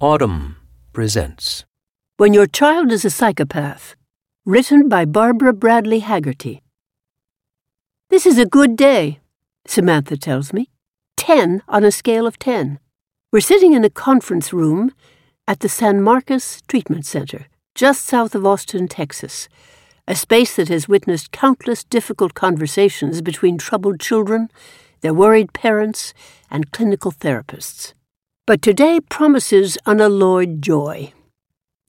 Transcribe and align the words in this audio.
Audm 0.00 0.54
presents 0.94 1.66
When 2.16 2.32
Your 2.32 2.46
Child 2.46 2.90
is 2.90 3.04
a 3.04 3.10
Psychopath, 3.10 3.96
written 4.46 4.88
by 4.88 5.04
Barbara 5.04 5.52
Bradley 5.52 6.00
Hagerty. 6.00 6.62
This 8.08 8.24
is 8.24 8.38
a 8.38 8.46
good 8.46 8.76
day, 8.76 9.20
Samantha 9.66 10.16
tells 10.16 10.54
me. 10.54 10.70
Ten 11.18 11.62
on 11.68 11.84
a 11.84 11.92
scale 11.92 12.26
of 12.26 12.38
ten. 12.38 12.78
We're 13.30 13.40
sitting 13.40 13.74
in 13.74 13.84
a 13.84 13.90
conference 13.90 14.54
room 14.54 14.90
at 15.46 15.60
the 15.60 15.68
San 15.68 16.00
Marcos 16.00 16.62
Treatment 16.66 17.04
Center, 17.04 17.48
just 17.74 18.06
south 18.06 18.34
of 18.34 18.46
Austin, 18.46 18.88
Texas, 18.88 19.50
a 20.08 20.14
space 20.14 20.56
that 20.56 20.70
has 20.70 20.88
witnessed 20.88 21.30
countless 21.30 21.84
difficult 21.84 22.32
conversations 22.32 23.20
between 23.20 23.58
troubled 23.58 24.00
children, 24.00 24.48
their 25.02 25.12
worried 25.12 25.52
parents, 25.52 26.14
and 26.50 26.72
clinical 26.72 27.12
therapists. 27.12 27.92
But 28.50 28.62
today 28.62 28.98
promises 28.98 29.78
unalloyed 29.86 30.60
joy. 30.60 31.12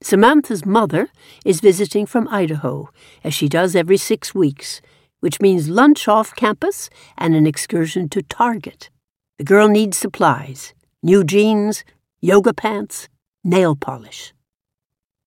Samantha's 0.04 0.64
mother 0.64 1.10
is 1.44 1.60
visiting 1.60 2.06
from 2.06 2.28
Idaho, 2.28 2.92
as 3.24 3.34
she 3.34 3.50
does 3.50 3.76
every 3.76 3.98
six 3.98 4.36
weeks, 4.36 4.80
which 5.22 5.42
means 5.42 5.70
lunch 5.70 6.08
off 6.08 6.36
campus 6.36 6.92
and 7.18 7.34
an 7.34 7.48
excursion 7.48 8.10
to 8.10 8.22
Target. 8.22 8.92
The 9.40 9.44
girl 9.44 9.70
needs 9.70 9.98
supplies 9.98 10.76
new 11.02 11.24
jeans, 11.24 11.84
yoga 12.22 12.54
pants, 12.54 13.10
nail 13.44 13.76
polish. 13.76 14.32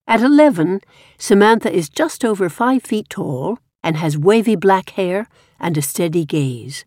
At 0.07 0.21
11, 0.21 0.82
Samantha 1.19 1.69
is 1.69 1.88
just 1.88 2.24
over 2.24 2.48
five 2.48 2.85
feet 2.85 3.09
tall 3.09 3.59
and 3.82 3.96
has 3.96 4.16
wavy 4.16 4.55
black 4.55 4.91
hair 4.91 5.27
and 5.59 5.77
a 5.77 5.82
steady 5.82 6.24
gaze. 6.24 6.85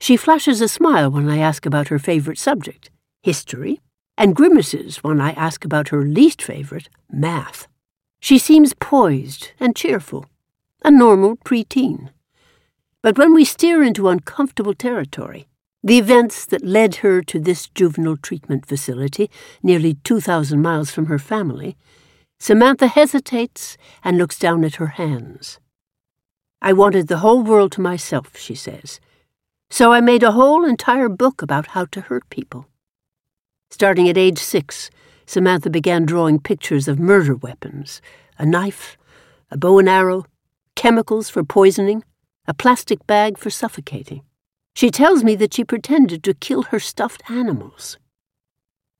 She 0.00 0.16
flashes 0.16 0.60
a 0.60 0.68
smile 0.68 1.10
when 1.10 1.28
I 1.28 1.38
ask 1.38 1.66
about 1.66 1.88
her 1.88 1.98
favorite 1.98 2.38
subject, 2.38 2.92
history, 3.24 3.80
and 4.18 4.34
grimaces 4.34 4.98
when 4.98 5.20
I 5.20 5.30
ask 5.30 5.64
about 5.64 5.88
her 5.88 6.02
least 6.02 6.42
favorite, 6.42 6.88
math. 7.10 7.68
She 8.20 8.36
seems 8.36 8.74
poised 8.74 9.52
and 9.60 9.76
cheerful, 9.76 10.26
a 10.84 10.90
normal 10.90 11.36
preteen. 11.36 12.10
But 13.00 13.16
when 13.16 13.32
we 13.32 13.44
steer 13.44 13.80
into 13.80 14.08
uncomfortable 14.08 14.74
territory, 14.74 15.46
the 15.84 15.98
events 15.98 16.44
that 16.46 16.64
led 16.64 16.96
her 16.96 17.22
to 17.22 17.38
this 17.38 17.68
juvenile 17.68 18.16
treatment 18.16 18.66
facility, 18.66 19.30
nearly 19.62 19.94
2,000 19.94 20.60
miles 20.60 20.90
from 20.90 21.06
her 21.06 21.20
family, 21.20 21.76
Samantha 22.40 22.88
hesitates 22.88 23.76
and 24.02 24.18
looks 24.18 24.38
down 24.38 24.64
at 24.64 24.76
her 24.76 24.88
hands. 24.98 25.60
I 26.60 26.72
wanted 26.72 27.06
the 27.06 27.18
whole 27.18 27.44
world 27.44 27.70
to 27.72 27.80
myself, 27.80 28.36
she 28.36 28.56
says, 28.56 28.98
so 29.70 29.92
I 29.92 30.00
made 30.00 30.24
a 30.24 30.32
whole 30.32 30.64
entire 30.64 31.08
book 31.08 31.40
about 31.40 31.68
how 31.68 31.84
to 31.86 32.00
hurt 32.00 32.28
people. 32.30 32.66
Starting 33.70 34.08
at 34.08 34.16
age 34.16 34.38
six, 34.38 34.90
Samantha 35.26 35.68
began 35.68 36.06
drawing 36.06 36.40
pictures 36.40 36.88
of 36.88 36.98
murder 36.98 37.34
weapons 37.34 38.00
a 38.38 38.46
knife, 38.46 38.96
a 39.50 39.56
bow 39.56 39.78
and 39.78 39.88
arrow, 39.88 40.24
chemicals 40.76 41.28
for 41.28 41.42
poisoning, 41.42 42.04
a 42.46 42.54
plastic 42.54 43.04
bag 43.06 43.36
for 43.36 43.50
suffocating. 43.50 44.22
She 44.74 44.90
tells 44.90 45.24
me 45.24 45.34
that 45.34 45.54
she 45.54 45.64
pretended 45.64 46.22
to 46.22 46.34
kill 46.34 46.62
her 46.64 46.78
stuffed 46.78 47.28
animals. 47.28 47.98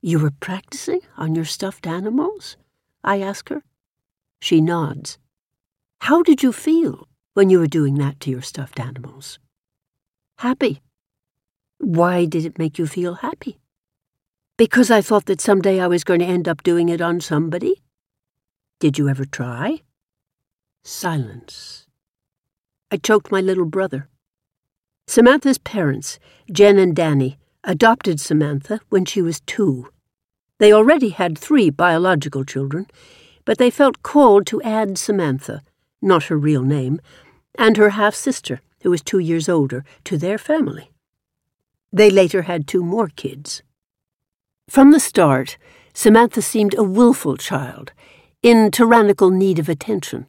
You 0.01 0.19
were 0.19 0.31
practicing 0.31 0.99
on 1.17 1.35
your 1.35 1.45
stuffed 1.45 1.87
animals? 1.87 2.57
I 3.03 3.21
ask 3.21 3.47
her. 3.49 3.63
She 4.41 4.59
nods. 4.59 5.17
How 6.01 6.21
did 6.21 6.43
you 6.43 6.51
feel 6.51 7.07
when 7.33 7.49
you 7.49 7.59
were 7.59 7.67
doing 7.67 7.95
that 7.95 8.19
to 8.21 8.29
your 8.29 8.41
stuffed 8.41 8.79
animals? 8.79 9.39
Happy. 10.37 10.81
Why 11.77 12.25
did 12.25 12.45
it 12.45 12.59
make 12.59 12.77
you 12.77 12.87
feel 12.87 13.15
happy? 13.15 13.59
Because 14.59 14.91
I 14.91 14.99
thought 14.99 15.25
that 15.27 15.39
someday 15.39 15.79
I 15.79 15.87
was 15.87 16.03
going 16.03 16.19
to 16.19 16.25
end 16.25 16.45
up 16.45 16.63
doing 16.63 16.89
it 16.89 16.99
on 16.99 17.21
somebody? 17.21 17.81
Did 18.81 18.97
you 18.97 19.07
ever 19.07 19.23
try? 19.23 19.83
Silence. 20.83 21.87
I 22.91 22.97
choked 22.97 23.31
my 23.31 23.39
little 23.39 23.63
brother. 23.63 24.09
Samantha's 25.07 25.59
parents, 25.59 26.19
Jen 26.51 26.77
and 26.77 26.93
Danny, 26.93 27.37
adopted 27.63 28.19
Samantha 28.19 28.81
when 28.89 29.05
she 29.05 29.21
was 29.21 29.39
two. 29.39 29.87
They 30.57 30.73
already 30.73 31.11
had 31.11 31.37
three 31.37 31.69
biological 31.69 32.43
children, 32.43 32.87
but 33.45 33.59
they 33.59 33.69
felt 33.69 34.03
called 34.03 34.45
to 34.47 34.61
add 34.61 34.97
Samantha, 34.97 35.61
not 36.01 36.25
her 36.25 36.37
real 36.37 36.63
name, 36.63 36.99
and 37.57 37.77
her 37.77 37.91
half 37.91 38.13
sister, 38.13 38.59
who 38.81 38.89
was 38.89 39.01
two 39.01 39.19
years 39.19 39.47
older, 39.47 39.85
to 40.03 40.17
their 40.17 40.37
family. 40.37 40.91
They 41.93 42.09
later 42.09 42.41
had 42.41 42.67
two 42.67 42.83
more 42.83 43.07
kids. 43.07 43.63
From 44.69 44.91
the 44.91 44.99
start, 44.99 45.57
Samantha 45.95 46.43
seemed 46.43 46.75
a 46.77 46.83
willful 46.83 47.37
child, 47.37 47.91
in 48.43 48.69
tyrannical 48.69 49.31
need 49.31 49.57
of 49.57 49.67
attention. 49.67 50.27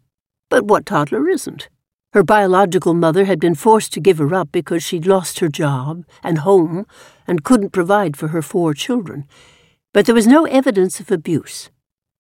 But 0.49 0.65
what 0.65 0.87
toddler 0.87 1.29
isn't? 1.29 1.69
Her 2.15 2.23
biological 2.23 2.95
mother 2.95 3.27
had 3.27 3.39
been 3.39 3.55
forced 3.55 3.93
to 3.93 4.01
give 4.01 4.17
her 4.17 4.35
up 4.35 4.51
because 4.51 4.83
she'd 4.83 5.07
lost 5.07 5.41
her 5.41 5.51
job 5.51 6.07
and 6.23 6.39
home 6.39 6.87
and 7.27 7.45
couldn't 7.45 7.75
provide 7.75 8.17
for 8.17 8.29
her 8.29 8.41
four 8.41 8.73
children. 8.73 9.27
But 9.93 10.07
there 10.07 10.15
was 10.15 10.27
no 10.27 10.47
evidence 10.47 11.01
of 11.01 11.11
abuse. 11.11 11.69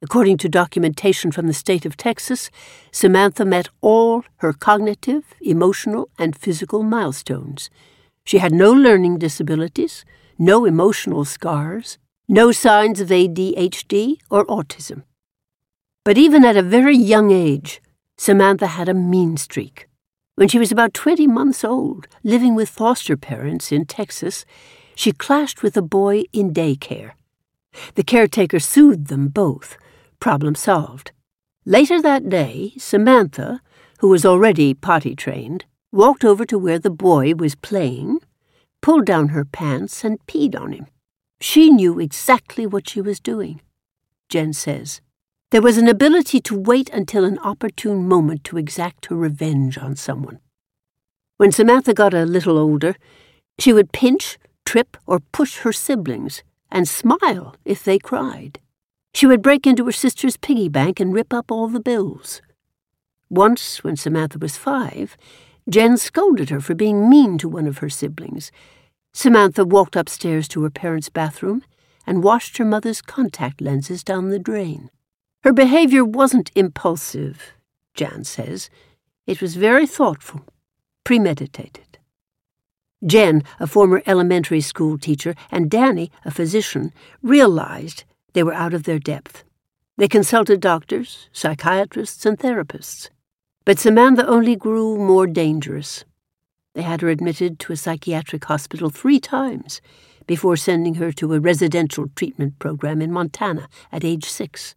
According 0.03 0.37
to 0.39 0.49
documentation 0.51 1.33
from 1.33 1.47
the 1.47 1.55
state 1.55 1.87
of 1.87 1.97
Texas, 1.97 2.51
Samantha 2.93 3.47
met 3.47 3.71
all 3.81 4.25
her 4.37 4.53
cognitive, 4.53 5.25
emotional, 5.41 6.11
and 6.19 6.37
physical 6.37 6.83
milestones. 6.83 7.71
She 8.27 8.39
had 8.39 8.53
no 8.53 8.73
learning 8.73 9.21
disabilities, 9.21 10.05
no 10.39 10.67
emotional 10.67 11.25
scars, 11.25 11.97
no 12.31 12.53
signs 12.53 13.01
of 13.01 13.09
ADHD 13.09 14.19
or 14.31 14.47
autism. 14.47 15.03
But 16.05 16.17
even 16.17 16.45
at 16.45 16.57
a 16.57 16.63
very 16.63 16.97
young 16.97 17.33
age, 17.33 17.83
Samantha 18.17 18.69
had 18.69 18.89
a 18.89 18.95
mean 18.95 19.37
streak. 19.37 19.89
When 20.37 20.47
she 20.47 20.61
was 20.61 20.71
about 20.71 20.95
20 20.95 21.27
months 21.27 21.65
old, 21.65 22.07
living 22.23 22.55
with 22.55 22.69
foster 22.69 23.17
parents 23.17 23.73
in 23.73 23.85
Texas, 23.85 24.45
she 24.95 25.11
clashed 25.11 25.65
with 25.65 25.77
a 25.77 25.83
boy 25.83 26.23
in 26.33 26.55
daycare. 26.55 27.15
The 27.97 28.05
caretaker 28.05 28.61
soothed 28.61 29.09
them 29.09 29.27
both. 29.27 29.77
Problem 30.21 30.55
solved. 30.55 31.11
Later 31.65 32.01
that 32.01 32.29
day, 32.29 32.75
Samantha, 32.79 33.61
who 33.99 34.09
was 34.09 34.25
already 34.25 34.73
potty 34.73 35.17
trained, 35.17 35.65
walked 35.91 36.25
over 36.25 36.45
to 36.45 36.61
where 36.61 36.79
the 36.79 36.91
boy 36.91 37.35
was 37.35 37.57
playing, 37.57 38.21
pulled 38.81 39.07
down 39.07 39.31
her 39.31 39.45
pants, 39.45 40.05
and 40.05 40.25
peed 40.29 40.55
on 40.55 40.71
him. 40.71 40.87
She 41.41 41.71
knew 41.71 41.99
exactly 41.99 42.67
what 42.67 42.89
she 42.89 43.01
was 43.01 43.19
doing, 43.19 43.61
Jen 44.29 44.53
says. 44.53 45.01
There 45.51 45.63
was 45.63 45.79
an 45.79 45.89
ability 45.89 46.41
to 46.43 46.59
wait 46.59 46.91
until 46.91 47.25
an 47.25 47.39
opportune 47.39 48.07
moment 48.07 48.45
to 48.45 48.59
exact 48.59 49.07
her 49.07 49.17
revenge 49.17 49.79
on 49.79 49.97
someone. 49.97 50.39
When 51.39 51.51
Samantha 51.51 51.95
got 51.95 52.13
a 52.13 52.27
little 52.27 52.59
older, 52.59 52.95
she 53.59 53.73
would 53.73 53.93
pinch, 53.93 54.39
trip, 54.67 54.97
or 55.07 55.21
push 55.33 55.59
her 55.59 55.73
siblings 55.73 56.43
and 56.71 56.87
smile 56.87 57.57
if 57.65 57.83
they 57.83 57.99
cried. 57.99 58.61
She 59.15 59.27
would 59.27 59.43
break 59.43 59.67
into 59.67 59.87
her 59.87 59.93
sister's 59.93 60.37
piggy 60.37 60.69
bank 60.69 61.01
and 61.01 61.15
rip 61.15 61.33
up 61.33 61.51
all 61.51 61.69
the 61.69 61.81
bills. 61.81 62.43
Once, 63.29 63.83
when 63.83 63.97
Samantha 63.97 64.39
was 64.39 64.57
five, 64.57 65.17
Jen 65.69 65.97
scolded 65.97 66.51
her 66.51 66.61
for 66.61 66.75
being 66.75 67.09
mean 67.09 67.39
to 67.39 67.49
one 67.49 67.67
of 67.67 67.79
her 67.79 67.89
siblings 67.89 68.53
Samantha 69.13 69.65
walked 69.65 69.97
upstairs 69.97 70.49
to 70.49 70.63
her 70.63 70.71
parents' 70.71 71.09
bathroom 71.09 71.63
and 72.07 72.23
washed 72.23 72.59
her 72.59 72.65
mother's 72.65 73.03
contact 73.03 73.61
lenses 73.61 74.05
down 74.05 74.31
the 74.31 74.39
drain. 74.39 74.91
Her 75.43 75.53
behavior 75.53 76.05
wasn't 76.05 76.51
impulsive, 76.55 77.55
Jen 77.95 78.25
says. 78.25 78.71
It 79.27 79.41
was 79.41 79.57
very 79.57 79.87
thoughtful, 79.87 80.45
premeditated. 81.05 81.99
Jen, 83.07 83.43
a 83.59 83.67
former 83.67 84.03
elementary 84.07 84.61
school 84.61 84.99
teacher, 84.99 85.35
and 85.51 85.71
Danny, 85.71 86.11
a 86.25 86.31
physician, 86.31 86.93
realized 87.23 88.05
they 88.35 88.43
were 88.43 88.53
out 88.53 88.75
of 88.75 88.83
their 88.83 88.99
depth. 88.99 89.45
They 89.97 90.09
consulted 90.09 90.61
doctors, 90.61 91.29
psychiatrists, 91.33 92.27
and 92.27 92.39
therapists. 92.39 93.09
But 93.65 93.79
Samantha 93.79 94.27
only 94.27 94.57
grew 94.57 94.97
more 94.97 95.27
dangerous. 95.27 96.05
They 96.75 96.83
had 96.83 97.01
her 97.01 97.09
admitted 97.09 97.59
to 97.61 97.73
a 97.73 97.77
psychiatric 97.77 98.45
hospital 98.45 98.91
three 98.91 99.19
times 99.19 99.81
before 100.27 100.57
sending 100.57 100.95
her 100.95 101.11
to 101.13 101.35
a 101.35 101.41
residential 101.41 102.07
treatment 102.15 102.59
program 102.59 103.03
in 103.03 103.11
Montana 103.11 103.69
at 103.91 104.05
age 104.05 104.25
six. 104.25 104.77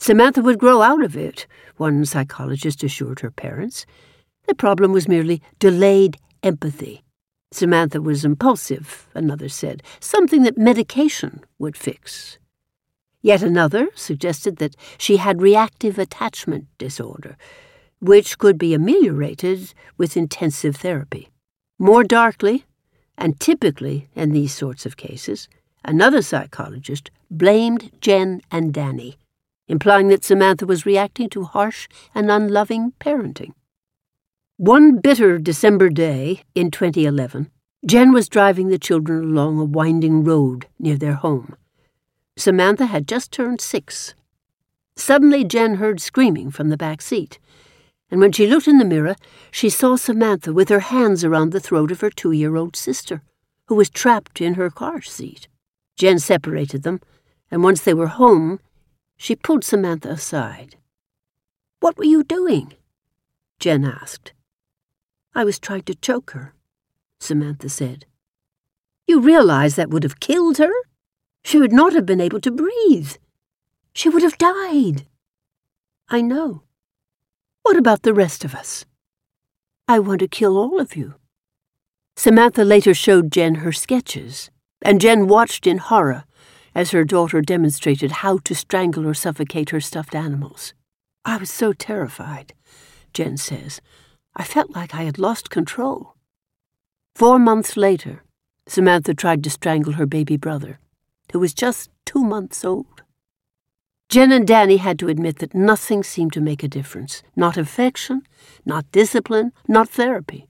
Samantha 0.00 0.42
would 0.42 0.58
grow 0.58 0.80
out 0.82 1.02
of 1.02 1.16
it, 1.16 1.46
one 1.76 2.04
psychologist 2.04 2.82
assured 2.82 3.20
her 3.20 3.30
parents. 3.30 3.84
The 4.46 4.54
problem 4.54 4.92
was 4.92 5.08
merely 5.08 5.42
delayed 5.58 6.16
empathy. 6.42 7.02
Samantha 7.52 8.00
was 8.00 8.24
impulsive, 8.24 9.08
another 9.14 9.48
said, 9.48 9.82
something 10.00 10.42
that 10.42 10.58
medication 10.58 11.44
would 11.58 11.76
fix. 11.76 12.38
Yet 13.22 13.42
another 13.42 13.88
suggested 13.94 14.56
that 14.56 14.76
she 14.98 15.18
had 15.18 15.40
reactive 15.40 15.98
attachment 15.98 16.66
disorder, 16.78 17.36
which 18.00 18.38
could 18.38 18.58
be 18.58 18.74
ameliorated 18.74 19.72
with 19.96 20.16
intensive 20.16 20.76
therapy. 20.76 21.28
More 21.78 22.04
darkly, 22.04 22.64
and 23.16 23.38
typically 23.38 24.08
in 24.14 24.32
these 24.32 24.54
sorts 24.54 24.86
of 24.86 24.96
cases, 24.96 25.48
Another 25.84 26.22
psychologist 26.22 27.10
blamed 27.30 27.90
Jen 28.00 28.40
and 28.50 28.72
Danny, 28.72 29.18
implying 29.68 30.08
that 30.08 30.24
Samantha 30.24 30.64
was 30.64 30.86
reacting 30.86 31.28
to 31.30 31.44
harsh 31.44 31.88
and 32.14 32.30
unloving 32.30 32.94
parenting. 32.98 33.52
One 34.56 34.98
bitter 34.98 35.38
December 35.38 35.90
day 35.90 36.42
in 36.54 36.70
2011, 36.70 37.50
Jen 37.84 38.12
was 38.12 38.30
driving 38.30 38.68
the 38.68 38.78
children 38.78 39.24
along 39.24 39.58
a 39.58 39.64
winding 39.64 40.24
road 40.24 40.68
near 40.78 40.96
their 40.96 41.14
home. 41.14 41.54
Samantha 42.36 42.86
had 42.86 43.06
just 43.06 43.30
turned 43.30 43.60
six. 43.60 44.14
Suddenly, 44.96 45.44
Jen 45.44 45.74
heard 45.74 46.00
screaming 46.00 46.50
from 46.50 46.70
the 46.70 46.78
back 46.78 47.02
seat, 47.02 47.38
and 48.10 48.20
when 48.20 48.32
she 48.32 48.46
looked 48.46 48.68
in 48.68 48.78
the 48.78 48.84
mirror, 48.84 49.16
she 49.50 49.68
saw 49.68 49.96
Samantha 49.96 50.52
with 50.52 50.68
her 50.68 50.80
hands 50.80 51.24
around 51.24 51.52
the 51.52 51.60
throat 51.60 51.90
of 51.90 52.00
her 52.00 52.10
two 52.10 52.32
year 52.32 52.56
old 52.56 52.76
sister, 52.76 53.22
who 53.66 53.74
was 53.74 53.90
trapped 53.90 54.40
in 54.40 54.54
her 54.54 54.70
car 54.70 55.02
seat. 55.02 55.48
Jen 55.96 56.18
separated 56.18 56.82
them, 56.82 57.00
and 57.50 57.62
once 57.62 57.80
they 57.80 57.94
were 57.94 58.08
home, 58.08 58.60
she 59.16 59.36
pulled 59.36 59.64
Samantha 59.64 60.10
aside. 60.10 60.76
What 61.80 61.96
were 61.96 62.04
you 62.04 62.24
doing? 62.24 62.74
Jen 63.58 63.84
asked. 63.84 64.32
I 65.34 65.44
was 65.44 65.58
trying 65.58 65.82
to 65.82 65.94
choke 65.94 66.32
her, 66.32 66.54
Samantha 67.20 67.68
said. 67.68 68.06
You 69.06 69.20
realize 69.20 69.76
that 69.76 69.90
would 69.90 70.02
have 70.02 70.20
killed 70.20 70.58
her? 70.58 70.72
She 71.44 71.58
would 71.58 71.72
not 71.72 71.92
have 71.92 72.06
been 72.06 72.20
able 72.20 72.40
to 72.40 72.50
breathe. 72.50 73.12
She 73.92 74.08
would 74.08 74.22
have 74.22 74.38
died. 74.38 75.06
I 76.08 76.20
know. 76.20 76.63
What 77.64 77.78
about 77.78 78.02
the 78.02 78.12
rest 78.12 78.44
of 78.44 78.54
us? 78.54 78.84
I 79.88 79.98
want 79.98 80.20
to 80.20 80.28
kill 80.28 80.58
all 80.58 80.78
of 80.78 80.94
you. 80.96 81.14
Samantha 82.14 82.62
later 82.62 82.92
showed 82.92 83.32
Jen 83.32 83.56
her 83.56 83.72
sketches, 83.72 84.50
and 84.82 85.00
Jen 85.00 85.26
watched 85.26 85.66
in 85.66 85.78
horror 85.78 86.24
as 86.74 86.90
her 86.90 87.04
daughter 87.04 87.40
demonstrated 87.40 88.20
how 88.22 88.36
to 88.44 88.54
strangle 88.54 89.06
or 89.06 89.14
suffocate 89.14 89.70
her 89.70 89.80
stuffed 89.80 90.14
animals. 90.14 90.74
I 91.24 91.38
was 91.38 91.50
so 91.50 91.72
terrified, 91.72 92.52
Jen 93.14 93.38
says. 93.38 93.80
I 94.36 94.44
felt 94.44 94.76
like 94.76 94.94
I 94.94 95.04
had 95.04 95.18
lost 95.18 95.48
control. 95.48 96.16
Four 97.14 97.38
months 97.38 97.78
later, 97.78 98.24
Samantha 98.66 99.14
tried 99.14 99.42
to 99.42 99.48
strangle 99.50 99.94
her 99.94 100.06
baby 100.06 100.36
brother 100.36 100.80
who 101.32 101.38
was 101.38 101.54
just 101.54 101.88
two 102.04 102.22
months 102.22 102.62
old. 102.62 102.93
Jen 104.08 104.32
and 104.32 104.46
Danny 104.46 104.76
had 104.76 104.98
to 104.98 105.08
admit 105.08 105.38
that 105.38 105.54
nothing 105.54 106.02
seemed 106.02 106.32
to 106.34 106.40
make 106.40 106.62
a 106.62 106.68
difference 106.68 107.22
not 107.34 107.56
affection, 107.56 108.22
not 108.64 108.90
discipline, 108.92 109.52
not 109.66 109.88
therapy. 109.88 110.46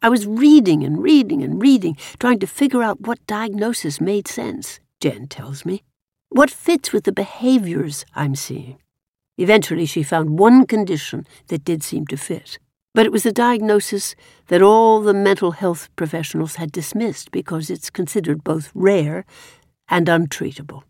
I 0.00 0.08
was 0.08 0.26
reading 0.26 0.82
and 0.82 1.02
reading 1.02 1.42
and 1.42 1.62
reading, 1.62 1.96
trying 2.18 2.40
to 2.40 2.46
figure 2.46 2.82
out 2.82 3.02
what 3.02 3.24
diagnosis 3.26 4.00
made 4.00 4.26
sense, 4.26 4.80
Jen 5.00 5.28
tells 5.28 5.64
me. 5.64 5.82
What 6.28 6.50
fits 6.50 6.92
with 6.92 7.04
the 7.04 7.12
behaviors 7.12 8.04
I'm 8.14 8.34
seeing. 8.34 8.78
Eventually, 9.38 9.86
she 9.86 10.02
found 10.02 10.38
one 10.38 10.66
condition 10.66 11.26
that 11.48 11.64
did 11.64 11.82
seem 11.82 12.06
to 12.06 12.16
fit. 12.16 12.58
But 12.94 13.06
it 13.06 13.12
was 13.12 13.24
a 13.24 13.32
diagnosis 13.32 14.14
that 14.48 14.62
all 14.62 15.00
the 15.00 15.14
mental 15.14 15.52
health 15.52 15.88
professionals 15.96 16.56
had 16.56 16.72
dismissed 16.72 17.30
because 17.30 17.70
it's 17.70 17.90
considered 17.90 18.44
both 18.44 18.70
rare 18.74 19.24
and 19.88 20.06
untreatable. 20.06 20.82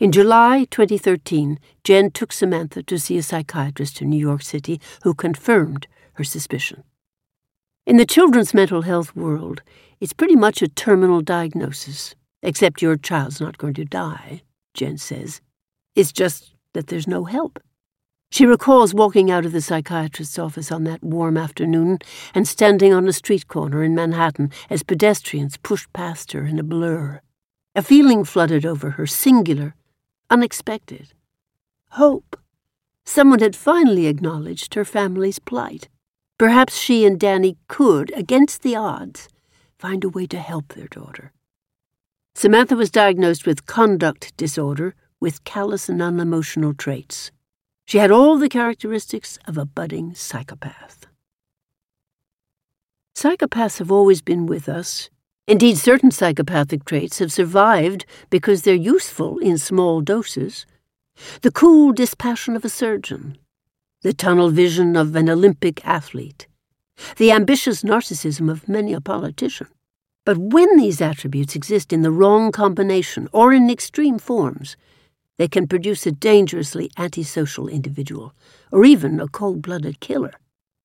In 0.00 0.10
July 0.10 0.66
2013, 0.72 1.60
Jen 1.84 2.10
took 2.10 2.32
Samantha 2.32 2.82
to 2.82 2.98
see 2.98 3.16
a 3.16 3.22
psychiatrist 3.22 4.02
in 4.02 4.10
New 4.10 4.18
York 4.18 4.42
City 4.42 4.80
who 5.04 5.14
confirmed 5.14 5.86
her 6.14 6.24
suspicion. 6.24 6.82
In 7.86 7.96
the 7.96 8.04
children's 8.04 8.52
mental 8.52 8.82
health 8.82 9.14
world, 9.14 9.62
it's 10.00 10.12
pretty 10.12 10.34
much 10.34 10.62
a 10.62 10.68
terminal 10.68 11.20
diagnosis, 11.20 12.16
except 12.42 12.82
your 12.82 12.96
child's 12.96 13.40
not 13.40 13.56
going 13.56 13.74
to 13.74 13.84
die, 13.84 14.42
Jen 14.74 14.98
says. 14.98 15.40
It's 15.94 16.10
just 16.10 16.56
that 16.72 16.88
there's 16.88 17.06
no 17.06 17.26
help. 17.26 17.60
She 18.32 18.46
recalls 18.46 18.94
walking 18.94 19.30
out 19.30 19.46
of 19.46 19.52
the 19.52 19.60
psychiatrist's 19.60 20.40
office 20.40 20.72
on 20.72 20.82
that 20.84 21.04
warm 21.04 21.36
afternoon 21.36 22.00
and 22.34 22.48
standing 22.48 22.92
on 22.92 23.06
a 23.06 23.12
street 23.12 23.46
corner 23.46 23.84
in 23.84 23.94
Manhattan 23.94 24.50
as 24.68 24.82
pedestrians 24.82 25.56
pushed 25.56 25.92
past 25.92 26.32
her 26.32 26.44
in 26.44 26.58
a 26.58 26.64
blur. 26.64 27.20
A 27.76 27.82
feeling 27.82 28.24
flooded 28.24 28.66
over 28.66 28.90
her, 28.90 29.06
singular, 29.06 29.76
unexpected. 30.30 31.12
Hope. 31.90 32.36
Someone 33.04 33.40
had 33.40 33.54
finally 33.54 34.06
acknowledged 34.06 34.74
her 34.74 34.84
family's 34.84 35.38
plight. 35.38 35.88
Perhaps 36.38 36.76
she 36.78 37.04
and 37.04 37.20
Danny 37.20 37.56
could, 37.68 38.12
against 38.16 38.62
the 38.62 38.74
odds, 38.74 39.28
find 39.78 40.02
a 40.02 40.08
way 40.08 40.26
to 40.26 40.38
help 40.38 40.68
their 40.72 40.88
daughter. 40.88 41.32
Samantha 42.34 42.74
was 42.74 42.90
diagnosed 42.90 43.46
with 43.46 43.66
conduct 43.66 44.36
disorder 44.36 44.94
with 45.20 45.44
callous 45.44 45.88
and 45.88 46.02
unemotional 46.02 46.74
traits. 46.74 47.30
She 47.86 47.98
had 47.98 48.10
all 48.10 48.38
the 48.38 48.48
characteristics 48.48 49.38
of 49.46 49.56
a 49.56 49.66
budding 49.66 50.14
psychopath. 50.14 51.06
Psychopaths 53.14 53.78
have 53.78 53.92
always 53.92 54.20
been 54.22 54.46
with 54.46 54.68
us, 54.68 55.10
Indeed, 55.46 55.76
certain 55.76 56.10
psychopathic 56.10 56.86
traits 56.86 57.18
have 57.18 57.30
survived 57.30 58.06
because 58.30 58.62
they're 58.62 58.74
useful 58.74 59.38
in 59.38 59.58
small 59.58 60.00
doses. 60.00 60.64
The 61.42 61.52
cool 61.52 61.92
dispassion 61.92 62.56
of 62.56 62.64
a 62.64 62.70
surgeon, 62.70 63.36
the 64.02 64.14
tunnel 64.14 64.48
vision 64.48 64.96
of 64.96 65.14
an 65.14 65.28
Olympic 65.28 65.86
athlete, 65.86 66.46
the 67.18 67.30
ambitious 67.30 67.82
narcissism 67.82 68.50
of 68.50 68.68
many 68.68 68.94
a 68.94 69.02
politician. 69.02 69.68
But 70.24 70.38
when 70.38 70.78
these 70.78 71.02
attributes 71.02 71.54
exist 71.54 71.92
in 71.92 72.00
the 72.00 72.10
wrong 72.10 72.50
combination 72.50 73.28
or 73.32 73.52
in 73.52 73.68
extreme 73.68 74.18
forms, 74.18 74.76
they 75.36 75.48
can 75.48 75.68
produce 75.68 76.06
a 76.06 76.12
dangerously 76.12 76.90
antisocial 76.96 77.68
individual, 77.68 78.32
or 78.72 78.84
even 78.86 79.20
a 79.20 79.28
cold 79.28 79.60
blooded 79.60 80.00
killer. 80.00 80.32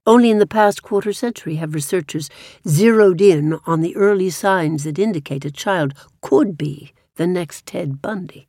Only 0.10 0.32
in 0.32 0.40
the 0.40 0.48
past 0.48 0.82
quarter 0.82 1.14
century 1.14 1.58
have 1.58 1.76
researchers 1.76 2.32
zeroed 2.68 3.22
in 3.22 3.60
on 3.68 3.82
the 3.82 3.96
early 3.96 4.32
signs 4.32 4.84
that 4.84 4.98
indicate 4.98 5.46
a 5.46 5.52
child 5.52 5.94
could 6.20 6.58
be 6.58 6.94
the 7.18 7.28
next 7.28 7.68
Ted 7.68 8.02
Bundy. 8.02 8.48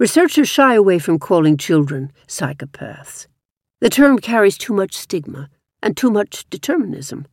Researchers 0.00 0.48
shy 0.48 0.74
away 0.74 0.98
from 0.98 1.20
calling 1.20 1.56
children 1.58 2.10
psychopaths. 2.26 3.28
The 3.80 3.88
term 3.88 4.18
carries 4.18 4.58
too 4.58 4.72
much 4.72 4.96
stigma 4.96 5.48
and 5.80 5.96
too 5.96 6.10
much 6.10 6.44
determinism. 6.50 7.28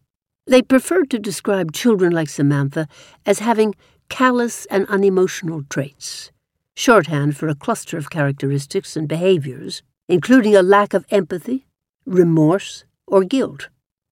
They 0.45 0.61
prefer 0.61 1.03
to 1.05 1.17
describe 1.17 1.71
children 1.71 2.13
like 2.13 2.29
Samantha 2.29 2.87
as 3.25 3.39
having 3.39 3.73
callous 4.07 4.67
and 4.67 4.85
unemotional 4.85 5.63
traits, 5.67 6.31
shorthand 6.75 7.35
for 7.35 7.47
a 7.47 7.55
cluster 7.55 7.97
of 7.97 8.11
characteristics 8.11 8.95
and 8.95 9.07
behaviors, 9.07 9.81
including 10.07 10.55
a 10.55 10.61
lack 10.61 10.93
of 10.93 11.07
empathy, 11.09 11.65
remorse, 12.05 12.85
or 13.07 13.23
guilt, 13.23 13.69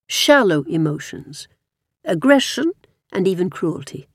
shallow 0.07 0.63
emotions, 0.63 1.47
aggression, 2.05 2.71
and 3.11 3.27
even 3.27 3.49
cruelty, 3.49 4.07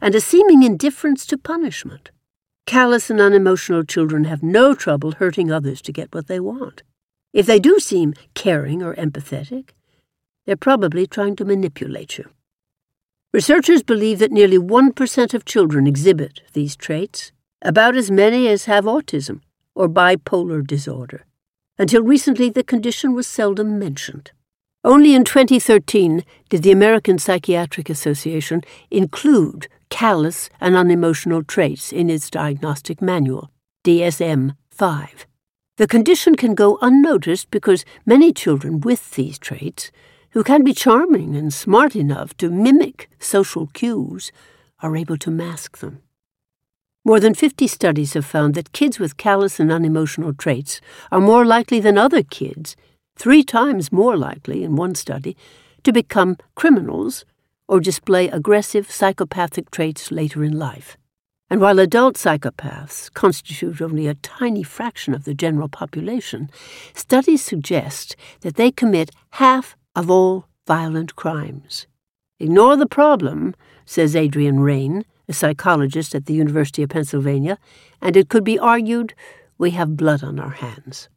and 0.00 0.14
a 0.14 0.20
seeming 0.20 0.62
indifference 0.62 1.26
to 1.26 1.38
punishment. 1.38 2.10
Callous 2.66 3.10
and 3.10 3.20
unemotional 3.20 3.84
children 3.84 4.24
have 4.24 4.42
no 4.42 4.74
trouble 4.74 5.12
hurting 5.12 5.50
others 5.50 5.82
to 5.82 5.92
get 5.92 6.14
what 6.14 6.28
they 6.28 6.40
want. 6.40 6.82
If 7.32 7.46
they 7.46 7.58
do 7.58 7.78
seem 7.80 8.14
caring 8.34 8.82
or 8.82 8.94
empathetic, 8.94 9.70
they're 10.46 10.56
probably 10.56 11.06
trying 11.06 11.36
to 11.36 11.44
manipulate 11.44 12.18
you. 12.18 12.28
Researchers 13.32 13.82
believe 13.82 14.18
that 14.18 14.30
nearly 14.30 14.58
1% 14.58 15.34
of 15.34 15.44
children 15.44 15.86
exhibit 15.86 16.42
these 16.52 16.76
traits, 16.76 17.32
about 17.62 17.96
as 17.96 18.10
many 18.10 18.48
as 18.48 18.66
have 18.66 18.84
autism 18.84 19.40
or 19.74 19.88
bipolar 19.88 20.66
disorder. 20.66 21.24
Until 21.78 22.02
recently, 22.02 22.50
the 22.50 22.62
condition 22.62 23.14
was 23.14 23.26
seldom 23.26 23.78
mentioned. 23.78 24.30
Only 24.84 25.14
in 25.14 25.24
2013 25.24 26.24
did 26.48 26.62
the 26.62 26.72
American 26.72 27.18
Psychiatric 27.18 27.88
Association 27.88 28.62
include 28.90 29.68
callous 29.88 30.50
and 30.60 30.74
unemotional 30.74 31.44
traits 31.44 31.92
in 31.92 32.10
its 32.10 32.28
diagnostic 32.28 33.00
manual, 33.00 33.50
DSM 33.84 34.56
5. 34.70 35.26
The 35.76 35.86
condition 35.86 36.34
can 36.34 36.54
go 36.54 36.78
unnoticed 36.82 37.50
because 37.50 37.84
many 38.04 38.32
children 38.32 38.80
with 38.80 39.12
these 39.12 39.38
traits, 39.38 39.90
who 40.30 40.42
can 40.42 40.64
be 40.64 40.74
charming 40.74 41.36
and 41.36 41.52
smart 41.52 41.94
enough 41.94 42.36
to 42.38 42.50
mimic 42.50 43.08
social 43.18 43.68
cues, 43.68 44.32
are 44.80 44.96
able 44.96 45.16
to 45.18 45.30
mask 45.30 45.78
them. 45.78 46.02
More 47.04 47.18
than 47.18 47.34
50 47.34 47.66
studies 47.66 48.14
have 48.14 48.24
found 48.24 48.54
that 48.54 48.72
kids 48.72 49.00
with 49.00 49.16
callous 49.16 49.58
and 49.58 49.72
unemotional 49.72 50.32
traits 50.32 50.80
are 51.10 51.20
more 51.20 51.44
likely 51.44 51.80
than 51.80 51.98
other 51.98 52.22
kids, 52.22 52.76
three 53.16 53.42
times 53.42 53.90
more 53.90 54.16
likely 54.16 54.62
in 54.62 54.76
one 54.76 54.94
study, 54.94 55.36
to 55.82 55.92
become 55.92 56.36
criminals 56.54 57.24
or 57.66 57.80
display 57.80 58.28
aggressive 58.28 58.88
psychopathic 58.88 59.72
traits 59.72 60.12
later 60.12 60.44
in 60.44 60.56
life. 60.56 60.96
And 61.50 61.60
while 61.60 61.80
adult 61.80 62.14
psychopaths 62.14 63.12
constitute 63.12 63.82
only 63.82 64.06
a 64.06 64.14
tiny 64.14 64.62
fraction 64.62 65.12
of 65.12 65.24
the 65.24 65.34
general 65.34 65.68
population, 65.68 66.50
studies 66.94 67.42
suggest 67.42 68.14
that 68.42 68.54
they 68.54 68.70
commit 68.70 69.10
half 69.30 69.76
of 69.96 70.08
all 70.08 70.46
violent 70.68 71.16
crimes. 71.16 71.88
Ignore 72.38 72.76
the 72.76 72.86
problem, 72.86 73.54
says 73.84 74.14
Adrian 74.14 74.60
Raine, 74.60 75.04
a 75.28 75.32
psychologist 75.32 76.14
at 76.14 76.26
the 76.26 76.34
University 76.34 76.82
of 76.82 76.90
Pennsylvania, 76.90 77.58
and 78.00 78.16
it 78.16 78.28
could 78.28 78.44
be 78.44 78.58
argued 78.58 79.14
we 79.58 79.70
have 79.70 79.96
blood 79.96 80.22
on 80.24 80.38
our 80.38 80.50
hands. 80.50 81.08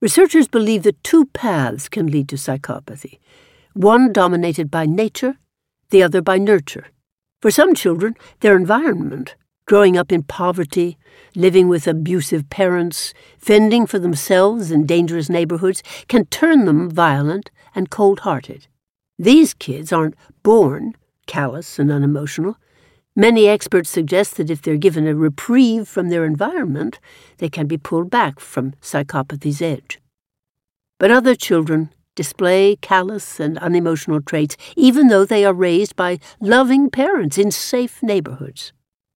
Researchers 0.00 0.48
believe 0.48 0.82
that 0.82 1.02
two 1.04 1.26
paths 1.26 1.88
can 1.88 2.06
lead 2.06 2.28
to 2.28 2.36
psychopathy 2.36 3.18
one 3.74 4.12
dominated 4.12 4.70
by 4.70 4.84
nature, 4.84 5.38
the 5.90 6.02
other 6.02 6.20
by 6.20 6.36
nurture. 6.38 6.88
For 7.40 7.50
some 7.50 7.74
children, 7.74 8.14
their 8.40 8.56
environment, 8.56 9.34
growing 9.66 9.96
up 9.96 10.12
in 10.12 10.22
poverty, 10.22 10.98
living 11.34 11.68
with 11.68 11.86
abusive 11.86 12.50
parents, 12.50 13.14
fending 13.38 13.86
for 13.86 13.98
themselves 13.98 14.70
in 14.70 14.86
dangerous 14.86 15.28
neighborhoods, 15.28 15.82
can 16.08 16.26
turn 16.26 16.66
them 16.66 16.90
violent 16.90 17.50
and 17.74 17.90
cold 17.90 18.20
hearted. 18.20 18.66
These 19.18 19.54
kids 19.54 19.92
aren't 19.92 20.16
born 20.42 20.94
callous 21.26 21.78
and 21.78 21.90
unemotional. 21.90 22.56
Many 23.14 23.46
experts 23.46 23.90
suggest 23.90 24.36
that 24.36 24.48
if 24.48 24.62
they're 24.62 24.78
given 24.78 25.06
a 25.06 25.14
reprieve 25.14 25.86
from 25.86 26.08
their 26.08 26.24
environment, 26.24 26.98
they 27.38 27.50
can 27.50 27.66
be 27.66 27.76
pulled 27.76 28.08
back 28.08 28.40
from 28.40 28.74
psychopathy's 28.80 29.60
edge. 29.60 30.00
But 30.98 31.10
other 31.10 31.34
children 31.34 31.90
display 32.14 32.76
callous 32.76 33.40
and 33.40 33.58
unemotional 33.58 34.20
traits 34.20 34.56
even 34.76 35.08
though 35.08 35.24
they 35.24 35.44
are 35.44 35.54
raised 35.54 35.96
by 35.96 36.18
loving 36.40 36.90
parents 36.90 37.38
in 37.38 37.50
safe 37.50 38.02
neighborhoods. 38.02 38.72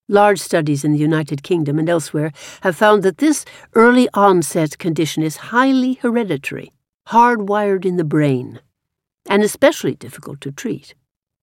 Large 0.09 0.39
studies 0.39 0.83
in 0.83 0.93
the 0.93 0.99
United 0.99 1.43
Kingdom 1.43 1.79
and 1.79 1.89
elsewhere 1.89 2.31
have 2.61 2.75
found 2.75 3.03
that 3.03 3.17
this 3.17 3.45
early 3.73 4.07
onset 4.13 4.77
condition 4.77 5.21
is 5.21 5.37
highly 5.37 5.95
hereditary, 5.95 6.71
hardwired 7.09 7.83
in 7.83 7.97
the 7.97 8.03
brain, 8.03 8.61
and 9.29 9.43
especially 9.43 9.95
difficult 9.95 10.39
to 10.41 10.51
treat. 10.51 10.93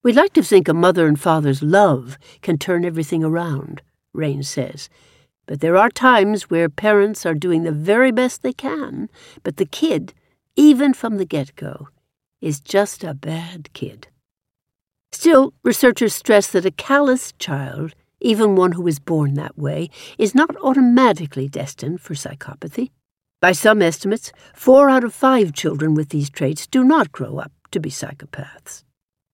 We'd 0.05 0.15
like 0.15 0.35
to 0.35 0.43
think 0.43 0.69
a 0.69 0.75
mother 0.75 1.09
and 1.09 1.19
father's 1.19 1.63
love 1.63 2.19
can 2.43 2.59
turn 2.59 2.85
everything 2.85 3.25
around, 3.25 3.83
Raine 4.13 4.45
says. 4.45 4.89
But 5.47 5.61
there 5.61 5.77
are 5.77 5.91
times 5.91 6.45
where 6.45 6.69
parents 6.69 7.27
are 7.27 7.35
doing 7.35 7.65
the 7.65 7.73
very 7.73 8.13
best 8.13 8.43
they 8.43 8.53
can, 8.53 9.09
but 9.43 9.57
the 9.57 9.67
kid 9.67 10.15
even 10.57 10.95
from 10.95 11.17
the 11.17 11.25
get 11.25 11.55
go, 11.57 11.89
is 12.41 12.61
just 12.61 13.03
a 13.03 13.15
bad 13.15 13.73
kid. 13.73 14.09
Still, 15.13 15.55
researchers 15.63 16.15
stress 16.15 16.51
that 16.51 16.67
a 16.67 16.71
callous 16.71 17.33
child, 17.39 17.95
even 18.21 18.57
one 18.57 18.73
who 18.73 18.87
is 18.87 18.99
born 18.99 19.35
that 19.35 19.59
way, 19.59 19.91
is 20.19 20.35
not 20.35 20.57
automatically 20.63 21.49
destined 21.49 22.01
for 22.01 22.15
psychopathy. 22.15 22.91
By 23.41 23.53
some 23.53 23.83
estimates, 23.83 24.33
four 24.55 24.89
out 24.89 25.05
of 25.05 25.15
five 25.15 25.53
children 25.53 25.95
with 25.95 26.09
these 26.11 26.31
traits 26.31 26.67
do 26.67 26.85
not 26.85 27.13
grow 27.13 27.39
up 27.39 27.53
to 27.71 27.81
be 27.81 27.91
psychopaths. 27.91 28.85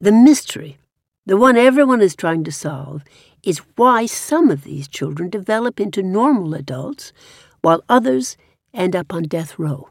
The 0.03 0.13
mystery, 0.13 0.79
the 1.27 1.37
one 1.37 1.59
everyone 1.59 2.01
is 2.01 2.17
trying 2.17 2.43
to 2.45 2.53
solve, 2.53 3.05
is 3.43 3.61
why 3.77 4.07
some 4.07 4.51
of 4.51 4.65
these 4.65 4.89
children 4.89 5.29
develop 5.29 5.79
into 5.79 6.03
normal 6.03 6.55
adults 6.55 7.13
while 7.61 7.85
others 7.87 8.39
end 8.73 8.97
up 8.97 9.13
on 9.13 9.25
death 9.25 9.59
row. 9.59 9.91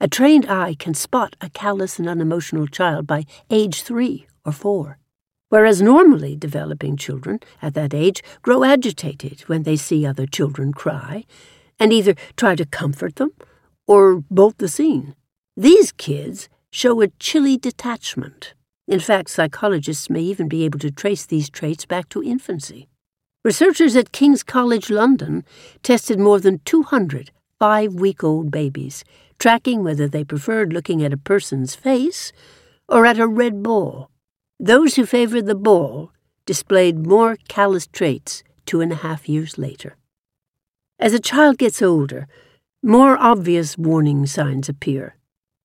A 0.00 0.08
trained 0.08 0.46
eye 0.46 0.74
can 0.76 0.94
spot 0.94 1.36
a 1.40 1.48
callous 1.50 2.00
and 2.00 2.08
unemotional 2.08 2.66
child 2.66 3.06
by 3.06 3.26
age 3.48 3.82
three 3.82 4.26
or 4.44 4.50
four, 4.50 4.98
whereas 5.48 5.80
normally 5.80 6.34
developing 6.34 6.96
children 6.96 7.38
at 7.62 7.74
that 7.74 7.94
age 7.94 8.24
grow 8.42 8.64
agitated 8.64 9.42
when 9.42 9.62
they 9.62 9.76
see 9.76 10.04
other 10.04 10.26
children 10.26 10.72
cry 10.72 11.24
and 11.78 11.92
either 11.92 12.16
try 12.36 12.56
to 12.56 12.66
comfort 12.66 13.16
them 13.16 13.30
or 13.86 14.24
bolt 14.30 14.58
the 14.58 14.68
scene. 14.68 15.14
These 15.56 15.92
kids 15.92 16.48
show 16.74 17.00
a 17.00 17.06
chilly 17.20 17.56
detachment. 17.56 18.52
In 18.88 18.98
fact, 18.98 19.30
psychologists 19.30 20.10
may 20.10 20.22
even 20.22 20.48
be 20.48 20.64
able 20.64 20.80
to 20.80 20.90
trace 20.90 21.24
these 21.24 21.48
traits 21.48 21.86
back 21.86 22.08
to 22.08 22.20
infancy. 22.20 22.88
Researchers 23.44 23.94
at 23.94 24.10
King's 24.10 24.42
College 24.42 24.90
London 24.90 25.44
tested 25.84 26.18
more 26.18 26.40
than 26.40 26.58
200 26.64 27.30
five 27.60 27.94
week 27.94 28.24
old 28.24 28.50
babies 28.50 29.04
tracking 29.38 29.84
whether 29.84 30.08
they 30.08 30.24
preferred 30.24 30.72
looking 30.72 31.04
at 31.04 31.12
a 31.12 31.16
person's 31.16 31.76
face 31.76 32.32
or 32.88 33.06
at 33.06 33.20
a 33.20 33.28
red 33.28 33.62
ball. 33.62 34.10
Those 34.58 34.96
who 34.96 35.06
favored 35.06 35.46
the 35.46 35.54
ball 35.54 36.10
displayed 36.44 37.06
more 37.06 37.36
callous 37.46 37.86
traits 37.86 38.42
two 38.66 38.80
and 38.80 38.90
a 38.90 38.96
half 39.06 39.28
years 39.28 39.58
later. 39.58 39.96
As 40.98 41.14
a 41.14 41.20
child 41.20 41.56
gets 41.58 41.80
older, 41.80 42.26
more 42.82 43.16
obvious 43.16 43.78
warning 43.78 44.26
signs 44.26 44.68
appear. 44.68 45.16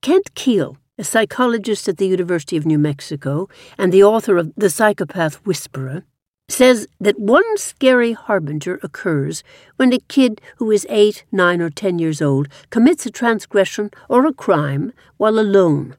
Kent 0.04 0.36
Kiehl, 0.36 0.78
a 1.00 1.04
psychologist 1.04 1.88
at 1.88 1.98
the 1.98 2.08
University 2.08 2.58
of 2.58 2.66
New 2.66 2.78
Mexico 2.78 3.48
and 3.78 3.92
the 3.92 4.04
author 4.04 4.38
of 4.38 4.52
The 4.58 4.70
Psychopath 4.70 5.36
Whisperer, 5.46 6.04
says 6.50 6.88
that 7.00 7.20
one 7.20 7.58
scary 7.58 8.12
harbinger 8.12 8.80
occurs 8.84 9.44
when 9.78 9.94
a 9.94 10.00
kid 10.10 10.42
who 10.58 10.70
is 10.72 10.86
eight, 10.90 11.24
nine, 11.32 11.62
or 11.62 11.70
ten 11.70 12.00
years 12.00 12.22
old 12.22 12.50
commits 12.70 13.06
a 13.06 13.12
transgression 13.12 13.92
or 14.10 14.26
a 14.26 14.34
crime 14.34 14.92
while 15.18 15.40
alone, 15.40 15.96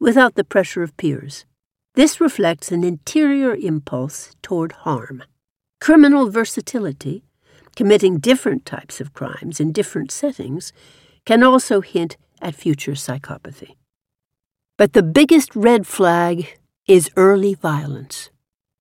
without 0.00 0.34
the 0.34 0.44
pressure 0.44 0.82
of 0.82 0.96
peers. 0.96 1.44
This 1.94 2.20
reflects 2.20 2.72
an 2.72 2.84
interior 2.84 3.54
impulse 3.54 4.34
toward 4.40 4.72
harm. 4.72 5.24
Criminal 5.80 6.30
versatility, 6.30 7.22
committing 7.76 8.18
different 8.18 8.64
types 8.64 9.00
of 9.00 9.12
crimes 9.12 9.60
in 9.60 9.72
different 9.72 10.10
settings, 10.10 10.72
can 11.26 11.42
also 11.42 11.80
hint 11.82 12.16
at 12.40 12.54
future 12.54 12.92
psychopathy. 12.92 13.74
But 14.78 14.92
the 14.92 15.02
biggest 15.02 15.56
red 15.56 15.88
flag 15.88 16.56
is 16.86 17.10
early 17.16 17.54
violence. 17.54 18.30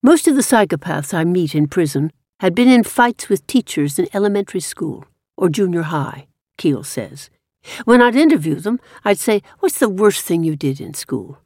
Most 0.03 0.27
of 0.27 0.35
the 0.35 0.43
psychopaths 0.43 1.11
I 1.11 1.23
meet 1.23 1.55
in 1.55 1.67
prison 1.67 2.11
had 2.39 2.53
been 2.53 2.67
in 2.67 2.83
fights 2.83 3.29
with 3.29 3.47
teachers 3.47 3.97
in 3.97 4.07
elementary 4.13 4.59
school 4.59 5.05
or 5.35 5.49
junior 5.49 5.81
high, 5.81 6.27
Kiehl 6.59 6.85
says. 6.85 7.31
When 7.85 7.99
I'd 7.99 8.15
interview 8.15 8.55
them, 8.55 8.79
I'd 9.03 9.17
say, 9.17 9.41
What's 9.57 9.79
the 9.79 9.89
worst 9.89 10.23
thing 10.23 10.43
you 10.43 10.55
did 10.55 10.79
in 10.79 10.93
school? 10.93 11.39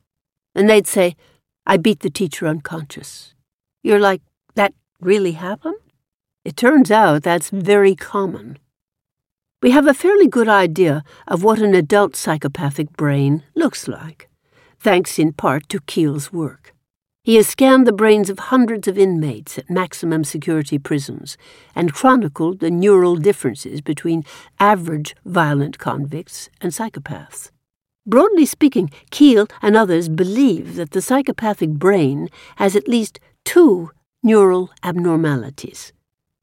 And 0.53 0.69
they'd 0.69 0.85
say, 0.85 1.15
I 1.65 1.77
beat 1.77 2.01
the 2.01 2.09
teacher 2.09 2.45
unconscious. 2.45 3.33
You're 3.83 4.01
like, 4.01 4.21
That 4.55 4.73
really 4.99 5.31
happened? 5.31 5.79
It 6.43 6.57
turns 6.57 6.91
out 6.91 7.23
that's 7.23 7.51
very 7.51 7.95
common. 7.95 8.57
We 9.61 9.71
have 9.71 9.87
a 9.87 9.93
fairly 9.93 10.27
good 10.27 10.49
idea 10.49 11.05
of 11.25 11.41
what 11.41 11.59
an 11.59 11.73
adult 11.73 12.17
psychopathic 12.17 12.91
brain 12.97 13.43
looks 13.55 13.87
like, 13.87 14.27
thanks 14.81 15.19
in 15.19 15.31
part 15.31 15.69
to 15.69 15.79
Kiehl's 15.79 16.33
work. 16.33 16.73
He 17.23 17.35
has 17.35 17.47
scanned 17.47 17.85
the 17.85 17.93
brains 17.93 18.31
of 18.31 18.39
hundreds 18.39 18.87
of 18.87 18.97
inmates 18.97 19.59
at 19.59 19.69
maximum 19.69 20.23
security 20.23 20.79
prisons 20.79 21.37
and 21.75 21.93
chronicled 21.93 22.59
the 22.59 22.71
neural 22.71 23.15
differences 23.15 23.79
between 23.79 24.25
average 24.59 25.15
violent 25.23 25.77
convicts 25.77 26.49
and 26.59 26.71
psychopaths. 26.71 27.51
Broadly 28.07 28.47
speaking, 28.47 28.89
Kiehl 29.11 29.47
and 29.61 29.75
others 29.75 30.09
believe 30.09 30.75
that 30.77 30.91
the 30.91 31.01
psychopathic 31.01 31.69
brain 31.69 32.29
has 32.55 32.75
at 32.75 32.87
least 32.87 33.19
two 33.45 33.91
neural 34.23 34.71
abnormalities, 34.81 35.93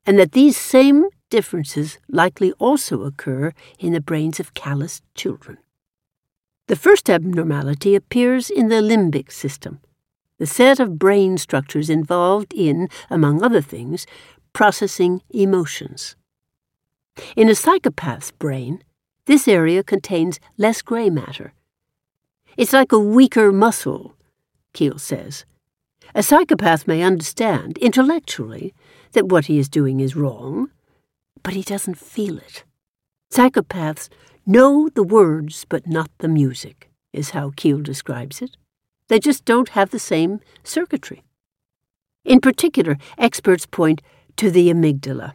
and 0.06 0.16
that 0.16 0.30
these 0.30 0.56
same 0.56 1.08
differences 1.28 1.98
likely 2.08 2.52
also 2.52 3.02
occur 3.02 3.52
in 3.80 3.92
the 3.92 4.00
brains 4.00 4.38
of 4.38 4.54
calloused 4.54 5.02
children. 5.16 5.58
The 6.68 6.76
first 6.76 7.08
abnormality 7.08 7.94
appears 7.94 8.50
in 8.50 8.68
the 8.68 8.82
limbic 8.82 9.32
system 9.32 9.80
the 10.38 10.46
set 10.46 10.78
of 10.78 10.98
brain 10.98 11.36
structures 11.36 11.90
involved 11.90 12.54
in, 12.54 12.88
among 13.10 13.42
other 13.42 13.60
things, 13.60 14.06
processing 14.52 15.20
emotions. 15.30 16.14
In 17.34 17.48
a 17.48 17.56
psychopath's 17.56 18.30
brain, 18.30 18.84
this 19.26 19.48
area 19.48 19.82
contains 19.82 20.38
less 20.56 20.80
gray 20.80 21.10
matter. 21.10 21.54
It's 22.56 22.72
like 22.72 22.92
a 22.92 23.00
weaker 23.00 23.50
muscle, 23.50 24.14
Kiehl 24.74 25.00
says. 25.00 25.44
A 26.14 26.22
psychopath 26.22 26.86
may 26.86 27.02
understand, 27.02 27.76
intellectually, 27.78 28.72
that 29.12 29.28
what 29.28 29.46
he 29.46 29.58
is 29.58 29.68
doing 29.68 29.98
is 30.00 30.14
wrong, 30.14 30.70
but 31.42 31.54
he 31.54 31.62
doesn't 31.62 31.98
feel 31.98 32.38
it. 32.38 32.62
Psychopaths 33.32 34.08
know 34.48 34.88
the 34.88 35.04
words 35.04 35.66
but 35.68 35.86
not 35.86 36.10
the 36.18 36.28
music, 36.28 36.90
is 37.12 37.30
how 37.30 37.50
Kiehl 37.50 37.82
describes 37.82 38.40
it. 38.40 38.56
They 39.08 39.20
just 39.20 39.44
don't 39.44 39.70
have 39.70 39.90
the 39.90 39.98
same 39.98 40.40
circuitry. 40.64 41.22
In 42.24 42.40
particular, 42.40 42.96
experts 43.18 43.66
point 43.66 44.00
to 44.36 44.50
the 44.50 44.70
amygdala, 44.70 45.34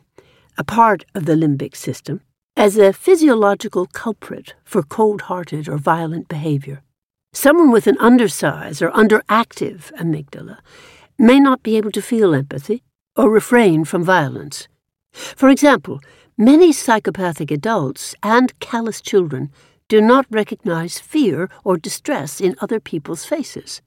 a 0.58 0.64
part 0.64 1.06
of 1.14 1.26
the 1.26 1.36
limbic 1.36 1.76
system, 1.76 2.22
as 2.58 2.78
a 2.78 2.94
physiological 2.94 3.86
culprit 3.86 4.56
for 4.64 4.82
cold 4.82 5.22
hearted 5.24 5.68
or 5.68 5.78
violent 5.78 6.28
behavior. 6.28 6.82
Someone 7.34 7.72
with 7.72 7.88
an 7.88 7.98
undersized 8.00 8.82
or 8.82 8.92
underactive 8.92 9.92
amygdala 9.94 10.58
may 11.20 11.40
not 11.40 11.64
be 11.64 11.78
able 11.78 11.92
to 11.92 12.02
feel 12.02 12.34
empathy 12.34 12.84
or 13.16 13.30
refrain 13.30 13.86
from 13.86 14.04
violence. 14.04 14.68
For 15.12 15.50
example, 15.50 16.00
many 16.38 16.72
psychopathic 16.72 17.52
adults 17.52 18.16
and 18.24 18.58
callous 18.60 19.02
children 19.02 19.52
do 19.88 20.02
not 20.02 20.26
recognize 20.30 21.00
fear 21.00 21.50
or 21.64 21.78
distress 21.78 22.42
in 22.42 22.56
other 22.60 22.80
people's 22.80 23.26
faces. 23.26 23.82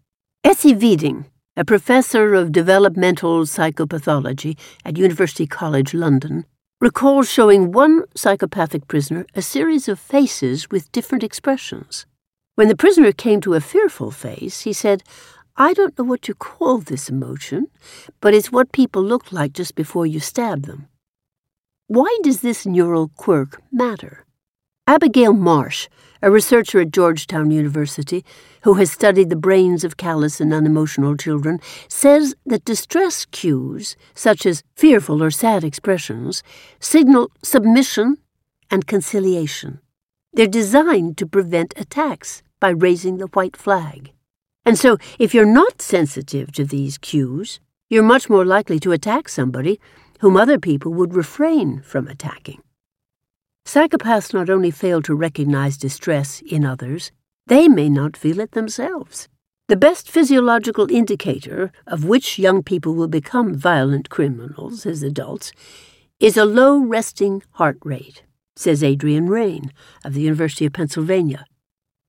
Essi 0.45 0.75
Viding, 0.75 1.27
a 1.57 1.65
professor 1.65 2.35
of 2.35 2.53
developmental 2.53 3.43
psychopathology 3.43 4.57
at 4.85 4.97
University 4.97 5.47
College 5.47 5.95
London, 5.95 6.45
recalls 6.81 7.31
showing 7.31 7.73
one 7.73 8.05
psychopathic 8.15 8.87
prisoner 8.87 9.27
a 9.35 9.43
series 9.43 9.89
of 9.89 9.99
faces 9.99 10.71
with 10.71 10.93
different 10.93 11.25
expressions. 11.25 12.07
When 12.55 12.69
the 12.69 12.77
prisoner 12.77 13.13
came 13.13 13.41
to 13.41 13.55
a 13.55 13.61
fearful 13.61 14.11
face, 14.11 14.61
he 14.61 14.73
said, 14.73 15.03
I 15.57 15.73
don't 15.73 15.99
know 15.99 16.05
what 16.05 16.29
you 16.29 16.35
call 16.35 16.79
this 16.79 17.09
emotion, 17.09 17.69
but 18.21 18.35
it's 18.35 18.53
what 18.53 18.73
people 18.73 19.03
look 19.03 19.33
like 19.33 19.55
just 19.55 19.75
before 19.75 20.07
you 20.07 20.21
stab 20.21 20.67
them. 20.67 20.89
Why 21.89 22.19
does 22.25 22.41
this 22.41 22.67
neural 22.67 23.13
quirk 23.15 23.63
matter? 23.71 24.27
Abigail 24.89 25.33
Marsh, 25.33 25.89
a 26.21 26.33
researcher 26.33 26.81
at 26.81 26.91
Georgetown 26.91 27.53
University 27.53 28.25
who 28.63 28.75
has 28.75 28.91
studied 28.91 29.31
the 29.31 29.37
brains 29.37 29.85
of 29.85 29.97
callous 29.97 30.41
and 30.41 30.53
unemotional 30.53 31.17
children, 31.17 31.61
says 31.87 32.35
that 32.45 32.65
distress 32.65 33.25
cues, 33.27 33.95
such 34.15 34.47
as 34.47 34.65
fearful 34.75 35.23
or 35.23 35.31
sad 35.31 35.63
expressions, 35.63 36.43
signal 36.81 37.31
submission 37.45 38.17
and 38.69 38.89
conciliation. 38.89 39.79
They're 40.33 40.49
designed 40.49 41.17
to 41.19 41.27
prevent 41.27 41.73
attacks 41.77 42.43
by 42.59 42.71
raising 42.71 43.19
the 43.19 43.29
white 43.29 43.57
flag. 43.57 44.11
And 44.65 44.77
so, 44.77 44.99
if 45.21 45.33
you're 45.33 45.47
not 45.47 45.81
sensitive 45.81 46.51
to 46.55 46.65
these 46.65 46.99
cues, 46.99 47.61
you're 47.89 48.03
much 48.03 48.29
more 48.29 48.45
likely 48.45 48.81
to 48.81 48.91
attack 48.91 49.29
somebody 49.29 49.79
whom 50.21 50.37
other 50.37 50.59
people 50.59 50.93
would 50.93 51.15
refrain 51.15 51.81
from 51.83 52.09
attacking. 52.09 52.61
Psychopaths 53.65 54.33
not 54.33 54.49
only 54.49 54.71
fail 54.71 55.03
to 55.03 55.15
recognize 55.15 55.77
distress 55.77 56.41
in 56.47 56.65
others, 56.65 57.11
they 57.47 57.69
may 57.69 57.89
not 57.89 58.17
feel 58.17 58.41
it 58.41 58.53
themselves. 58.53 59.29
The 59.69 59.77
best 59.77 60.09
physiological 60.09 60.89
indicator 60.91 61.73
of 61.87 62.05
which 62.05 62.39
young 62.39 62.63
people 62.63 62.95
will 62.95 63.09
become 63.09 63.55
violent 63.55 64.09
criminals 64.09 64.87
as 64.87 65.03
adults 65.03 65.51
is 66.21 66.37
a 66.37 66.45
low 66.45 66.79
resting 66.79 67.43
heart 67.53 67.79
rate, 67.85 68.23
says 68.55 68.85
Adrian 68.85 69.27
Raine 69.29 69.73
of 70.05 70.15
the 70.15 70.21
University 70.21 70.67
of 70.67 70.73
Pennsylvania. 70.73 71.45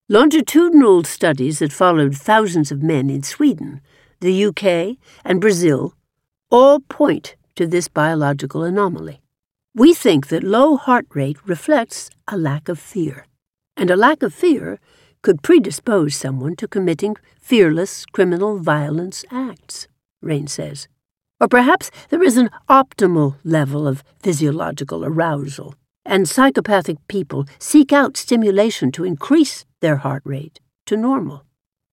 Longitudinal 0.08 1.04
studies 1.04 1.60
that 1.60 1.74
followed 1.74 2.16
thousands 2.16 2.72
of 2.72 2.84
men 2.84 3.10
in 3.10 3.24
Sweden, 3.24 3.82
the 4.22 4.46
UK, 4.46 4.98
and 5.26 5.42
Brazil 5.42 5.96
all 6.50 6.80
point 6.80 7.36
to 7.58 7.68
this 7.68 7.88
biological 7.88 8.64
anomaly. 8.64 9.20
We 9.76 9.94
think 9.94 10.28
that 10.30 10.44
low 10.44 10.78
heart 10.78 11.06
rate 11.14 11.38
reflects 11.46 12.10
a 12.28 12.38
lack 12.38 12.70
of 12.70 12.80
fear, 12.80 13.26
and 13.76 13.92
a 13.92 13.96
lack 13.96 14.24
of 14.24 14.34
fear 14.34 14.80
could 15.22 15.44
predispose 15.44 16.16
someone 16.16 16.56
to 16.56 16.68
committing 16.68 17.16
fearless 17.42 18.06
criminal 18.06 18.60
violence 18.60 19.26
acts, 19.30 19.88
Raine 20.22 20.48
says. 20.48 20.88
Or 21.40 21.48
perhaps 21.48 21.92
there 22.10 22.24
is 22.24 22.38
an 22.38 22.50
optimal 22.70 23.36
level 23.44 23.88
of 23.88 24.04
physiological 24.20 25.06
arousal 25.06 25.76
and 26.08 26.28
psychopathic 26.28 26.98
people 27.08 27.46
seek 27.60 27.92
out 27.92 28.18
stimulation 28.18 28.92
to 28.94 29.04
increase 29.04 29.66
their 29.82 29.98
heart 29.98 30.24
rate 30.26 30.60
to 30.86 30.96
normal. 30.96 31.44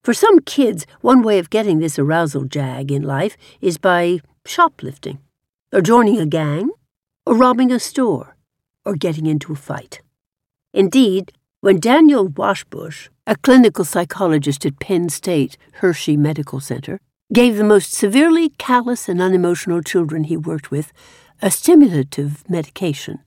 For 0.05 0.15
some 0.15 0.39
kids, 0.41 0.87
one 1.01 1.23
way 1.23 1.39
of 1.39 1.51
getting 1.51 1.81
this 1.81 1.99
arousal 1.99 2.45
jag 2.45 2.93
in 2.93 3.03
life 3.03 3.37
is 3.61 3.77
by 3.77 4.21
shoplifting, 4.47 5.19
or 5.75 5.81
joining 5.81 6.21
a 6.21 6.27
gang, 6.27 6.71
or 7.27 7.35
robbing 7.35 7.73
a 7.73 7.81
store, 7.81 8.37
or 8.85 8.95
getting 8.95 9.27
into 9.27 9.53
a 9.53 9.57
fight. 9.57 10.01
Indeed, 10.73 11.33
when 11.61 11.81
Daniel 11.81 12.29
Waschbusch, 12.29 13.09
a 13.27 13.35
clinical 13.37 13.85
psychologist 13.85 14.65
at 14.65 14.79
Penn 14.79 15.09
State 15.09 15.57
Hershey 15.81 16.17
Medical 16.17 16.61
Center, 16.61 17.01
gave 17.33 17.57
the 17.57 17.65
most 17.65 17.93
severely 17.93 18.51
callous 18.51 19.09
and 19.09 19.21
unemotional 19.21 19.83
children 19.83 20.25
he 20.25 20.37
worked 20.37 20.71
with 20.71 20.93
a 21.43 21.51
stimulative 21.51 22.49
medication 22.49 23.19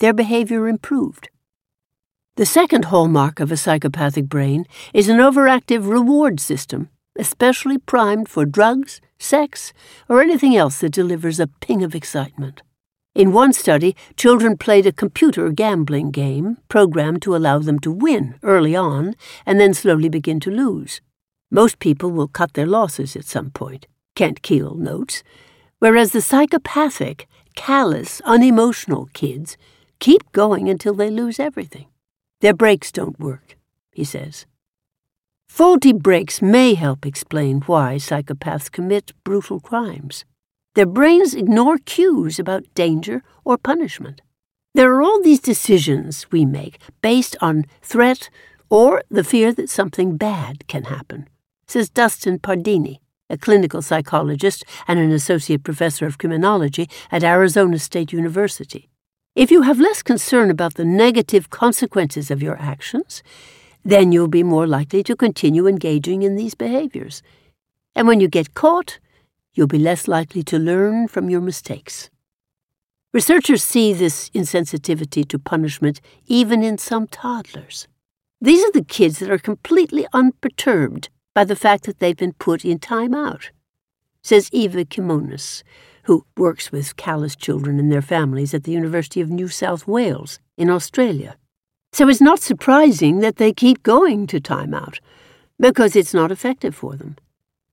their 0.00 0.12
behavior 0.12 0.68
improved. 0.68 1.28
The 2.36 2.46
second 2.46 2.86
hallmark 2.86 3.40
of 3.40 3.52
a 3.52 3.56
psychopathic 3.56 4.26
brain 4.26 4.64
is 4.92 5.08
an 5.08 5.18
overactive 5.18 5.88
reward 5.88 6.40
system, 6.40 6.88
especially 7.18 7.78
primed 7.78 8.28
for 8.28 8.44
drugs, 8.44 9.00
sex, 9.20 9.72
or 10.08 10.20
anything 10.20 10.56
else 10.56 10.80
that 10.80 10.92
delivers 10.92 11.38
a 11.38 11.46
ping 11.46 11.84
of 11.84 11.94
excitement. 11.94 12.62
In 13.14 13.32
one 13.32 13.52
study, 13.52 13.96
children 14.16 14.56
played 14.56 14.86
a 14.86 14.92
computer 14.92 15.50
gambling 15.50 16.10
game 16.10 16.58
programmed 16.68 17.22
to 17.22 17.34
allow 17.34 17.58
them 17.58 17.78
to 17.80 17.90
win 17.90 18.36
early 18.42 18.76
on 18.76 19.14
and 19.44 19.60
then 19.60 19.74
slowly 19.74 20.08
begin 20.08 20.38
to 20.40 20.50
lose. 20.50 21.00
Most 21.50 21.80
people 21.80 22.10
will 22.12 22.28
cut 22.28 22.54
their 22.54 22.66
losses 22.66 23.16
at 23.16 23.24
some 23.24 23.50
point, 23.50 23.88
Kent 24.14 24.42
Kiehl 24.42 24.76
notes, 24.76 25.24
whereas 25.80 26.12
the 26.12 26.20
psychopathic, 26.20 27.26
callous, 27.56 28.20
unemotional 28.24 29.08
kids 29.12 29.56
keep 29.98 30.30
going 30.30 30.68
until 30.68 30.94
they 30.94 31.10
lose 31.10 31.40
everything. 31.40 31.86
Their 32.40 32.54
brakes 32.54 32.92
don't 32.92 33.18
work, 33.18 33.58
he 33.92 34.04
says. 34.04 34.46
Faulty 35.50 35.92
brakes 35.92 36.40
may 36.40 36.74
help 36.74 37.04
explain 37.04 37.60
why 37.62 37.96
psychopaths 37.96 38.70
commit 38.70 39.12
brutal 39.24 39.58
crimes. 39.58 40.24
Their 40.76 40.86
brains 40.86 41.34
ignore 41.34 41.76
cues 41.78 42.38
about 42.38 42.72
danger 42.74 43.24
or 43.44 43.58
punishment. 43.58 44.22
There 44.74 44.94
are 44.94 45.02
all 45.02 45.20
these 45.20 45.40
decisions 45.40 46.30
we 46.30 46.44
make 46.44 46.78
based 47.02 47.36
on 47.40 47.66
threat 47.82 48.30
or 48.70 49.02
the 49.10 49.24
fear 49.24 49.52
that 49.54 49.68
something 49.68 50.16
bad 50.16 50.66
can 50.68 50.84
happen, 50.84 51.28
says 51.66 51.90
Dustin 51.90 52.38
Pardini, 52.38 53.00
a 53.28 53.36
clinical 53.36 53.82
psychologist 53.82 54.64
and 54.86 55.00
an 55.00 55.10
associate 55.10 55.64
professor 55.64 56.06
of 56.06 56.16
criminology 56.16 56.88
at 57.10 57.24
Arizona 57.24 57.80
State 57.80 58.12
University. 58.12 58.88
If 59.34 59.50
you 59.50 59.62
have 59.62 59.80
less 59.80 60.00
concern 60.00 60.48
about 60.48 60.74
the 60.74 60.84
negative 60.84 61.50
consequences 61.50 62.30
of 62.30 62.40
your 62.40 62.56
actions, 62.58 63.22
then 63.84 64.12
you'll 64.12 64.28
be 64.28 64.42
more 64.42 64.66
likely 64.66 65.02
to 65.04 65.16
continue 65.16 65.66
engaging 65.66 66.22
in 66.22 66.36
these 66.36 66.54
behaviors. 66.54 67.22
And 67.94 68.06
when 68.06 68.20
you 68.20 68.28
get 68.28 68.54
caught, 68.54 68.98
you'll 69.54 69.66
be 69.66 69.78
less 69.78 70.06
likely 70.06 70.42
to 70.44 70.58
learn 70.58 71.08
from 71.08 71.30
your 71.30 71.40
mistakes. 71.40 72.10
Researchers 73.12 73.64
see 73.64 73.92
this 73.92 74.30
insensitivity 74.30 75.26
to 75.28 75.38
punishment 75.38 76.00
even 76.26 76.62
in 76.62 76.78
some 76.78 77.08
toddlers. 77.08 77.88
These 78.40 78.64
are 78.64 78.72
the 78.72 78.84
kids 78.84 79.18
that 79.18 79.30
are 79.30 79.38
completely 79.38 80.06
unperturbed 80.12 81.08
by 81.34 81.44
the 81.44 81.56
fact 81.56 81.84
that 81.84 81.98
they've 81.98 82.16
been 82.16 82.32
put 82.34 82.64
in 82.64 82.78
time 82.78 83.14
out, 83.14 83.50
says 84.22 84.48
Eva 84.52 84.84
Kimonis, 84.84 85.62
who 86.04 86.24
works 86.36 86.72
with 86.72 86.96
callous 86.96 87.36
children 87.36 87.78
and 87.78 87.90
their 87.90 88.02
families 88.02 88.54
at 88.54 88.64
the 88.64 88.72
University 88.72 89.20
of 89.20 89.30
New 89.30 89.48
South 89.48 89.86
Wales 89.86 90.38
in 90.56 90.70
Australia. 90.70 91.36
So 91.92 92.08
it's 92.08 92.20
not 92.20 92.40
surprising 92.40 93.18
that 93.20 93.36
they 93.36 93.52
keep 93.52 93.82
going 93.82 94.26
to 94.28 94.40
timeout, 94.40 94.98
because 95.58 95.96
it's 95.96 96.14
not 96.14 96.30
effective 96.30 96.74
for 96.74 96.96
them. 96.96 97.16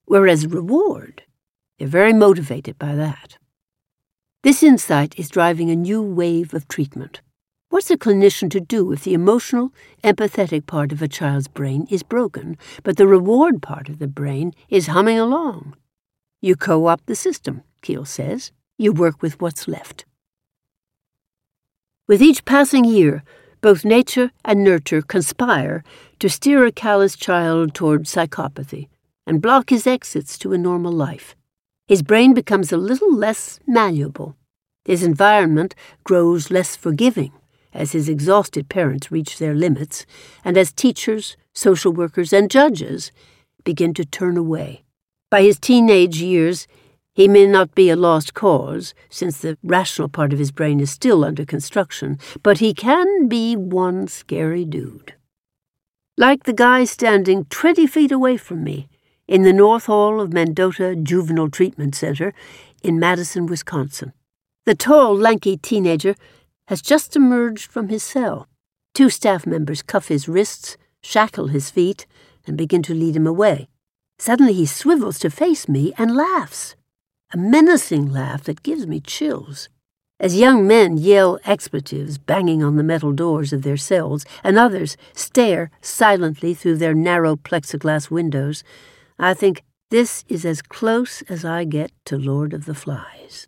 Whereas 0.06 0.46
reward, 0.46 1.22
they're 1.78 1.88
very 1.88 2.12
motivated 2.12 2.78
by 2.78 2.94
that. 2.94 3.38
This 4.42 4.62
insight 4.62 5.18
is 5.18 5.28
driving 5.28 5.70
a 5.70 5.76
new 5.76 6.02
wave 6.02 6.54
of 6.54 6.68
treatment. 6.68 7.20
What's 7.70 7.90
a 7.90 7.98
clinician 7.98 8.50
to 8.52 8.60
do 8.60 8.92
if 8.92 9.04
the 9.04 9.12
emotional, 9.12 9.72
empathetic 10.02 10.66
part 10.66 10.90
of 10.90 11.02
a 11.02 11.08
child's 11.08 11.48
brain 11.48 11.86
is 11.90 12.02
broken, 12.02 12.56
but 12.82 12.96
the 12.96 13.06
reward 13.06 13.60
part 13.60 13.88
of 13.88 13.98
the 13.98 14.08
brain 14.08 14.54
is 14.70 14.86
humming 14.86 15.18
along? 15.18 15.76
You 16.40 16.56
co 16.56 16.86
opt 16.86 17.06
the 17.06 17.14
system. 17.14 17.62
Kiehl 17.82 18.06
says. 18.06 18.52
You 18.78 18.92
work 18.92 19.22
with 19.22 19.40
what's 19.40 19.68
left. 19.68 20.06
With 22.06 22.22
each 22.22 22.44
passing 22.44 22.84
year, 22.84 23.22
both 23.60 23.84
nature 23.84 24.30
and 24.44 24.62
nurture 24.62 25.02
conspire 25.02 25.82
to 26.18 26.28
steer 26.28 26.64
a 26.64 26.72
callous 26.72 27.16
child 27.16 27.74
toward 27.74 28.04
psychopathy 28.04 28.88
and 29.26 29.42
block 29.42 29.70
his 29.70 29.86
exits 29.86 30.38
to 30.38 30.52
a 30.52 30.58
normal 30.58 30.92
life. 30.92 31.36
His 31.86 32.02
brain 32.02 32.34
becomes 32.34 32.72
a 32.72 32.76
little 32.76 33.14
less 33.14 33.60
malleable. 33.66 34.36
His 34.84 35.02
environment 35.02 35.74
grows 36.04 36.50
less 36.50 36.76
forgiving 36.76 37.32
as 37.72 37.92
his 37.92 38.08
exhausted 38.08 38.68
parents 38.68 39.10
reach 39.10 39.38
their 39.38 39.54
limits 39.54 40.06
and 40.44 40.56
as 40.56 40.72
teachers, 40.72 41.36
social 41.54 41.92
workers, 41.92 42.32
and 42.32 42.50
judges 42.50 43.12
begin 43.64 43.94
to 43.94 44.04
turn 44.04 44.36
away. 44.36 44.84
By 45.30 45.42
his 45.42 45.58
teenage 45.58 46.20
years, 46.20 46.66
he 47.18 47.26
may 47.26 47.48
not 47.48 47.74
be 47.74 47.90
a 47.90 47.96
lost 47.96 48.32
cause, 48.32 48.94
since 49.10 49.38
the 49.38 49.58
rational 49.64 50.08
part 50.08 50.32
of 50.32 50.38
his 50.38 50.52
brain 50.52 50.78
is 50.78 50.92
still 50.92 51.24
under 51.24 51.44
construction, 51.44 52.16
but 52.44 52.58
he 52.58 52.72
can 52.72 53.26
be 53.26 53.56
one 53.56 54.06
scary 54.06 54.64
dude. 54.64 55.14
Like 56.16 56.44
the 56.44 56.52
guy 56.52 56.84
standing 56.84 57.46
20 57.46 57.88
feet 57.88 58.12
away 58.12 58.36
from 58.36 58.62
me 58.62 58.88
in 59.26 59.42
the 59.42 59.52
North 59.52 59.86
Hall 59.86 60.20
of 60.20 60.32
Mendota 60.32 60.94
Juvenile 60.94 61.50
Treatment 61.50 61.96
Center 61.96 62.32
in 62.84 63.00
Madison, 63.00 63.46
Wisconsin. 63.46 64.12
The 64.64 64.76
tall, 64.76 65.12
lanky 65.16 65.56
teenager 65.56 66.14
has 66.68 66.80
just 66.80 67.16
emerged 67.16 67.68
from 67.68 67.88
his 67.88 68.04
cell. 68.04 68.46
Two 68.94 69.10
staff 69.10 69.44
members 69.44 69.82
cuff 69.82 70.06
his 70.06 70.28
wrists, 70.28 70.76
shackle 71.02 71.48
his 71.48 71.68
feet, 71.68 72.06
and 72.46 72.56
begin 72.56 72.84
to 72.84 72.94
lead 72.94 73.16
him 73.16 73.26
away. 73.26 73.66
Suddenly 74.20 74.52
he 74.52 74.66
swivels 74.66 75.18
to 75.18 75.30
face 75.30 75.68
me 75.68 75.92
and 75.98 76.14
laughs. 76.14 76.76
A 77.30 77.36
menacing 77.36 78.10
laugh 78.10 78.44
that 78.44 78.62
gives 78.62 78.86
me 78.86 79.00
chills. 79.00 79.68
As 80.18 80.38
young 80.38 80.66
men 80.66 80.96
yell 80.96 81.38
expletives, 81.44 82.16
banging 82.16 82.62
on 82.62 82.76
the 82.76 82.82
metal 82.82 83.12
doors 83.12 83.52
of 83.52 83.62
their 83.62 83.76
cells, 83.76 84.24
and 84.42 84.58
others 84.58 84.96
stare 85.12 85.70
silently 85.82 86.54
through 86.54 86.78
their 86.78 86.94
narrow 86.94 87.36
plexiglass 87.36 88.10
windows, 88.10 88.64
I 89.18 89.34
think 89.34 89.62
this 89.90 90.24
is 90.28 90.46
as 90.46 90.62
close 90.62 91.20
as 91.28 91.44
I 91.44 91.64
get 91.64 91.92
to 92.06 92.16
Lord 92.16 92.54
of 92.54 92.64
the 92.64 92.74
Flies. 92.74 93.46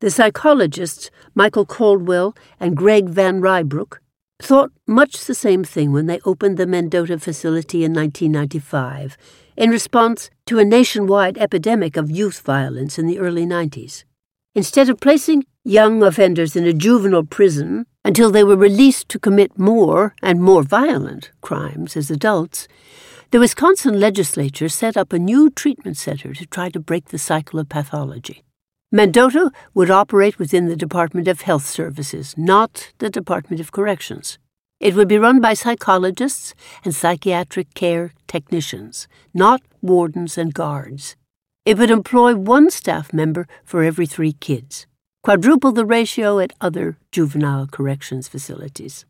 The 0.00 0.10
psychologists 0.10 1.10
Michael 1.36 1.64
Caldwell 1.64 2.34
and 2.58 2.76
Greg 2.76 3.08
Van 3.08 3.40
Rybroek 3.40 3.98
thought 4.42 4.72
much 4.88 5.24
the 5.24 5.34
same 5.34 5.62
thing 5.62 5.92
when 5.92 6.06
they 6.06 6.18
opened 6.24 6.56
the 6.56 6.66
Mendota 6.66 7.18
facility 7.18 7.84
in 7.84 7.94
1995 7.94 9.16
in 9.56 9.70
response 9.70 10.30
to 10.46 10.58
a 10.58 10.64
nationwide 10.64 11.38
epidemic 11.38 11.96
of 11.96 12.10
youth 12.10 12.40
violence 12.40 12.98
in 12.98 13.06
the 13.06 13.18
early 13.18 13.46
90s. 13.46 14.04
Instead 14.54 14.88
of 14.88 15.00
placing 15.00 15.44
young 15.64 16.02
offenders 16.02 16.56
in 16.56 16.66
a 16.66 16.72
juvenile 16.72 17.24
prison 17.24 17.86
until 18.04 18.30
they 18.30 18.44
were 18.44 18.56
released 18.56 19.08
to 19.08 19.18
commit 19.18 19.58
more 19.58 20.14
and 20.22 20.42
more 20.42 20.62
violent 20.62 21.30
crimes 21.40 21.96
as 21.96 22.10
adults, 22.10 22.68
the 23.30 23.40
Wisconsin 23.40 23.98
legislature 23.98 24.68
set 24.68 24.96
up 24.96 25.12
a 25.12 25.18
new 25.18 25.48
treatment 25.48 25.96
center 25.96 26.34
to 26.34 26.46
try 26.46 26.68
to 26.68 26.80
break 26.80 27.06
the 27.06 27.18
cycle 27.18 27.58
of 27.58 27.68
pathology. 27.68 28.42
Mendota 28.90 29.50
would 29.72 29.90
operate 29.90 30.38
within 30.38 30.68
the 30.68 30.76
Department 30.76 31.26
of 31.26 31.40
Health 31.40 31.64
Services, 31.64 32.34
not 32.36 32.92
the 32.98 33.08
Department 33.08 33.58
of 33.58 33.72
Corrections. 33.72 34.38
It 34.82 34.96
would 34.96 35.06
be 35.06 35.16
run 35.16 35.40
by 35.40 35.54
psychologists 35.54 36.54
and 36.84 36.92
psychiatric 36.92 37.72
care 37.72 38.12
technicians, 38.26 39.06
not 39.32 39.62
wardens 39.80 40.36
and 40.36 40.52
guards. 40.52 41.14
It 41.64 41.78
would 41.78 41.92
employ 41.92 42.34
one 42.34 42.68
staff 42.68 43.12
member 43.12 43.46
for 43.64 43.84
every 43.84 44.06
three 44.06 44.32
kids, 44.32 44.88
quadruple 45.22 45.70
the 45.70 45.86
ratio 45.86 46.40
at 46.40 46.52
other 46.60 46.98
juvenile 47.12 47.68
corrections 47.68 48.26
facilities. 48.26 49.06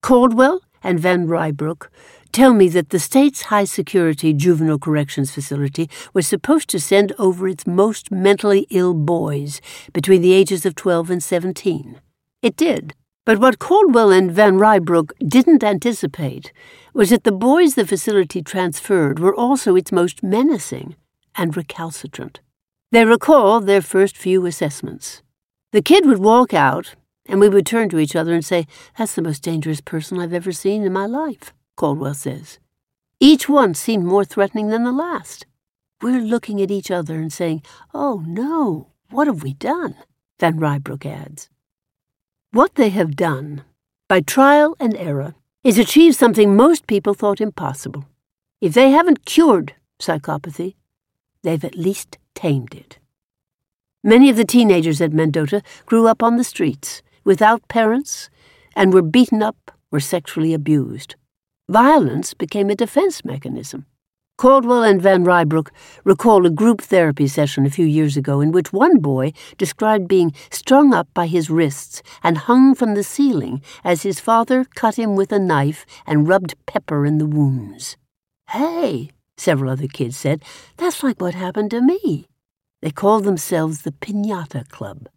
Caldwell 0.00 0.60
and 0.84 1.00
Van 1.00 1.26
Rybroek 1.26 1.88
tell 2.30 2.54
me 2.54 2.68
that 2.68 2.90
the 2.90 3.00
state's 3.00 3.50
high 3.50 3.64
security 3.64 4.32
juvenile 4.32 4.78
corrections 4.78 5.32
facility 5.32 5.90
was 6.14 6.28
supposed 6.28 6.68
to 6.68 6.78
send 6.78 7.12
over 7.18 7.48
its 7.48 7.66
most 7.66 8.12
mentally 8.12 8.64
ill 8.70 8.94
boys 8.94 9.60
between 9.92 10.22
the 10.22 10.32
ages 10.32 10.64
of 10.64 10.76
12 10.76 11.10
and 11.10 11.24
17. 11.24 12.00
It 12.42 12.54
did. 12.54 12.94
But 13.28 13.40
what 13.40 13.58
Caldwell 13.58 14.10
and 14.10 14.32
Van 14.32 14.54
Rybroek 14.54 15.10
didn't 15.18 15.62
anticipate 15.62 16.50
was 16.94 17.10
that 17.10 17.24
the 17.24 17.30
boys 17.30 17.74
the 17.74 17.86
facility 17.86 18.40
transferred 18.40 19.18
were 19.18 19.34
also 19.34 19.76
its 19.76 19.92
most 19.92 20.22
menacing 20.22 20.96
and 21.34 21.54
recalcitrant. 21.54 22.40
They 22.90 23.04
recall 23.04 23.60
their 23.60 23.82
first 23.82 24.16
few 24.16 24.46
assessments. 24.46 25.22
The 25.72 25.82
kid 25.82 26.06
would 26.06 26.20
walk 26.20 26.54
out, 26.54 26.94
and 27.26 27.38
we 27.38 27.50
would 27.50 27.66
turn 27.66 27.90
to 27.90 27.98
each 27.98 28.16
other 28.16 28.32
and 28.32 28.42
say, 28.42 28.66
That's 28.96 29.14
the 29.14 29.20
most 29.20 29.42
dangerous 29.42 29.82
person 29.82 30.18
I've 30.18 30.32
ever 30.32 30.50
seen 30.50 30.82
in 30.82 30.94
my 30.94 31.04
life, 31.04 31.52
Caldwell 31.76 32.14
says. 32.14 32.58
Each 33.20 33.46
one 33.46 33.74
seemed 33.74 34.06
more 34.06 34.24
threatening 34.24 34.68
than 34.68 34.84
the 34.84 34.90
last. 35.06 35.44
We're 36.00 36.22
looking 36.22 36.62
at 36.62 36.70
each 36.70 36.90
other 36.90 37.16
and 37.16 37.30
saying, 37.30 37.60
Oh 37.92 38.24
no, 38.26 38.88
what 39.10 39.26
have 39.26 39.42
we 39.42 39.52
done? 39.52 39.96
Van 40.40 40.58
Rybroek 40.58 41.04
adds. 41.04 41.50
What 42.50 42.76
they 42.76 42.88
have 42.88 43.14
done, 43.14 43.62
by 44.08 44.22
trial 44.22 44.74
and 44.80 44.96
error, 44.96 45.34
is 45.62 45.78
achieve 45.78 46.14
something 46.14 46.56
most 46.56 46.86
people 46.86 47.12
thought 47.12 47.42
impossible. 47.42 48.06
If 48.62 48.72
they 48.72 48.90
haven't 48.90 49.26
cured 49.26 49.74
psychopathy, 50.00 50.76
they've 51.42 51.62
at 51.62 51.74
least 51.74 52.16
tamed 52.34 52.74
it. 52.74 52.98
Many 54.02 54.30
of 54.30 54.36
the 54.36 54.46
teenagers 54.46 55.02
at 55.02 55.12
Mendota 55.12 55.62
grew 55.84 56.06
up 56.06 56.22
on 56.22 56.36
the 56.36 56.44
streets, 56.44 57.02
without 57.22 57.68
parents, 57.68 58.30
and 58.74 58.94
were 58.94 59.02
beaten 59.02 59.42
up 59.42 59.70
or 59.92 60.00
sexually 60.00 60.54
abused. 60.54 61.16
Violence 61.68 62.32
became 62.32 62.70
a 62.70 62.74
defense 62.74 63.26
mechanism. 63.26 63.84
Caldwell 64.38 64.84
and 64.84 65.02
Van 65.02 65.24
Rybroek 65.24 65.70
recall 66.04 66.46
a 66.46 66.50
group 66.50 66.80
therapy 66.80 67.26
session 67.26 67.66
a 67.66 67.70
few 67.70 67.84
years 67.84 68.16
ago 68.16 68.40
in 68.40 68.52
which 68.52 68.72
one 68.72 69.00
boy 69.00 69.32
described 69.56 70.06
being 70.06 70.32
strung 70.48 70.94
up 70.94 71.08
by 71.12 71.26
his 71.26 71.50
wrists 71.50 72.04
and 72.22 72.38
hung 72.38 72.76
from 72.76 72.94
the 72.94 73.02
ceiling 73.02 73.60
as 73.82 74.04
his 74.04 74.20
father 74.20 74.64
cut 74.76 74.94
him 74.94 75.16
with 75.16 75.32
a 75.32 75.40
knife 75.40 75.84
and 76.06 76.28
rubbed 76.28 76.54
pepper 76.66 77.04
in 77.04 77.18
the 77.18 77.26
wounds. 77.26 77.96
Hey, 78.50 79.10
several 79.36 79.72
other 79.72 79.88
kids 79.88 80.16
said, 80.16 80.44
that's 80.76 81.02
like 81.02 81.20
what 81.20 81.34
happened 81.34 81.72
to 81.72 81.80
me. 81.80 82.28
They 82.80 82.92
called 82.92 83.24
themselves 83.24 83.82
the 83.82 83.90
Pinata 83.90 84.68
Club. 84.68 85.08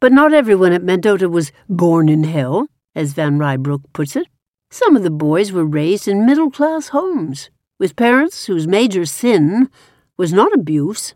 But 0.00 0.12
not 0.12 0.32
everyone 0.32 0.72
at 0.72 0.82
Mendota 0.82 1.28
was 1.28 1.52
born 1.68 2.08
in 2.08 2.24
hell, 2.24 2.68
as 2.94 3.12
Van 3.12 3.38
Rybroek 3.38 3.82
puts 3.92 4.16
it. 4.16 4.28
Some 4.70 4.96
of 4.96 5.02
the 5.02 5.10
boys 5.10 5.52
were 5.52 5.66
raised 5.66 6.08
in 6.08 6.24
middle 6.24 6.50
class 6.50 6.88
homes 6.88 7.50
with 7.78 7.96
parents 7.96 8.46
whose 8.46 8.66
major 8.66 9.04
sin 9.04 9.68
was 10.16 10.32
not 10.32 10.52
abuse, 10.52 11.14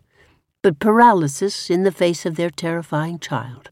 but 0.62 0.78
paralysis 0.78 1.70
in 1.70 1.84
the 1.84 1.92
face 1.92 2.26
of 2.26 2.36
their 2.36 2.50
terrifying 2.50 3.18
child. 3.18 3.70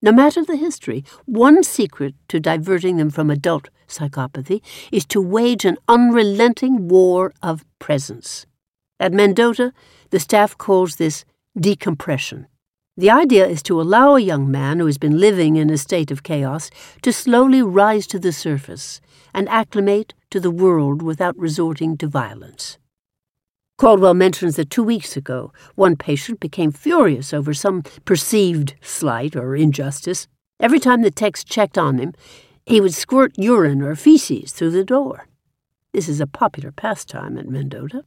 No 0.00 0.12
matter 0.12 0.44
the 0.44 0.56
history, 0.56 1.04
one 1.24 1.64
secret 1.64 2.14
to 2.28 2.38
diverting 2.38 2.96
them 2.96 3.10
from 3.10 3.30
adult 3.30 3.68
psychopathy 3.88 4.62
is 4.92 5.04
to 5.06 5.20
wage 5.20 5.64
an 5.64 5.76
unrelenting 5.88 6.86
war 6.86 7.32
of 7.42 7.64
presence. 7.80 8.46
At 9.00 9.12
Mendota, 9.12 9.72
the 10.10 10.20
staff 10.20 10.56
calls 10.56 10.96
this 10.96 11.24
decompression. 11.58 12.46
The 12.96 13.10
idea 13.10 13.46
is 13.46 13.62
to 13.64 13.80
allow 13.80 14.14
a 14.14 14.20
young 14.20 14.50
man 14.50 14.78
who 14.78 14.86
has 14.86 14.98
been 14.98 15.18
living 15.18 15.56
in 15.56 15.70
a 15.70 15.78
state 15.78 16.10
of 16.10 16.22
chaos 16.22 16.70
to 17.02 17.12
slowly 17.12 17.62
rise 17.62 18.06
to 18.08 18.18
the 18.18 18.32
surface 18.32 19.00
and 19.32 19.48
acclimate 19.48 20.14
to 20.30 20.40
the 20.40 20.50
world 20.50 21.02
without 21.02 21.38
resorting 21.38 21.96
to 21.98 22.06
violence. 22.06 22.78
Caldwell 23.78 24.14
mentions 24.14 24.56
that 24.56 24.70
two 24.70 24.82
weeks 24.82 25.16
ago, 25.16 25.52
one 25.76 25.96
patient 25.96 26.40
became 26.40 26.72
furious 26.72 27.32
over 27.32 27.54
some 27.54 27.84
perceived 28.04 28.74
slight 28.80 29.36
or 29.36 29.54
injustice. 29.54 30.26
Every 30.58 30.80
time 30.80 31.02
the 31.02 31.12
techs 31.12 31.44
checked 31.44 31.78
on 31.78 31.98
him, 31.98 32.12
he 32.66 32.80
would 32.80 32.94
squirt 32.94 33.38
urine 33.38 33.80
or 33.80 33.94
feces 33.94 34.52
through 34.52 34.72
the 34.72 34.84
door. 34.84 35.28
This 35.92 36.08
is 36.08 36.20
a 36.20 36.26
popular 36.26 36.72
pastime 36.72 37.38
at 37.38 37.48
Mendota. 37.48 38.04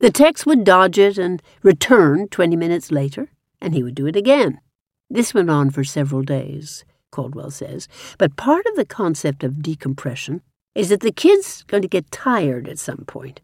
The 0.00 0.10
techs 0.10 0.44
would 0.44 0.64
dodge 0.64 0.98
it 0.98 1.16
and 1.16 1.42
return 1.62 2.28
twenty 2.28 2.56
minutes 2.56 2.92
later, 2.92 3.30
and 3.60 3.74
he 3.74 3.82
would 3.82 3.94
do 3.94 4.06
it 4.06 4.16
again. 4.16 4.60
This 5.08 5.32
went 5.32 5.50
on 5.50 5.70
for 5.70 5.84
several 5.84 6.22
days, 6.22 6.84
Caldwell 7.10 7.50
says, 7.50 7.88
but 8.18 8.36
part 8.36 8.66
of 8.66 8.76
the 8.76 8.84
concept 8.84 9.42
of 9.42 9.62
decompression 9.62 10.42
is 10.74 10.88
that 10.88 11.00
the 11.00 11.12
kid's 11.12 11.62
going 11.64 11.82
to 11.82 11.88
get 11.88 12.10
tired 12.10 12.68
at 12.68 12.78
some 12.78 13.04
point. 13.06 13.40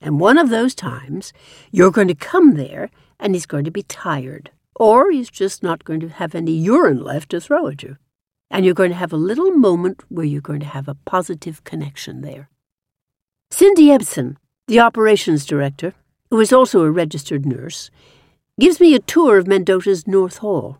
And 0.00 0.18
one 0.18 0.38
of 0.38 0.48
those 0.48 0.74
times, 0.74 1.32
you're 1.70 1.90
going 1.90 2.08
to 2.08 2.14
come 2.14 2.54
there 2.54 2.90
and 3.18 3.34
he's 3.34 3.46
going 3.46 3.64
to 3.64 3.70
be 3.70 3.82
tired. 3.82 4.50
Or 4.74 5.10
he's 5.10 5.28
just 5.28 5.62
not 5.62 5.84
going 5.84 6.00
to 6.00 6.08
have 6.08 6.34
any 6.34 6.52
urine 6.52 7.02
left 7.02 7.30
to 7.30 7.40
throw 7.40 7.68
at 7.68 7.82
you. 7.82 7.98
And 8.50 8.64
you're 8.64 8.74
going 8.74 8.90
to 8.90 8.96
have 8.96 9.12
a 9.12 9.18
little 9.18 9.50
moment 9.50 10.02
where 10.08 10.24
you're 10.24 10.40
going 10.40 10.60
to 10.60 10.66
have 10.66 10.88
a 10.88 10.96
positive 11.04 11.62
connection 11.64 12.22
there. 12.22 12.48
Cindy 13.50 13.86
Ebsen, 13.88 14.36
the 14.66 14.80
operations 14.80 15.44
director, 15.44 15.92
who 16.30 16.40
is 16.40 16.52
also 16.52 16.82
a 16.82 16.90
registered 16.90 17.44
nurse, 17.44 17.90
gives 18.58 18.80
me 18.80 18.94
a 18.94 19.00
tour 19.00 19.36
of 19.36 19.46
Mendota's 19.46 20.06
North 20.06 20.38
Hall. 20.38 20.78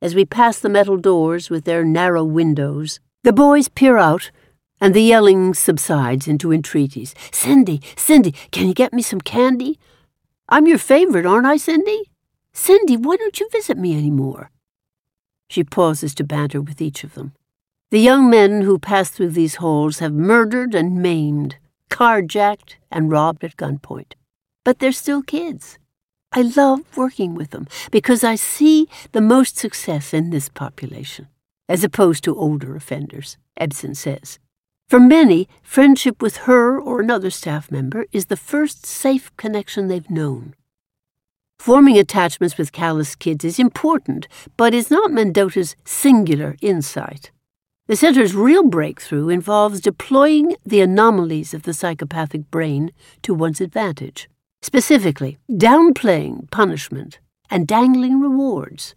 As 0.00 0.14
we 0.14 0.24
pass 0.24 0.58
the 0.58 0.68
metal 0.68 0.96
doors 0.96 1.50
with 1.50 1.64
their 1.64 1.84
narrow 1.84 2.24
windows, 2.24 3.00
the 3.24 3.32
boys 3.32 3.68
peer 3.68 3.98
out 3.98 4.30
and 4.80 4.94
the 4.94 5.02
yelling 5.02 5.54
subsides 5.54 6.26
into 6.26 6.52
entreaties. 6.52 7.14
Cindy, 7.30 7.82
Cindy, 7.96 8.32
can 8.50 8.66
you 8.66 8.74
get 8.74 8.92
me 8.92 9.02
some 9.02 9.20
candy? 9.20 9.78
I'm 10.48 10.66
your 10.66 10.78
favorite, 10.78 11.26
aren't 11.26 11.46
I, 11.46 11.56
Cindy? 11.56 12.10
Cindy, 12.52 12.96
why 12.96 13.16
don't 13.16 13.38
you 13.38 13.48
visit 13.50 13.76
me 13.76 13.96
any 13.96 14.10
more? 14.10 14.50
She 15.48 15.64
pauses 15.64 16.14
to 16.16 16.24
banter 16.24 16.60
with 16.60 16.80
each 16.80 17.04
of 17.04 17.14
them. 17.14 17.32
The 17.90 18.00
young 18.00 18.30
men 18.30 18.62
who 18.62 18.78
pass 18.78 19.10
through 19.10 19.30
these 19.30 19.56
halls 19.56 19.98
have 19.98 20.12
murdered 20.12 20.74
and 20.74 21.02
maimed, 21.02 21.56
carjacked 21.90 22.76
and 22.90 23.10
robbed 23.10 23.44
at 23.44 23.56
gunpoint. 23.56 24.12
But 24.64 24.78
they're 24.78 24.92
still 24.92 25.22
kids. 25.22 25.78
I 26.32 26.42
love 26.42 26.96
working 26.96 27.34
with 27.34 27.50
them 27.50 27.66
because 27.90 28.22
I 28.22 28.36
see 28.36 28.88
the 29.10 29.20
most 29.20 29.56
success 29.56 30.14
in 30.14 30.30
this 30.30 30.48
population, 30.48 31.26
as 31.68 31.82
opposed 31.82 32.22
to 32.24 32.36
older 32.36 32.76
offenders, 32.76 33.36
Ebsen 33.60 33.96
says. 33.96 34.38
For 34.90 34.98
many, 34.98 35.48
friendship 35.62 36.20
with 36.20 36.48
her 36.48 36.76
or 36.76 36.98
another 36.98 37.30
staff 37.30 37.70
member 37.70 38.06
is 38.10 38.26
the 38.26 38.36
first 38.36 38.84
safe 38.84 39.30
connection 39.36 39.86
they've 39.86 40.10
known. 40.10 40.56
Forming 41.60 41.96
attachments 41.96 42.58
with 42.58 42.72
callous 42.72 43.14
kids 43.14 43.44
is 43.44 43.60
important, 43.60 44.26
but 44.56 44.74
is 44.74 44.90
not 44.90 45.12
Mendota's 45.12 45.76
singular 45.84 46.56
insight. 46.60 47.30
The 47.86 47.94
center's 47.94 48.34
real 48.34 48.64
breakthrough 48.64 49.28
involves 49.28 49.80
deploying 49.80 50.56
the 50.66 50.80
anomalies 50.80 51.54
of 51.54 51.62
the 51.62 51.72
psychopathic 51.72 52.50
brain 52.50 52.90
to 53.22 53.32
one's 53.32 53.60
advantage, 53.60 54.28
specifically 54.60 55.38
downplaying 55.48 56.50
punishment 56.50 57.20
and 57.48 57.64
dangling 57.68 58.20
rewards. 58.20 58.96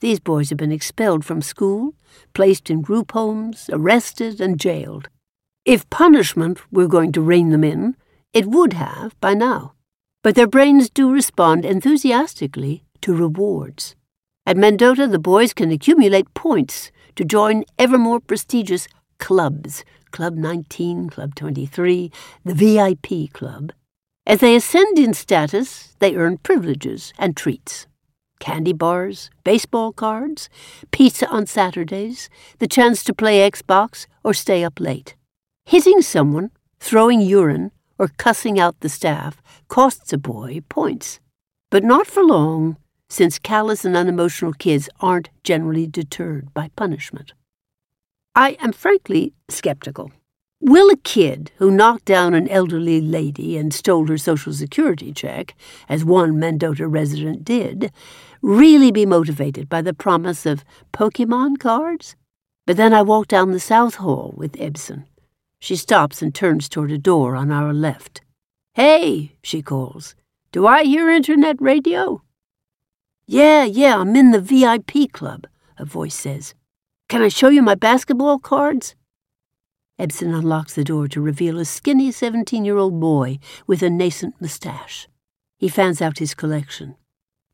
These 0.00 0.20
boys 0.20 0.50
have 0.50 0.58
been 0.58 0.72
expelled 0.72 1.24
from 1.24 1.42
school, 1.42 1.94
placed 2.34 2.70
in 2.70 2.82
group 2.82 3.12
homes, 3.12 3.70
arrested, 3.72 4.40
and 4.40 4.60
jailed. 4.60 5.08
If 5.64 5.88
punishment 5.90 6.60
were 6.72 6.88
going 6.88 7.12
to 7.12 7.22
rein 7.22 7.50
them 7.50 7.64
in, 7.64 7.96
it 8.32 8.46
would 8.46 8.74
have 8.74 9.18
by 9.20 9.34
now. 9.34 9.72
But 10.22 10.34
their 10.34 10.46
brains 10.46 10.90
do 10.90 11.10
respond 11.10 11.64
enthusiastically 11.64 12.84
to 13.00 13.14
rewards. 13.14 13.94
At 14.46 14.56
Mendota, 14.56 15.06
the 15.06 15.18
boys 15.18 15.54
can 15.54 15.70
accumulate 15.70 16.34
points 16.34 16.90
to 17.16 17.24
join 17.24 17.64
ever 17.78 17.96
more 17.96 18.20
prestigious 18.20 18.88
clubs 19.18 19.84
Club 20.14 20.36
19, 20.36 21.10
Club 21.10 21.34
23, 21.34 22.12
the 22.44 22.54
VIP 22.54 23.32
Club. 23.32 23.72
As 24.24 24.38
they 24.38 24.54
ascend 24.54 24.96
in 24.96 25.12
status, 25.12 25.96
they 25.98 26.14
earn 26.14 26.38
privileges 26.38 27.12
and 27.18 27.36
treats 27.36 27.88
candy 28.44 28.74
bars, 28.74 29.30
baseball 29.42 29.90
cards, 29.90 30.50
pizza 30.90 31.26
on 31.28 31.46
Saturdays, 31.46 32.28
the 32.58 32.68
chance 32.68 33.02
to 33.02 33.14
play 33.14 33.50
Xbox 33.50 34.06
or 34.22 34.34
stay 34.34 34.62
up 34.62 34.78
late. 34.78 35.16
Hitting 35.64 36.02
someone, 36.02 36.50
throwing 36.78 37.22
urine, 37.22 37.70
or 37.98 38.08
cussing 38.18 38.60
out 38.60 38.80
the 38.80 38.90
staff 38.90 39.40
costs 39.68 40.12
a 40.12 40.18
boy 40.18 40.60
points. 40.68 41.20
But 41.70 41.84
not 41.84 42.06
for 42.06 42.22
long, 42.22 42.76
since 43.08 43.38
callous 43.38 43.82
and 43.86 43.96
unemotional 43.96 44.52
kids 44.52 44.90
aren't 45.00 45.30
generally 45.42 45.86
deterred 45.86 46.52
by 46.52 46.68
punishment. 46.76 47.32
I 48.34 48.58
am 48.60 48.72
frankly 48.72 49.32
skeptical. 49.48 50.12
Will 50.60 50.88
a 50.90 50.96
kid 50.96 51.50
who 51.56 51.70
knocked 51.70 52.06
down 52.06 52.32
an 52.32 52.48
elderly 52.48 53.00
lady 53.00 53.58
and 53.58 53.72
stole 53.72 54.06
her 54.06 54.16
Social 54.16 54.52
Security 54.52 55.12
check, 55.12 55.54
as 55.88 56.04
one 56.04 56.38
Mendota 56.38 56.88
resident 56.88 57.44
did, 57.44 57.92
really 58.44 58.92
be 58.92 59.06
motivated 59.06 59.70
by 59.70 59.80
the 59.80 59.94
promise 59.94 60.44
of 60.44 60.64
Pokemon 60.92 61.58
cards? 61.58 62.14
But 62.66 62.76
then 62.76 62.92
I 62.92 63.00
walk 63.00 63.26
down 63.26 63.52
the 63.52 63.58
South 63.58 63.94
Hall 63.94 64.34
with 64.36 64.52
Ebsen. 64.52 65.04
She 65.58 65.76
stops 65.76 66.20
and 66.20 66.34
turns 66.34 66.68
toward 66.68 66.92
a 66.92 66.98
door 66.98 67.36
on 67.36 67.50
our 67.50 67.72
left. 67.72 68.20
Hey, 68.74 69.36
she 69.42 69.62
calls. 69.62 70.14
Do 70.52 70.66
I 70.66 70.84
hear 70.84 71.08
internet 71.08 71.56
radio? 71.58 72.22
Yeah, 73.26 73.64
yeah, 73.64 73.96
I'm 73.96 74.14
in 74.14 74.30
the 74.30 74.40
VIP 74.40 75.10
club, 75.10 75.46
a 75.78 75.86
voice 75.86 76.14
says. 76.14 76.54
Can 77.08 77.22
I 77.22 77.28
show 77.28 77.48
you 77.48 77.62
my 77.62 77.74
basketball 77.74 78.38
cards? 78.38 78.94
Ebsen 79.98 80.36
unlocks 80.36 80.74
the 80.74 80.84
door 80.84 81.08
to 81.08 81.20
reveal 81.22 81.58
a 81.58 81.64
skinny 81.64 82.12
17 82.12 82.62
year 82.62 82.76
old 82.76 83.00
boy 83.00 83.38
with 83.66 83.82
a 83.82 83.88
nascent 83.88 84.34
mustache. 84.38 85.08
He 85.56 85.68
fans 85.68 86.02
out 86.02 86.18
his 86.18 86.34
collection. 86.34 86.96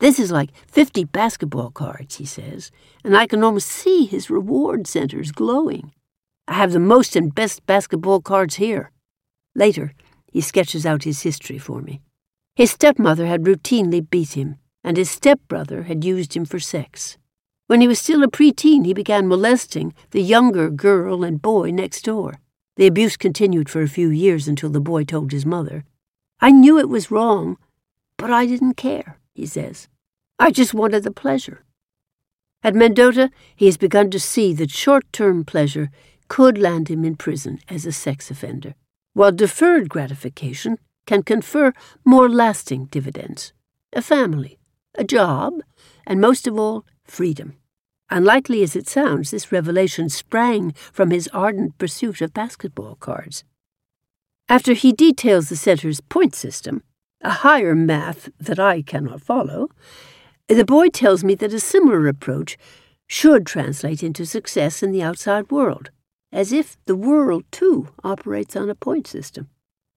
This 0.01 0.19
is 0.19 0.33
like 0.33 0.49
50 0.67 1.05
basketball 1.05 1.71
cards, 1.71 2.17
he 2.17 2.25
says, 2.25 2.71
and 3.05 3.15
I 3.15 3.27
can 3.27 3.45
almost 3.45 3.69
see 3.69 4.07
his 4.07 4.31
reward 4.31 4.87
centers 4.87 5.31
glowing. 5.31 5.93
I 6.49 6.55
have 6.55 6.73
the 6.73 6.81
most 6.81 7.17
and 7.17 7.35
best 7.35 7.67
basketball 7.67 8.23
cards 8.23 8.55
here. 8.55 8.93
Later, 9.55 9.93
he 10.33 10.41
sketches 10.41 10.87
out 10.87 11.05
his 11.05 11.21
history 11.21 11.59
for 11.59 11.83
me. 11.83 12.01
His 12.57 12.71
stepmother 12.71 13.27
had 13.27 13.45
routinely 13.45 14.09
beat 14.09 14.39
him, 14.39 14.57
and 14.83 14.97
his 14.97 15.11
stepbrother 15.11 15.83
had 15.83 16.03
used 16.03 16.35
him 16.35 16.47
for 16.47 16.59
sex. 16.59 17.19
When 17.67 17.83
he 17.83 17.89
was 17.89 18.01
still 18.01 18.23
a 18.23 18.29
preteen, 18.29 18.87
he 18.87 18.95
began 18.95 19.29
molesting 19.29 19.93
the 20.13 20.23
younger 20.23 20.71
girl 20.71 21.23
and 21.23 21.43
boy 21.43 21.73
next 21.73 22.07
door. 22.07 22.41
The 22.77 22.87
abuse 22.87 23.19
continued 23.19 23.69
for 23.69 23.83
a 23.83 23.89
few 23.89 24.09
years 24.09 24.49
until 24.49 24.71
the 24.71 24.81
boy 24.81 25.05
told 25.05 25.31
his 25.31 25.45
mother. 25.45 25.85
I 26.41 26.53
knew 26.53 26.79
it 26.79 26.89
was 26.89 27.11
wrong, 27.11 27.59
but 28.17 28.31
I 28.31 28.47
didn't 28.47 28.79
care 28.79 29.19
he 29.41 29.47
says. 29.47 29.89
I 30.41 30.51
just 30.51 30.73
wanted 30.73 31.05
the 31.05 31.11
pleasure. 31.11 31.65
At 32.63 32.75
Mendota, 32.75 33.31
he 33.55 33.67
has 33.67 33.77
begun 33.77 34.11
to 34.11 34.19
see 34.19 34.55
that 34.55 34.71
short 34.71 35.05
term 35.13 35.45
pleasure 35.45 35.91
could 36.29 36.57
land 36.57 36.89
him 36.89 37.05
in 37.05 37.17
prison 37.17 37.59
as 37.69 37.85
a 37.85 37.93
sex 37.93 38.31
offender, 38.31 38.75
while 39.13 39.33
deferred 39.33 39.91
gratification 39.91 40.79
can 41.07 41.23
confer 41.23 41.75
more 42.07 42.29
lasting 42.29 42.87
dividends 42.87 43.53
a 43.93 44.01
family, 44.01 44.59
a 44.95 45.05
job, 45.05 45.55
and 46.07 46.21
most 46.21 46.47
of 46.47 46.59
all, 46.59 46.87
freedom. 47.05 47.57
Unlikely 48.09 48.63
as 48.63 48.75
it 48.75 48.89
sounds, 48.89 49.31
this 49.31 49.53
revelation 49.53 50.09
sprang 50.09 50.73
from 50.93 51.11
his 51.11 51.29
ardent 51.35 51.77
pursuit 51.77 52.21
of 52.23 52.33
basketball 52.33 52.95
cards. 52.95 53.45
After 54.49 54.73
he 54.73 54.93
details 54.93 55.49
the 55.49 55.57
center's 55.57 56.01
point 56.01 56.35
system, 56.35 56.83
a 57.21 57.31
higher 57.31 57.75
math 57.75 58.31
that 58.39 58.59
I 58.59 58.83
cannot 58.83 59.21
follow, 59.21 59.69
the 60.59 60.65
boy 60.65 60.89
tells 60.89 61.25
me 61.25 61.35
that 61.37 61.55
a 61.55 61.61
similar 61.61 62.09
approach 62.09 62.57
should 63.07 63.47
translate 63.47 64.03
into 64.03 64.25
success 64.27 64.83
in 64.83 64.93
the 64.93 65.03
outside 65.03 65.51
world, 65.51 65.91
as 66.33 66.53
if 66.53 66.77
the 66.87 66.97
world, 66.97 67.45
too, 67.51 67.89
operates 68.05 68.57
on 68.57 68.71
a 68.71 68.75
point 68.75 69.07
system. 69.07 69.49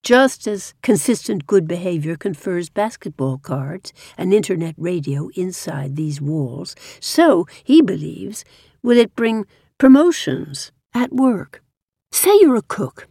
Just 0.04 0.48
as 0.48 0.74
consistent 0.82 1.48
good 1.48 1.68
behavior 1.68 2.18
confers 2.18 2.70
basketball 2.70 3.38
cards 3.38 3.94
and 4.18 4.34
internet 4.34 4.76
radio 4.78 5.30
inside 5.36 5.96
these 5.96 6.20
walls, 6.20 6.76
so, 7.00 7.48
he 7.64 7.82
believes, 7.82 8.44
will 8.82 8.98
it 8.98 9.16
bring 9.16 9.46
promotions 9.78 10.72
at 10.94 11.14
work. 11.14 11.64
Say 12.12 12.38
you're 12.42 12.58
a 12.58 12.62
cook. 12.62 13.08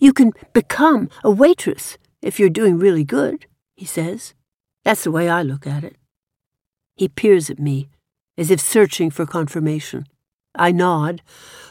You 0.00 0.12
can 0.12 0.32
become 0.52 1.08
a 1.22 1.30
waitress 1.30 1.96
if 2.20 2.38
you're 2.40 2.50
doing 2.50 2.78
really 2.78 3.04
good 3.04 3.46
he 3.82 3.86
says. 3.86 4.34
That's 4.84 5.02
the 5.02 5.10
way 5.10 5.28
I 5.28 5.42
look 5.42 5.66
at 5.66 5.82
it. 5.82 5.96
He 6.96 7.08
peers 7.08 7.50
at 7.50 7.58
me, 7.58 7.88
as 8.36 8.50
if 8.50 8.60
searching 8.60 9.10
for 9.10 9.26
confirmation. 9.26 10.06
I 10.54 10.72
nod, 10.72 11.22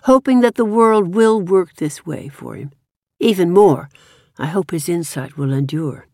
hoping 0.03 0.41
that 0.41 0.55
the 0.55 0.65
world 0.65 1.13
will 1.13 1.39
work 1.39 1.75
this 1.75 2.05
way 2.05 2.27
for 2.27 2.55
him. 2.55 2.71
Even 3.19 3.51
more, 3.51 3.89
I 4.37 4.47
hope 4.47 4.71
his 4.71 4.89
insight 4.89 5.37
will 5.37 5.53
endure. 5.53 6.07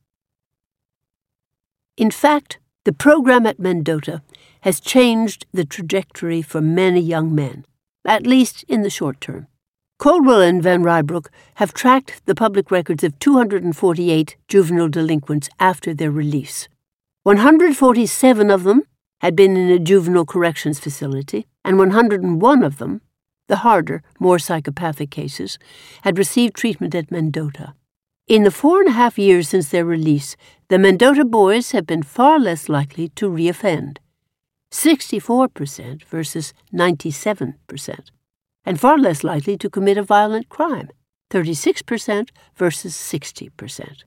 In 1.95 2.11
fact, 2.11 2.59
the 2.83 2.93
program 2.93 3.45
at 3.45 3.59
Mendota 3.59 4.21
has 4.61 4.79
changed 4.79 5.45
the 5.51 5.65
trajectory 5.65 6.41
for 6.41 6.61
many 6.61 6.99
young 6.99 7.33
men, 7.33 7.65
at 8.05 8.27
least 8.27 8.63
in 8.67 8.81
the 8.81 8.89
short 8.89 9.21
term. 9.21 9.47
Caldwell 9.99 10.41
and 10.41 10.61
Van 10.61 10.83
Rybroek 10.83 11.27
have 11.55 11.73
tracked 11.73 12.23
the 12.25 12.35
public 12.35 12.69
records 12.69 13.03
of 13.03 13.17
248 13.19 14.37
juvenile 14.47 14.89
delinquents 14.89 15.49
after 15.59 15.93
their 15.93 16.11
release. 16.11 16.69
147 17.23 18.51
of 18.51 18.63
them 18.63 18.83
had 19.19 19.35
been 19.35 19.57
in 19.57 19.69
a 19.69 19.79
juvenile 19.79 20.25
corrections 20.25 20.79
facility, 20.79 21.45
and 21.63 21.77
101 21.77 22.63
of 22.63 22.77
them, 22.77 23.01
the 23.47 23.57
harder, 23.57 24.03
more 24.19 24.39
psychopathic 24.39 25.09
cases, 25.09 25.57
had 26.03 26.17
received 26.17 26.55
treatment 26.55 26.93
at 26.93 27.11
Mendota. 27.11 27.73
In 28.27 28.43
the 28.43 28.51
four 28.51 28.79
and 28.79 28.89
a 28.89 28.91
half 28.91 29.17
years 29.17 29.47
since 29.47 29.69
their 29.69 29.85
release, 29.85 30.35
the 30.67 30.77
Mendota 30.77 31.23
boys 31.23 31.71
have 31.71 31.87
been 31.87 32.03
far 32.03 32.39
less 32.39 32.67
likely 32.67 33.07
to 33.09 33.29
reoffend 33.29 33.97
64% 34.71 36.03
versus 36.03 36.53
97% 36.73 37.99
and 38.65 38.79
far 38.79 38.97
less 38.97 39.23
likely 39.23 39.57
to 39.57 39.69
commit 39.69 39.97
a 39.97 40.03
violent 40.03 40.49
crime, 40.49 40.89
36% 41.31 42.29
versus 42.57 42.93
60%. 42.93 44.03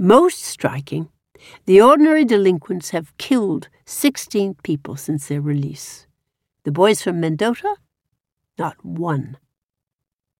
Most 0.00 0.42
striking, 0.42 1.08
the 1.66 1.80
ordinary 1.80 2.24
delinquents 2.24 2.90
have 2.90 3.16
killed 3.18 3.68
16 3.84 4.54
people 4.62 4.96
since 4.96 5.28
their 5.28 5.40
release. 5.40 6.06
The 6.64 6.72
boys 6.72 7.02
from 7.02 7.20
Mendota? 7.20 7.76
Not 8.58 8.84
one. 8.84 9.36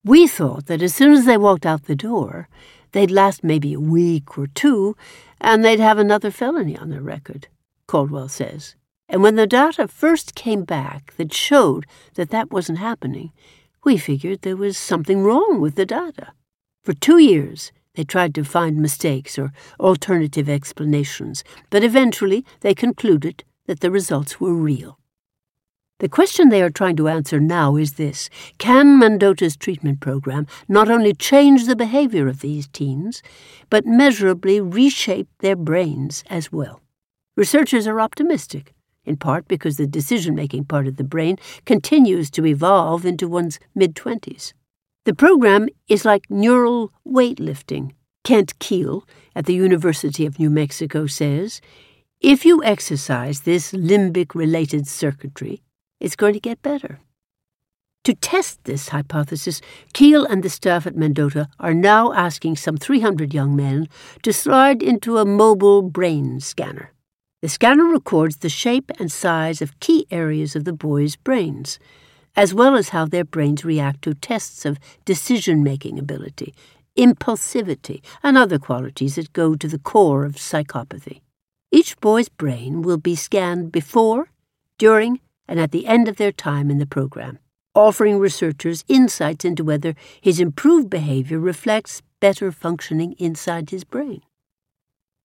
We 0.05 0.27
thought 0.27 0.67
that 0.67 0.83
as 0.83 0.95
soon 0.95 1.13
as 1.13 1.25
they 1.25 1.37
walked 1.37 1.67
out 1.67 1.85
the 1.85 1.97
door, 1.97 2.49
they'd 2.93 3.11
last 3.11 3.45
maybe 3.45 3.75
a 3.75 3.81
week 3.81 4.39
or 4.39 4.47
two, 4.47 4.97
and 5.41 5.65
they'd 5.65 5.81
have 5.81 5.99
another 5.99 6.31
felony 6.31 6.77
on 6.77 6.91
their 6.91 7.03
record, 7.03 7.49
Caldwell 7.87 8.29
says. 8.29 8.77
And 9.09 9.23
when 9.23 9.35
the 9.35 9.47
data 9.47 9.89
first 9.89 10.35
came 10.35 10.65
back 10.65 11.15
that 11.17 11.35
showed 11.35 11.85
that 12.15 12.31
that 12.31 12.51
wasn't 12.51 12.79
happening, 12.79 13.33
we 13.85 13.97
figured 13.97 14.43
there 14.43 14.57
was 14.57 14.79
something 14.79 15.23
wrong 15.23 15.61
with 15.61 15.75
the 15.75 15.87
data. 15.87 16.33
For 16.83 16.93
two 16.93 17.19
years, 17.19 17.73
they 17.95 18.05
tried 18.05 18.35
to 18.35 18.45
find 18.45 18.77
mistakes 18.77 19.39
or 19.39 19.53
alternative 19.79 20.49
explanations, 20.49 21.45
but 21.71 21.85
eventually 21.85 22.45
they 22.61 22.75
concluded 22.75 23.45
that 23.67 23.81
the 23.81 23.91
results 23.91 24.41
were 24.41 24.55
real. 24.55 24.99
The 25.99 26.09
question 26.09 26.49
they 26.49 26.63
are 26.63 26.71
trying 26.71 26.97
to 26.97 27.09
answer 27.09 27.39
now 27.41 27.77
is 27.77 27.95
this 27.95 28.31
Can 28.59 28.99
Mendota's 28.99 29.57
treatment 29.57 30.01
program 30.01 30.47
not 30.67 30.91
only 30.91 31.13
change 31.13 31.67
the 31.67 31.77
behavior 31.77 32.27
of 32.27 32.41
these 32.41 32.69
teens, 32.69 33.23
but 33.69 33.85
measurably 33.85 34.61
reshape 34.61 35.29
their 35.41 35.57
brains 35.57 36.25
as 36.31 36.51
well? 36.51 36.81
Researchers 37.37 37.87
are 37.87 38.01
optimistic 38.01 38.75
in 39.05 39.17
part 39.17 39.49
because 39.49 39.77
the 39.77 39.87
decision 39.87 40.35
making 40.35 40.65
part 40.65 40.87
of 40.87 40.97
the 40.97 41.05
brain 41.05 41.37
continues 41.65 42.31
to 42.31 42.47
evolve 42.47 43.05
into 43.05 43.29
one's 43.29 43.59
mid 43.75 43.95
20s. 43.95 44.53
The 45.05 45.15
program 45.15 45.69
is 45.89 46.05
like 46.05 46.31
neural 46.31 46.93
weightlifting. 47.07 47.93
Kent 48.23 48.59
Kiehl 48.59 49.03
at 49.35 49.47
the 49.47 49.55
University 49.55 50.27
of 50.27 50.39
New 50.39 50.51
Mexico 50.51 51.07
says 51.07 51.61
if 52.21 52.45
you 52.45 52.63
exercise 52.63 53.41
this 53.41 53.73
limbic 53.73 54.35
related 54.35 54.87
circuitry, 54.87 55.63
it's 56.01 56.17
going 56.17 56.35
to 56.35 56.41
get 56.41 56.61
better. 56.61 57.01
To 58.05 58.15
test 58.15 58.65
this 58.65 58.91
hypothesis, 58.91 59.63
Kiehl 59.95 60.27
and 60.29 60.43
the 60.43 60.51
staff 60.51 60.87
at 60.87 60.97
Mendota 60.97 61.49
are 61.59 61.73
now 61.73 62.13
asking 62.13 62.57
some 62.57 62.77
300 62.77 63.33
young 63.33 63.57
men 63.57 63.89
to 64.23 64.35
slide 64.35 64.83
into 64.83 65.17
a 65.17 65.25
mobile 65.25 65.81
brain 65.81 66.41
scanner. 66.41 66.93
The 67.41 67.49
scanner 67.49 67.85
records 67.85 68.39
the 68.39 68.51
shape 68.51 68.91
and 68.99 69.11
size 69.11 69.63
of 69.63 69.81
key 69.81 70.07
areas 70.11 70.55
of 70.55 70.65
the 70.65 70.75
boys' 70.75 71.17
brains, 71.17 71.79
as 72.37 72.55
well 72.55 72.77
as 72.77 72.91
how 72.91 73.05
their 73.05 73.25
brains 73.25 73.65
react 73.65 74.03
to 74.03 74.15
tests 74.15 74.65
of 74.65 74.79
decision 75.05 75.63
making 75.63 75.99
ability, 75.99 76.55
impulsivity, 76.97 78.03
and 78.23 78.37
other 78.37 78.59
qualities 78.59 79.17
that 79.17 79.33
go 79.33 79.55
to 79.55 79.69
the 79.69 79.79
core 79.79 80.25
of 80.25 80.37
psychopathy. 80.37 81.21
Each 81.71 81.99
boy's 82.01 82.29
brain 82.29 82.83
will 82.83 82.99
be 82.99 83.15
scanned 83.15 83.73
before, 83.73 84.31
during, 84.79 85.21
and 85.47 85.61
at 85.61 85.71
the 85.71 85.87
end 85.87 86.09
of 86.09 86.17
their 86.17 86.33
time 86.33 86.71
in 86.71 86.79
the 86.79 86.87
program 86.87 87.39
offering 87.75 88.19
researchers 88.19 88.85
insights 88.89 89.45
into 89.45 89.65
whether 89.65 89.95
his 90.21 90.41
improved 90.41 90.91
behavior 90.91 91.39
reflects 91.39 92.03
better 92.21 92.51
functioning 92.53 93.15
inside 93.19 93.71
his 93.71 93.85
brain. 93.85 94.21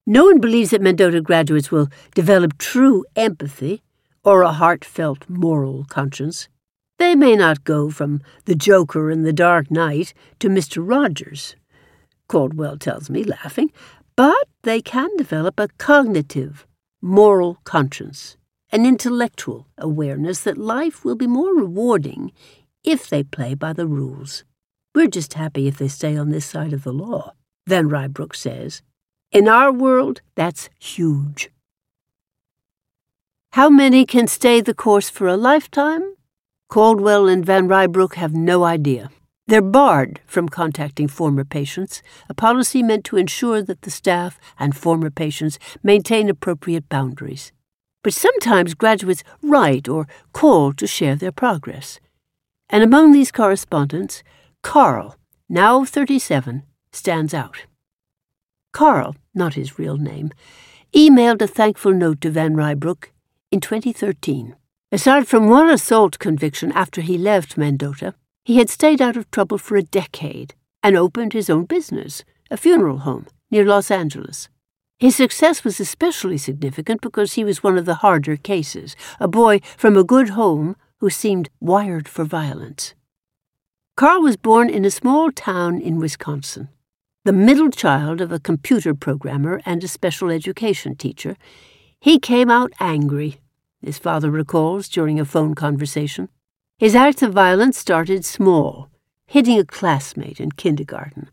No 0.06 0.26
one 0.26 0.40
believes 0.40 0.70
that 0.70 0.82
Mendota 0.82 1.22
graduates 1.22 1.72
will 1.72 1.90
develop 2.14 2.58
true 2.58 3.04
empathy 3.16 3.82
or 4.24 4.44
a 4.44 4.52
heartfelt 4.52 5.28
moral 5.28 5.86
conscience. 5.86 6.48
They 6.98 7.16
may 7.16 7.36
not 7.36 7.64
go 7.64 7.90
from 7.90 8.22
the 8.46 8.56
Joker 8.56 9.12
in 9.12 9.24
the 9.24 9.34
Dark 9.34 9.70
Knight 9.70 10.14
to 10.40 10.50
Mr. 10.50 10.84
Rogers, 10.86 11.56
Caldwell 12.28 12.78
tells 12.78 13.10
me, 13.10 13.24
laughing, 13.24 13.72
but 14.16 14.48
they 14.64 14.82
can 14.82 15.16
develop 15.18 15.60
a 15.60 15.68
cognitive, 15.78 16.66
moral 17.02 17.60
conscience 17.64 18.38
an 18.76 18.86
intellectual 18.86 19.68
awareness 19.78 20.42
that 20.42 20.58
life 20.58 21.06
will 21.06 21.16
be 21.16 21.28
more 21.28 21.56
rewarding 21.56 22.32
if 22.84 23.10
they 23.10 23.24
play 23.24 23.54
by 23.54 23.72
the 23.72 23.88
rules. 23.88 24.44
We're 24.94 25.08
just 25.08 25.36
happy 25.36 25.68
if 25.68 25.78
they 25.78 25.88
stay 25.88 26.18
on 26.18 26.30
this 26.30 26.46
side 26.46 26.74
of 26.74 26.84
the 26.84 26.92
law, 26.92 27.32
Van 27.68 27.90
Rybroek 27.90 28.36
says. 28.36 28.82
In 29.32 29.48
our 29.48 29.72
world, 29.72 30.22
that's 30.36 30.70
huge. 30.78 31.50
How 33.54 33.70
many 33.70 34.06
can 34.06 34.28
stay 34.28 34.60
the 34.60 34.74
course 34.74 35.10
for 35.10 35.28
a 35.28 35.38
lifetime? 35.38 36.15
Caldwell 36.76 37.30
and 37.30 37.46
Van 37.46 37.70
Rybroek 37.70 38.16
have 38.16 38.34
no 38.34 38.66
idea. 38.66 39.10
They're 39.48 39.62
barred 39.62 40.20
from 40.28 40.50
contacting 40.50 41.08
former 41.08 41.46
patients, 41.46 42.04
a 42.30 42.34
policy 42.34 42.84
meant 42.84 43.06
to 43.06 43.18
ensure 43.18 43.62
that 43.62 43.84
the 43.84 43.90
staff 43.90 44.38
and 44.60 44.76
former 44.76 45.10
patients 45.10 45.58
maintain 45.84 46.30
appropriate 46.30 46.90
boundaries 46.90 47.54
but 48.06 48.14
sometimes 48.14 48.76
graduates 48.76 49.24
write 49.42 49.90
or 49.90 50.08
call 50.32 50.72
to 50.72 50.86
share 50.86 51.16
their 51.16 51.32
progress. 51.32 52.00
And 52.70 52.84
among 52.84 53.12
these 53.12 53.32
correspondents, 53.32 54.22
Carl, 54.62 55.16
now 55.50 55.86
37, 55.86 56.62
stands 56.92 57.34
out. 57.34 57.66
Carl, 58.74 59.16
not 59.34 59.56
his 59.56 59.80
real 59.80 59.98
name, 59.98 60.30
emailed 60.94 61.42
a 61.42 61.48
thankful 61.48 61.94
note 61.94 62.22
to 62.22 62.30
Van 62.30 62.54
Rybroek 62.54 63.06
in 63.50 63.60
2013. 63.60 64.56
Aside 64.92 65.28
from 65.28 65.50
one 65.50 65.70
assault 65.70 66.20
conviction 66.20 66.72
after 66.72 67.02
he 67.02 67.18
left 67.18 67.58
Mendota, 67.58 68.14
he 68.44 68.58
had 68.58 68.70
stayed 68.70 69.02
out 69.02 69.18
of 69.18 69.30
trouble 69.32 69.58
for 69.58 69.76
a 69.76 69.84
decade 69.84 70.54
and 70.84 70.96
opened 70.96 71.34
his 71.34 71.50
own 71.50 71.66
business, 71.66 72.24
a 72.52 72.58
funeral 72.58 73.00
home 73.00 73.26
near 73.50 73.66
Los 73.66 73.90
Angeles. 73.90 74.50
His 75.00 75.16
success 75.16 75.64
was 75.64 75.80
especially 75.80 76.38
significant 76.38 77.02
because 77.02 77.34
he 77.34 77.44
was 77.44 77.64
one 77.64 77.78
of 77.78 77.86
the 77.86 77.96
harder 77.96 78.38
cases, 78.38 78.96
a 79.20 79.28
boy 79.28 79.60
from 79.76 79.98
a 79.98 80.04
good 80.04 80.30
home 80.30 80.76
who 81.00 81.10
seemed 81.10 81.50
wired 81.60 82.08
for 82.08 82.24
violence. 82.24 82.94
Carl 83.98 84.22
was 84.22 84.38
born 84.38 84.70
in 84.70 84.86
a 84.86 84.92
small 84.92 85.32
town 85.32 85.82
in 85.82 86.00
Wisconsin. 86.00 86.70
The 87.24 87.34
middle 87.34 87.72
child 87.72 88.22
of 88.22 88.32
a 88.32 88.40
computer 88.40 88.94
programmer 88.94 89.62
and 89.66 89.84
a 89.84 89.88
special 89.88 90.30
education 90.30 90.96
teacher, 90.96 91.36
he 92.00 92.20
came 92.20 92.52
out 92.52 92.72
angry, 92.80 93.40
his 93.86 93.98
father 93.98 94.32
recalls 94.32 94.90
during 94.90 95.20
a 95.20 95.26
phone 95.26 95.56
conversation. 95.56 96.30
His 96.78 96.96
acts 96.96 97.22
of 97.22 97.34
violence 97.34 97.78
started 97.78 98.26
small, 98.26 98.90
hitting 99.28 99.60
a 99.60 99.66
classmate 99.66 100.40
in 100.40 100.52
kindergarten, 100.52 101.30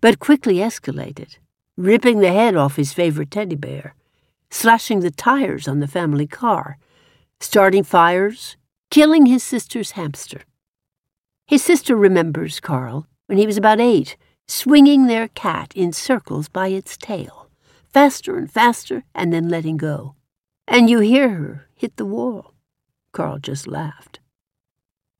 but 0.00 0.18
quickly 0.18 0.56
escalated 0.56 1.36
ripping 1.76 2.20
the 2.20 2.32
head 2.32 2.54
off 2.54 2.76
his 2.76 2.92
favorite 2.92 3.30
teddy 3.30 3.56
bear, 3.56 3.94
slashing 4.50 5.00
the 5.00 5.10
tires 5.10 5.66
on 5.66 5.80
the 5.80 5.88
family 5.88 6.26
car, 6.26 6.78
starting 7.40 7.82
fires, 7.82 8.56
killing 8.90 9.26
his 9.26 9.42
sister's 9.42 9.92
hamster. 9.92 10.42
His 11.46 11.62
sister 11.62 11.96
remembers 11.96 12.60
Carl 12.60 13.06
when 13.26 13.38
he 13.38 13.46
was 13.46 13.56
about 13.56 13.80
eight, 13.80 14.16
swinging 14.46 15.06
their 15.06 15.28
cat 15.28 15.72
in 15.74 15.92
circles 15.92 16.48
by 16.48 16.68
its 16.68 16.96
tail, 16.96 17.48
faster 17.88 18.36
and 18.36 18.50
faster, 18.50 19.04
and 19.14 19.32
then 19.32 19.48
letting 19.48 19.76
go. 19.76 20.14
And 20.66 20.88
you 20.88 21.00
hear 21.00 21.28
her 21.28 21.68
hit 21.74 21.96
the 21.96 22.04
wall. 22.04 22.54
Carl 23.12 23.38
just 23.38 23.66
laughed. 23.66 24.20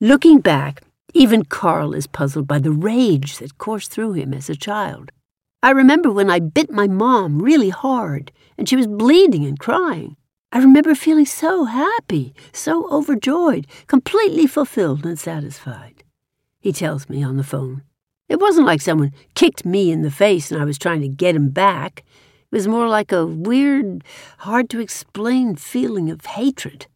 Looking 0.01 0.41
back, 0.41 0.83
even 1.15 1.45
Carl 1.45 1.95
is 1.95 2.07
puzzled 2.07 2.47
by 2.47 2.59
the 2.59 2.73
rage 2.73 3.39
that 3.39 3.59
coursed 3.59 3.91
through 3.91 4.13
him 4.13 4.33
as 4.33 4.49
a 4.49 4.57
child. 4.57 5.13
I 5.63 5.71
remember 5.71 6.11
when 6.11 6.31
I 6.31 6.41
bit 6.41 6.71
my 6.71 6.89
mom 6.89 7.41
really 7.41 7.71
hard 7.71 8.33
and 8.57 8.69
she 8.69 8.77
was 8.77 8.87
bleeding 8.87 9.45
and 9.45 9.59
crying. 9.59 10.17
I 10.51 10.59
remember 10.59 10.95
feeling 10.95 11.27
so 11.27 11.65
happy, 11.65 12.35
so 12.53 12.91
overjoyed, 12.91 13.67
completely 13.87 14.47
fulfilled 14.47 15.07
and 15.07 15.19
satisfied. 15.19 16.05
He 16.61 16.73
tells 16.73 17.09
me 17.09 17.23
on 17.23 17.37
the 17.37 17.45
phone. 17.45 17.83
It 18.29 18.41
wasn't 18.41 18.67
like 18.67 18.81
someone 18.81 19.13
kicked 19.35 19.65
me 19.65 19.91
in 19.91 20.03
the 20.03 20.11
face 20.11 20.51
and 20.51 20.61
I 20.61 20.65
was 20.65 20.79
trying 20.79 21.01
to 21.03 21.09
get 21.09 21.37
him 21.37 21.51
back. 21.51 22.05
It 22.53 22.57
was 22.57 22.69
more 22.69 22.87
like 22.87 23.13
a 23.13 23.27
weird, 23.27 24.05
hard 24.41 24.69
to 24.71 24.81
explain 24.81 25.57
feeling 25.57 26.11
of 26.11 26.27
hatred. 26.27 26.87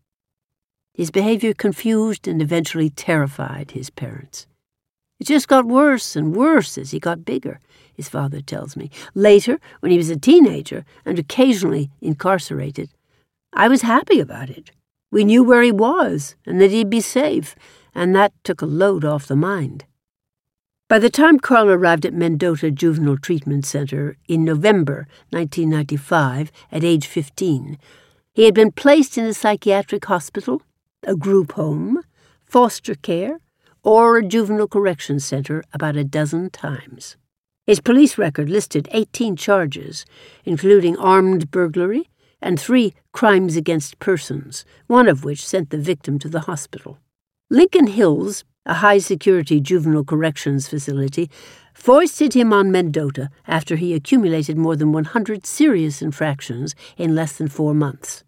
His 0.92 1.10
behavior 1.10 1.54
confused 1.54 2.28
and 2.28 2.42
eventually 2.42 2.90
terrified 2.90 3.70
his 3.70 3.88
parents. 3.88 4.46
It 5.18 5.26
just 5.26 5.48
got 5.48 5.64
worse 5.64 6.14
and 6.14 6.36
worse 6.36 6.76
as 6.76 6.90
he 6.90 7.00
got 7.00 7.24
bigger 7.24 7.60
his 7.94 8.08
father 8.08 8.42
tells 8.42 8.76
me. 8.76 8.90
Later, 9.14 9.58
when 9.80 9.90
he 9.90 9.96
was 9.96 10.10
a 10.10 10.18
teenager 10.18 10.84
and 11.04 11.18
occasionally 11.18 11.90
incarcerated, 12.02 12.90
I 13.52 13.68
was 13.68 13.82
happy 13.82 14.20
about 14.20 14.50
it. 14.50 14.70
We 15.10 15.24
knew 15.24 15.42
where 15.42 15.62
he 15.62 15.72
was 15.72 16.36
and 16.44 16.60
that 16.60 16.70
he'd 16.70 16.90
be 16.90 17.00
safe, 17.00 17.56
and 17.94 18.14
that 18.14 18.32
took 18.44 18.60
a 18.60 18.66
load 18.66 19.04
off 19.04 19.26
the 19.26 19.36
mind. 19.36 19.86
By 20.88 21.00
the 21.00 21.10
time 21.10 21.40
Carl 21.40 21.68
arrived 21.68 22.06
at 22.06 22.14
Mendota 22.14 22.70
Juvenile 22.70 23.16
Treatment 23.16 23.66
Center 23.66 24.16
in 24.28 24.44
November 24.44 25.08
1995, 25.30 26.52
at 26.70 26.84
age 26.84 27.08
15, 27.08 27.76
he 28.34 28.44
had 28.44 28.54
been 28.54 28.70
placed 28.70 29.18
in 29.18 29.24
a 29.24 29.34
psychiatric 29.34 30.04
hospital, 30.04 30.62
a 31.02 31.16
group 31.16 31.52
home, 31.52 32.04
foster 32.44 32.94
care, 32.94 33.40
or 33.82 34.16
a 34.16 34.24
juvenile 34.24 34.68
correction 34.68 35.18
center 35.18 35.64
about 35.72 35.96
a 35.96 36.04
dozen 36.04 36.50
times. 36.50 37.16
His 37.66 37.80
police 37.80 38.16
record 38.16 38.48
listed 38.48 38.88
18 38.92 39.34
charges, 39.34 40.04
including 40.44 40.96
armed 40.98 41.50
burglary 41.50 42.08
and 42.40 42.60
three 42.60 42.94
crimes 43.10 43.56
against 43.56 43.98
persons, 43.98 44.64
one 44.86 45.08
of 45.08 45.24
which 45.24 45.44
sent 45.44 45.70
the 45.70 45.78
victim 45.78 46.20
to 46.20 46.28
the 46.28 46.42
hospital. 46.42 46.98
Lincoln 47.50 47.88
Hills, 47.88 48.44
a 48.66 48.74
high 48.74 48.98
security 48.98 49.60
juvenile 49.60 50.04
corrections 50.04 50.68
facility, 50.68 51.30
foisted 51.72 52.34
him 52.34 52.52
on 52.52 52.70
Mendota 52.70 53.30
after 53.46 53.76
he 53.76 53.94
accumulated 53.94 54.58
more 54.58 54.76
than 54.76 54.92
100 54.92 55.46
serious 55.46 56.02
infractions 56.02 56.74
in 56.98 57.14
less 57.14 57.38
than 57.38 57.48
four 57.48 57.72
months. 57.72 58.24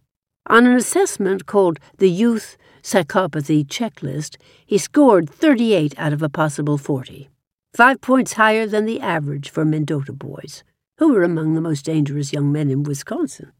On 0.46 0.64
an 0.64 0.74
assessment 0.74 1.44
called 1.44 1.78
the 1.98 2.10
Youth 2.10 2.56
Psychopathy 2.82 3.66
Checklist, 3.66 4.36
he 4.64 4.78
scored 4.78 5.28
38 5.28 5.94
out 5.98 6.12
of 6.14 6.22
a 6.22 6.28
possible 6.28 6.78
40 6.78 7.28
five 7.74 8.00
points 8.00 8.32
higher 8.32 8.66
than 8.66 8.86
the 8.86 9.00
average 9.00 9.50
for 9.50 9.64
Mendota 9.64 10.12
boys, 10.12 10.64
who 10.98 11.12
were 11.12 11.22
among 11.22 11.54
the 11.54 11.60
most 11.60 11.84
dangerous 11.84 12.32
young 12.32 12.50
men 12.50 12.70
in 12.70 12.82
Wisconsin. 12.82 13.52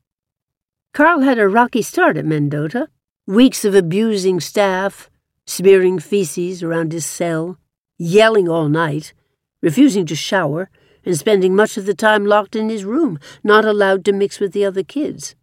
Carl 0.92 1.20
had 1.20 1.38
a 1.38 1.46
rocky 1.46 1.82
start 1.82 2.16
at 2.16 2.24
Mendota 2.24 2.88
weeks 3.28 3.64
of 3.64 3.74
abusing 3.74 4.40
staff, 4.40 5.10
smearing 5.48 5.98
feces 5.98 6.62
around 6.62 6.92
his 6.92 7.06
cell, 7.06 7.58
yelling 7.96 8.48
all 8.48 8.68
night, 8.68 9.14
refusing 9.62 10.04
to 10.04 10.14
shower, 10.14 10.68
and 11.04 11.16
spending 11.16 11.56
much 11.56 11.78
of 11.78 11.86
the 11.86 11.94
time 11.94 12.26
locked 12.26 12.54
in 12.54 12.68
his 12.68 12.84
room, 12.84 13.18
not 13.42 13.64
allowed 13.64 14.04
to 14.04 14.12
mix 14.12 14.40
with 14.40 14.52
the 14.52 14.64
other 14.64 14.82
kids. 14.82 15.34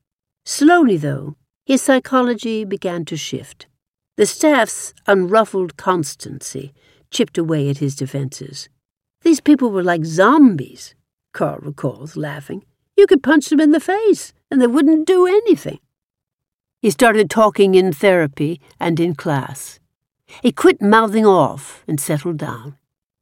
Slowly, 0.46 0.96
though, 0.96 1.36
his 1.66 1.82
psychology 1.82 2.64
began 2.64 3.04
to 3.06 3.18
shift. 3.18 3.66
The 4.16 4.28
staff's 4.28 4.94
unruffled 5.08 5.76
constancy 5.76 6.72
chipped 7.10 7.38
away 7.38 7.68
at 7.70 7.80
his 7.80 7.96
defenses. 7.96 8.70
These 9.24 9.42
people 9.42 9.72
were 9.72 9.84
like 9.84 10.06
zombies, 10.06 10.94
Carl 11.34 11.60
recalls, 11.62 12.16
laughing. 12.16 12.64
You 12.96 13.08
could 13.08 13.24
punch 13.24 13.50
them 13.50 13.60
in 13.60 13.72
the 13.72 13.80
face, 13.80 14.34
and 14.52 14.62
they 14.62 14.68
wouldn't 14.68 15.08
do 15.08 15.26
anything. 15.26 15.80
He 16.82 16.92
started 16.92 17.30
talking 17.32 17.74
in 17.74 17.92
therapy 17.92 18.62
and 18.80 19.00
in 19.00 19.16
class. 19.16 19.80
He 20.42 20.52
quit 20.52 20.82
mouthing 20.82 21.26
off 21.26 21.84
and 21.88 22.00
settled 22.00 22.38
down. 22.38 22.78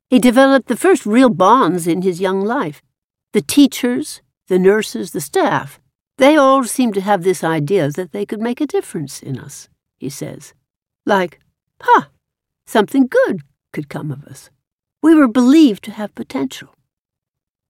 He 0.09 0.19
developed 0.19 0.67
the 0.67 0.77
first 0.77 1.05
real 1.05 1.29
bonds 1.29 1.87
in 1.87 2.01
his 2.01 2.21
young 2.21 2.41
life. 2.41 2.81
The 3.33 3.41
teachers, 3.41 4.21
the 4.47 4.59
nurses, 4.59 5.11
the 5.11 5.21
staff, 5.21 5.79
they 6.17 6.35
all 6.35 6.63
seemed 6.63 6.93
to 6.93 7.01
have 7.01 7.23
this 7.23 7.43
idea 7.43 7.89
that 7.89 8.11
they 8.11 8.25
could 8.25 8.39
make 8.39 8.61
a 8.61 8.67
difference 8.67 9.21
in 9.23 9.39
us, 9.39 9.69
he 9.97 10.09
says. 10.09 10.53
Like, 11.05 11.39
ha, 11.81 11.91
huh, 11.95 12.07
something 12.65 13.07
good 13.07 13.41
could 13.71 13.89
come 13.89 14.11
of 14.11 14.23
us. 14.25 14.49
We 15.01 15.15
were 15.15 15.27
believed 15.27 15.83
to 15.85 15.91
have 15.91 16.15
potential. 16.15 16.75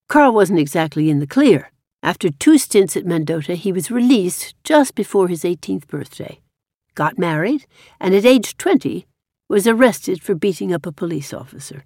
Carl 0.09 0.33
wasn't 0.33 0.59
exactly 0.59 1.09
in 1.09 1.19
the 1.19 1.27
clear. 1.27 1.71
After 2.03 2.29
two 2.29 2.57
stints 2.57 2.97
at 2.97 3.05
Mendota, 3.05 3.55
he 3.55 3.71
was 3.71 3.89
released 3.89 4.53
just 4.65 4.93
before 4.93 5.29
his 5.29 5.43
18th 5.43 5.87
birthday, 5.87 6.41
got 6.95 7.17
married, 7.17 7.65
and 8.01 8.13
at 8.13 8.25
age 8.25 8.57
20 8.57 9.07
was 9.53 9.67
arrested 9.67 10.19
for 10.19 10.33
beating 10.33 10.73
up 10.73 10.87
a 10.87 10.91
police 10.91 11.31
officer. 11.31 11.85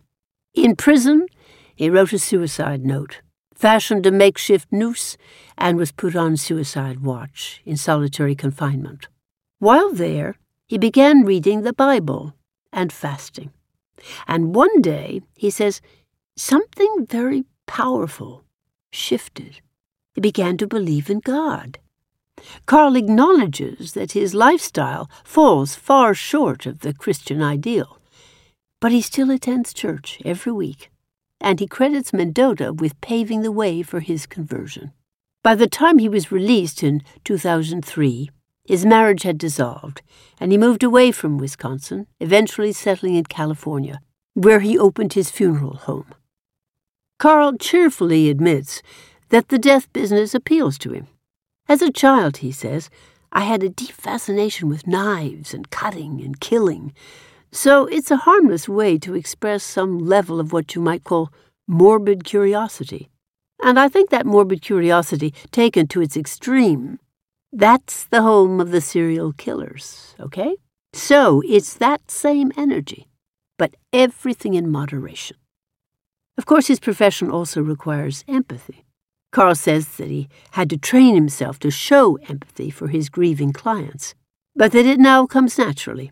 In 0.53 0.77
prison, 0.77 1.27
he 1.75 1.89
wrote 1.89 2.13
a 2.13 2.17
suicide 2.17 2.85
note, 2.85 3.19
fashioned 3.53 4.05
a 4.05 4.11
makeshift 4.11 4.71
noose, 4.71 5.17
and 5.57 5.77
was 5.77 5.91
put 5.91 6.15
on 6.15 6.37
suicide 6.37 7.01
watch 7.01 7.61
in 7.65 7.75
solitary 7.75 8.35
confinement. 8.35 9.09
While 9.59 9.91
there, 9.91 10.35
he 10.65 10.77
began 10.77 11.25
reading 11.25 11.63
the 11.63 11.73
Bible 11.73 12.33
and 12.71 12.93
fasting. 12.93 13.51
And 14.29 14.55
one 14.55 14.79
day, 14.79 15.21
he 15.35 15.49
says, 15.49 15.81
something 16.37 17.05
very 17.09 17.43
powerful 17.65 18.45
shifted. 18.93 19.59
He 20.15 20.21
began 20.21 20.55
to 20.59 20.67
believe 20.67 21.09
in 21.09 21.19
God. 21.19 21.79
Carl 22.65 22.95
acknowledges 22.95 23.93
that 23.93 24.11
his 24.11 24.33
lifestyle 24.33 25.09
falls 25.23 25.75
far 25.75 26.13
short 26.13 26.65
of 26.65 26.79
the 26.79 26.93
Christian 26.93 27.41
ideal, 27.41 27.99
but 28.79 28.91
he 28.91 29.01
still 29.01 29.31
attends 29.31 29.73
church 29.73 30.21
every 30.23 30.51
week, 30.51 30.89
and 31.41 31.59
he 31.59 31.67
credits 31.67 32.13
Mendota 32.13 32.73
with 32.73 32.99
paving 33.01 33.41
the 33.41 33.51
way 33.51 33.81
for 33.81 33.99
his 33.99 34.25
conversion. 34.25 34.91
By 35.43 35.55
the 35.55 35.67
time 35.67 35.97
he 35.97 36.09
was 36.09 36.31
released 36.31 36.83
in 36.83 37.01
2003, 37.23 38.29
his 38.65 38.85
marriage 38.85 39.23
had 39.23 39.37
dissolved, 39.37 40.01
and 40.39 40.51
he 40.51 40.57
moved 40.57 40.83
away 40.83 41.11
from 41.11 41.37
Wisconsin, 41.37 42.05
eventually 42.19 42.73
settling 42.73 43.15
in 43.15 43.23
California, 43.23 44.01
where 44.33 44.59
he 44.59 44.77
opened 44.77 45.13
his 45.13 45.31
funeral 45.31 45.77
home. 45.77 46.13
Carl 47.17 47.57
cheerfully 47.57 48.29
admits 48.29 48.81
that 49.29 49.47
the 49.47 49.57
death 49.57 49.91
business 49.93 50.35
appeals 50.35 50.77
to 50.79 50.91
him. 50.91 51.07
As 51.69 51.81
a 51.81 51.91
child, 51.91 52.37
he 52.37 52.51
says, 52.51 52.89
I 53.31 53.41
had 53.41 53.61
a 53.61 53.69
deep 53.69 53.91
fascination 53.91 54.69
with 54.69 54.87
knives 54.87 55.53
and 55.53 55.69
cutting 55.69 56.21
and 56.21 56.39
killing, 56.39 56.93
so 57.51 57.85
it's 57.87 58.09
a 58.09 58.17
harmless 58.17 58.69
way 58.69 58.97
to 58.99 59.15
express 59.15 59.63
some 59.63 59.99
level 59.99 60.39
of 60.39 60.53
what 60.53 60.75
you 60.75 60.81
might 60.81 61.03
call 61.03 61.31
morbid 61.67 62.23
curiosity. 62.23 63.09
And 63.61 63.77
I 63.77 63.89
think 63.89 64.11
that 64.11 64.25
morbid 64.25 64.61
curiosity, 64.61 65.33
taken 65.51 65.87
to 65.87 66.01
its 66.01 66.15
extreme, 66.15 66.99
that's 67.51 68.05
the 68.05 68.21
home 68.21 68.61
of 68.61 68.71
the 68.71 68.81
serial 68.81 69.33
killers, 69.33 70.15
okay? 70.19 70.55
So 70.93 71.41
it's 71.45 71.73
that 71.75 72.09
same 72.09 72.51
energy, 72.55 73.09
but 73.57 73.75
everything 73.91 74.53
in 74.53 74.69
moderation. 74.69 75.37
Of 76.37 76.45
course, 76.45 76.67
his 76.67 76.79
profession 76.79 77.29
also 77.29 77.61
requires 77.61 78.23
empathy. 78.27 78.85
Carl 79.31 79.55
says 79.55 79.87
that 79.97 80.09
he 80.09 80.29
had 80.51 80.69
to 80.69 80.77
train 80.77 81.15
himself 81.15 81.59
to 81.59 81.71
show 81.71 82.15
empathy 82.27 82.69
for 82.69 82.87
his 82.87 83.09
grieving 83.09 83.53
clients, 83.53 84.15
but 84.55 84.71
that 84.71 84.85
it 84.85 84.99
now 84.99 85.25
comes 85.25 85.57
naturally. 85.57 86.11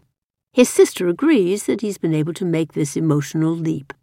His 0.53 0.69
sister 0.69 1.07
agrees 1.07 1.65
that 1.65 1.81
he's 1.81 1.97
been 1.97 2.13
able 2.13 2.33
to 2.33 2.45
make 2.45 2.73
this 2.73 2.95
emotional 2.95 3.53
leap. 3.53 3.93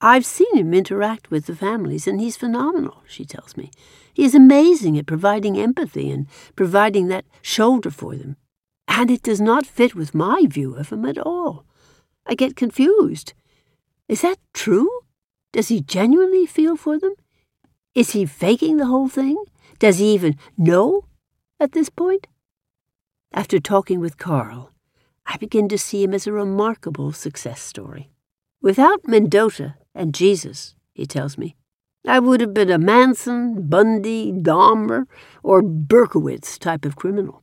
I've 0.00 0.24
seen 0.24 0.56
him 0.56 0.72
interact 0.72 1.30
with 1.30 1.46
the 1.46 1.54
families, 1.54 2.06
and 2.06 2.20
he's 2.20 2.36
phenomenal, 2.36 3.02
she 3.06 3.24
tells 3.24 3.56
me. 3.56 3.70
He 4.14 4.24
is 4.24 4.34
amazing 4.34 4.96
at 4.98 5.06
providing 5.06 5.58
empathy 5.58 6.10
and 6.10 6.26
providing 6.56 7.08
that 7.08 7.26
shoulder 7.42 7.90
for 7.90 8.16
them. 8.16 8.36
And 8.88 9.10
it 9.10 9.22
does 9.22 9.40
not 9.40 9.66
fit 9.66 9.94
with 9.94 10.14
my 10.14 10.46
view 10.48 10.74
of 10.74 10.90
him 10.90 11.04
at 11.04 11.18
all. 11.18 11.64
I 12.26 12.34
get 12.34 12.56
confused. 12.56 13.34
Is 14.08 14.22
that 14.22 14.38
true? 14.54 14.90
Does 15.52 15.68
he 15.68 15.80
genuinely 15.80 16.46
feel 16.46 16.76
for 16.76 16.98
them? 16.98 17.14
Is 17.94 18.12
he 18.12 18.24
faking 18.24 18.76
the 18.76 18.86
whole 18.86 19.08
thing? 19.08 19.36
Does 19.78 19.98
he 19.98 20.14
even 20.14 20.36
know 20.56 21.06
at 21.58 21.72
this 21.72 21.88
point? 21.88 22.28
After 23.32 23.58
talking 23.58 24.00
with 24.00 24.18
Carl, 24.18 24.70
I 25.26 25.36
begin 25.36 25.68
to 25.68 25.78
see 25.78 26.02
him 26.02 26.14
as 26.14 26.26
a 26.26 26.32
remarkable 26.32 27.12
success 27.12 27.60
story. 27.60 28.10
Without 28.62 29.08
Mendota 29.08 29.74
and 29.94 30.14
Jesus, 30.14 30.74
he 30.92 31.06
tells 31.06 31.38
me, 31.38 31.56
I 32.06 32.18
would 32.18 32.40
have 32.40 32.54
been 32.54 32.70
a 32.70 32.78
Manson, 32.78 33.68
Bundy, 33.68 34.32
Dahmer, 34.32 35.06
or 35.42 35.62
Berkowitz 35.62 36.58
type 36.58 36.84
of 36.84 36.96
criminal. 36.96 37.42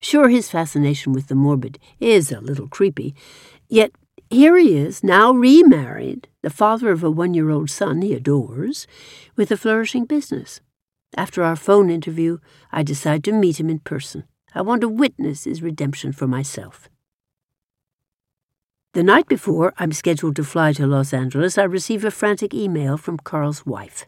Sure, 0.00 0.28
his 0.28 0.50
fascination 0.50 1.12
with 1.12 1.26
the 1.26 1.34
morbid 1.34 1.78
is 2.00 2.30
a 2.30 2.40
little 2.40 2.68
creepy, 2.68 3.14
yet 3.68 3.90
here 4.30 4.56
he 4.58 4.76
is, 4.76 5.02
now 5.02 5.32
remarried, 5.32 6.28
the 6.42 6.50
father 6.50 6.90
of 6.90 7.02
a 7.02 7.10
one 7.10 7.34
year 7.34 7.50
old 7.50 7.70
son 7.70 8.02
he 8.02 8.14
adores, 8.14 8.86
with 9.36 9.50
a 9.50 9.56
flourishing 9.56 10.04
business. 10.04 10.60
After 11.16 11.42
our 11.42 11.56
phone 11.56 11.88
interview, 11.88 12.38
I 12.70 12.82
decide 12.82 13.24
to 13.24 13.32
meet 13.32 13.58
him 13.58 13.70
in 13.70 13.78
person. 13.78 14.24
I 14.54 14.62
want 14.62 14.82
to 14.82 14.88
witness 14.88 15.44
his 15.44 15.62
redemption 15.62 16.12
for 16.12 16.26
myself. 16.26 16.88
The 18.94 19.02
night 19.02 19.28
before 19.28 19.72
I'm 19.78 19.92
scheduled 19.92 20.36
to 20.36 20.44
fly 20.44 20.72
to 20.72 20.86
Los 20.86 21.14
Angeles, 21.14 21.56
I 21.56 21.64
receive 21.64 22.04
a 22.04 22.10
frantic 22.10 22.52
email 22.52 22.96
from 22.96 23.18
Carl's 23.18 23.64
wife. 23.64 24.06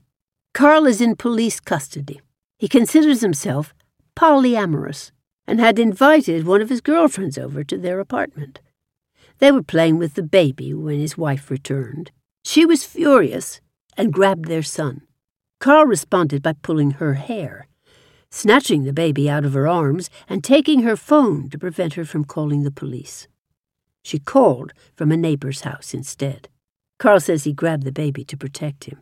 Carl 0.53 0.87
is 0.87 1.01
in 1.01 1.17
police 1.17 1.61
custody. 1.61 2.21
He 2.59 2.69
considers 2.69 3.21
himself 3.21 3.73
polyamorous 4.17 5.13
and 5.47 5.61
had 5.61 5.79
invited 5.79 6.47
one 6.47 6.61
of 6.61 6.69
his 6.69 6.81
girlfriends 6.81 7.39
over 7.39 7.65
to 7.65 7.79
their 7.79 8.01
apartment. 8.01 8.61
They 9.41 9.51
were 9.51 9.63
playing 9.63 9.97
with 9.97 10.15
the 10.15 10.23
baby 10.23 10.75
when 10.75 11.01
his 11.01 11.17
wife 11.17 11.51
returned. 11.51 12.11
She 12.45 12.67
was 12.67 12.85
furious 12.85 13.61
and 13.97 14.13
grabbed 14.13 14.47
their 14.47 14.63
son. 14.63 15.03
Carl 15.59 15.87
responded 15.87 16.43
by 16.43 16.53
pulling 16.53 16.93
her 16.93 17.15
hair, 17.15 17.67
snatching 18.31 18.85
the 18.85 18.93
baby 18.93 19.31
out 19.31 19.47
of 19.47 19.55
her 19.55 19.67
arms 19.67 20.11
and 20.29 20.45
taking 20.45 20.81
her 20.81 20.97
phone 20.97 21.49
to 21.51 21.59
prevent 21.59 21.95
her 21.95 22.05
from 22.05 22.25
calling 22.25 22.63
the 22.63 22.71
police. 22.71 23.29
She 24.03 24.19
called 24.19 24.73
from 24.95 25.11
a 25.11 25.17
neighbor's 25.17 25.63
house 25.63 25.95
instead. 25.95 26.49
Carl 26.99 27.21
says 27.21 27.45
he 27.45 27.53
grabbed 27.55 27.85
the 27.85 27.93
baby 27.93 28.25
to 28.25 28.37
protect 28.37 28.85
him. 28.85 29.01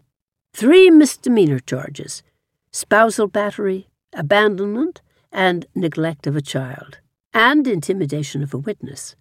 Three 0.55 0.89
misdemeanor 0.89 1.59
charges 1.59 2.23
spousal 2.71 3.27
battery, 3.27 3.89
abandonment, 4.13 5.01
and 5.33 5.67
neglect 5.75 6.27
of 6.29 6.37
a 6.37 6.43
child, 6.43 6.99
and 7.35 7.67
intimidation 7.67 8.43
of 8.43 8.55
a 8.55 8.59
witness 8.59 9.17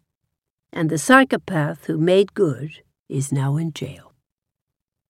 and 0.72 0.90
the 0.90 0.98
psychopath 0.98 1.86
who 1.86 1.98
made 1.98 2.34
good 2.34 2.82
is 3.10 3.32
now 3.32 3.58
in 3.58 3.72
jail. 3.74 4.14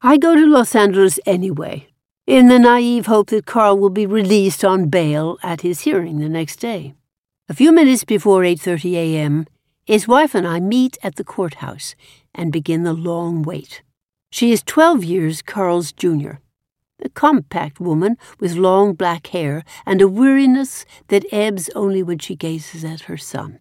I 0.01 0.17
go 0.17 0.35
to 0.35 0.45
Los 0.45 0.75
Angeles 0.75 1.19
anyway, 1.25 1.87
in 2.27 2.49
the 2.49 2.59
naive 2.59 3.07
hope 3.07 3.29
that 3.29 3.45
Carl 3.45 3.77
will 3.77 3.89
be 3.89 4.05
released 4.05 4.63
on 4.63 4.89
bail 4.89 5.37
at 5.41 5.61
his 5.61 5.81
hearing 5.81 6.19
the 6.19 6.29
next 6.29 6.57
day. 6.57 6.93
A 7.49 7.53
few 7.53 7.71
minutes 7.71 8.03
before 8.03 8.43
8:30 8.43 8.93
a.m., 8.93 9.47
his 9.85 10.07
wife 10.07 10.35
and 10.35 10.45
I 10.45 10.59
meet 10.59 10.97
at 11.01 11.15
the 11.15 11.23
courthouse 11.23 11.95
and 12.35 12.51
begin 12.51 12.83
the 12.83 12.93
long 12.93 13.41
wait. 13.41 13.81
She 14.29 14.51
is 14.51 14.61
12 14.63 15.03
years 15.05 15.41
Carl's 15.41 15.93
junior, 15.93 16.41
a 17.01 17.09
compact 17.09 17.79
woman 17.79 18.17
with 18.39 18.55
long 18.55 18.93
black 18.93 19.27
hair 19.27 19.63
and 19.85 20.01
a 20.01 20.07
weariness 20.07 20.85
that 21.07 21.25
ebbs 21.31 21.69
only 21.73 22.03
when 22.03 22.19
she 22.19 22.35
gazes 22.35 22.83
at 22.83 23.01
her 23.01 23.17
son. 23.17 23.59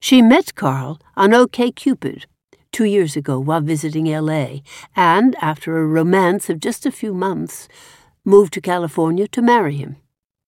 She 0.00 0.22
met 0.22 0.54
Carl 0.54 1.00
on 1.16 1.30
OKCupid 1.30 2.24
two 2.70 2.84
years 2.84 3.16
ago 3.16 3.40
while 3.40 3.60
visiting 3.60 4.06
LA, 4.06 4.58
and 4.94 5.34
after 5.40 5.76
a 5.76 5.86
romance 5.86 6.48
of 6.48 6.60
just 6.60 6.86
a 6.86 6.92
few 6.92 7.12
months, 7.12 7.68
moved 8.24 8.52
to 8.52 8.60
California 8.60 9.26
to 9.28 9.42
marry 9.42 9.76
him. 9.76 9.96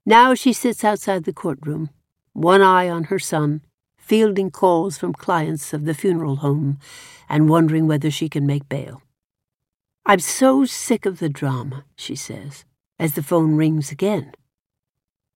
Now 0.07 0.35
she 0.35 0.53
sits 0.53 0.85
outside 0.85 1.25
the 1.25 1.33
courtroom, 1.33 1.91
one 2.33 2.63
eye 2.63 2.89
on 2.89 3.05
her 3.05 3.19
son, 3.19 3.63
fielding 3.97 4.51
calls 4.51 4.99
from 4.99 5.13
clients 5.13 5.73
of 5.73 5.85
the 5.85 5.95
funeral 5.95 6.37
home 6.37 6.79
and 7.29 7.49
wondering 7.49 7.87
whether 7.87 8.11
she 8.11 8.29
can 8.29 8.47
make 8.47 8.69
bail. 8.69 9.03
I'm 10.07 10.21
so 10.21 10.65
sick 10.65 11.07
of 11.07 11.19
the 11.19 11.29
drama, 11.29 11.85
she 11.97 12.17
says, 12.17 12.65
as 12.99 13.15
the 13.15 13.23
phone 13.23 13.57
rings 13.57 13.93
again. 13.93 14.33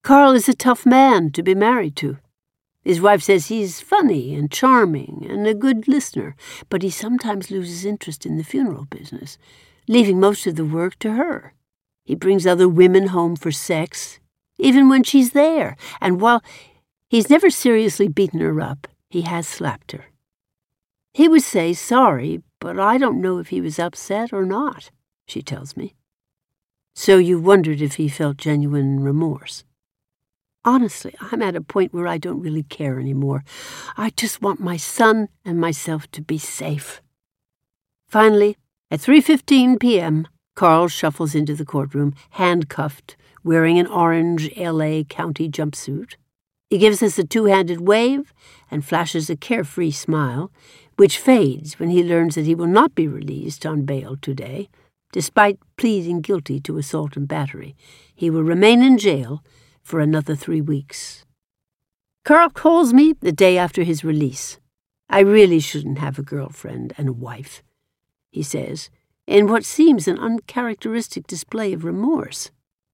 Carl 0.03 0.33
is 0.33 0.49
a 0.49 0.55
tough 0.55 0.85
man 0.85 1.31
to 1.33 1.43
be 1.43 1.55
married 1.55 1.97
to. 1.97 2.19
His 2.85 3.01
wife 3.01 3.23
says 3.23 3.47
he's 3.47 3.81
funny 3.81 4.35
and 4.35 4.51
charming 4.51 5.27
and 5.29 5.47
a 5.47 5.55
good 5.55 5.89
listener, 5.89 6.37
but 6.69 6.83
he 6.83 6.91
sometimes 6.91 7.51
loses 7.51 7.85
interest 7.85 8.27
in 8.27 8.37
the 8.37 8.45
funeral 8.45 8.85
business, 8.85 9.39
leaving 9.89 10.21
most 10.21 10.47
of 10.47 10.57
the 10.57 10.67
work 10.67 10.99
to 10.99 11.13
her. 11.13 11.55
He 12.05 12.15
brings 12.15 12.47
other 12.47 12.69
women 12.69 13.09
home 13.09 13.37
for 13.37 13.51
sex, 13.51 14.21
even 14.59 14.91
when 14.91 15.03
she's 15.03 15.33
there, 15.33 15.77
and 16.01 16.21
while 16.21 16.43
he's 17.09 17.31
never 17.31 17.49
seriously 17.49 18.07
beaten 18.07 18.41
her 18.41 18.61
up, 18.61 18.87
he 19.09 19.23
has 19.23 19.49
slapped 19.49 19.93
her. 19.93 20.07
He 21.15 21.27
would 21.27 21.43
say 21.43 21.73
sorry, 21.73 22.43
but 22.61 22.79
I 22.79 22.99
don't 22.99 23.23
know 23.23 23.39
if 23.39 23.49
he 23.49 23.61
was 23.61 23.79
upset 23.79 24.33
or 24.33 24.45
not, 24.45 24.91
she 25.27 25.41
tells 25.41 25.77
me. 25.77 25.95
So 26.95 27.17
you 27.17 27.41
wondered 27.41 27.81
if 27.81 27.95
he 27.95 28.09
felt 28.09 28.37
genuine 28.37 29.01
remorse. 29.01 29.65
Honestly, 30.65 31.15
I'm 31.21 31.43
at 31.43 31.57
a 31.57 31.61
point 31.61 31.93
where 31.93 32.07
I 32.07 32.17
don't 32.17 32.41
really 32.41 32.63
care 32.63 32.99
anymore. 32.99 33.45
I 33.97 34.11
just 34.11 34.41
want 34.41 34.61
my 34.61 34.79
son 34.79 35.29
and 35.45 35.61
myself 35.61 36.11
to 36.13 36.23
be 36.23 36.39
safe. 36.39 37.03
Finally, 38.09 38.57
at 38.91 39.01
3:15 39.01 39.79
p.m., 39.79 40.27
Carl 40.55 40.89
shuffles 40.89 41.35
into 41.35 41.55
the 41.55 41.67
courtroom, 41.67 42.15
handcuffed, 42.31 43.17
wearing 43.43 43.79
an 43.79 43.87
orange 43.87 44.51
LA 44.57 45.03
County 45.03 45.51
jumpsuit. 45.51 46.15
He 46.71 46.79
gives 46.79 47.03
us 47.03 47.19
a 47.19 47.25
two-handed 47.25 47.83
wave 47.83 48.33
and 48.71 48.85
flashes 48.85 49.29
a 49.29 49.37
carefree 49.37 49.91
smile, 49.91 50.51
which 50.97 51.19
fades 51.19 51.79
when 51.79 51.91
he 51.91 52.03
learns 52.03 52.37
that 52.37 52.47
he 52.47 52.55
will 52.55 52.69
not 52.69 52.95
be 52.95 53.07
released 53.07 53.67
on 53.67 53.85
bail 53.85 54.17
today. 54.17 54.71
Despite 55.13 55.59
pleading 55.77 56.23
guilty 56.23 56.59
to 56.61 56.79
assault 56.79 57.17
and 57.17 57.29
battery, 57.29 57.77
he 58.15 58.31
will 58.31 58.43
remain 58.43 58.83
in 58.83 58.97
jail 58.97 59.43
for 59.85 60.01
another 60.01 60.35
three 60.35 60.61
weeks. 60.61 61.25
Carl 62.25 62.49
calls 62.49 62.93
me 62.93 63.13
the 63.13 63.33
day 63.33 63.59
after 63.59 63.85
his 63.85 64.03
release. 64.03 64.59
I 65.11 65.21
really 65.21 65.61
shouldn't 65.61 65.99
have 65.99 66.19
a 66.19 66.23
girlfriend 66.23 66.95
and 66.97 67.09
a 67.09 67.13
wife, 67.13 67.63
he 68.31 68.43
says, 68.43 68.89
in 69.27 69.47
what 69.47 69.65
seems 69.65 70.09
an 70.09 70.19
uncharacteristic 70.19 71.27
display 71.27 71.75
of 71.75 71.85
remorse. 71.85 72.51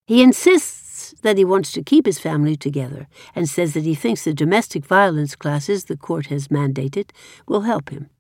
He 0.07 0.22
insists 0.22 1.14
that 1.22 1.38
he 1.38 1.45
wants 1.45 1.70
to 1.72 1.84
keep 1.84 2.07
his 2.07 2.18
family 2.18 2.57
together 2.57 3.07
and 3.34 3.49
says 3.49 3.74
that 3.74 3.84
he 3.84 3.95
thinks 3.95 4.24
the 4.24 4.34
domestic 4.34 4.84
violence 4.84 5.36
classes 5.36 5.84
the 5.84 5.97
court 5.97 6.26
has 6.26 6.49
mandated 6.49 7.11
will 7.47 7.62
help 7.62 7.91
him. 7.91 8.11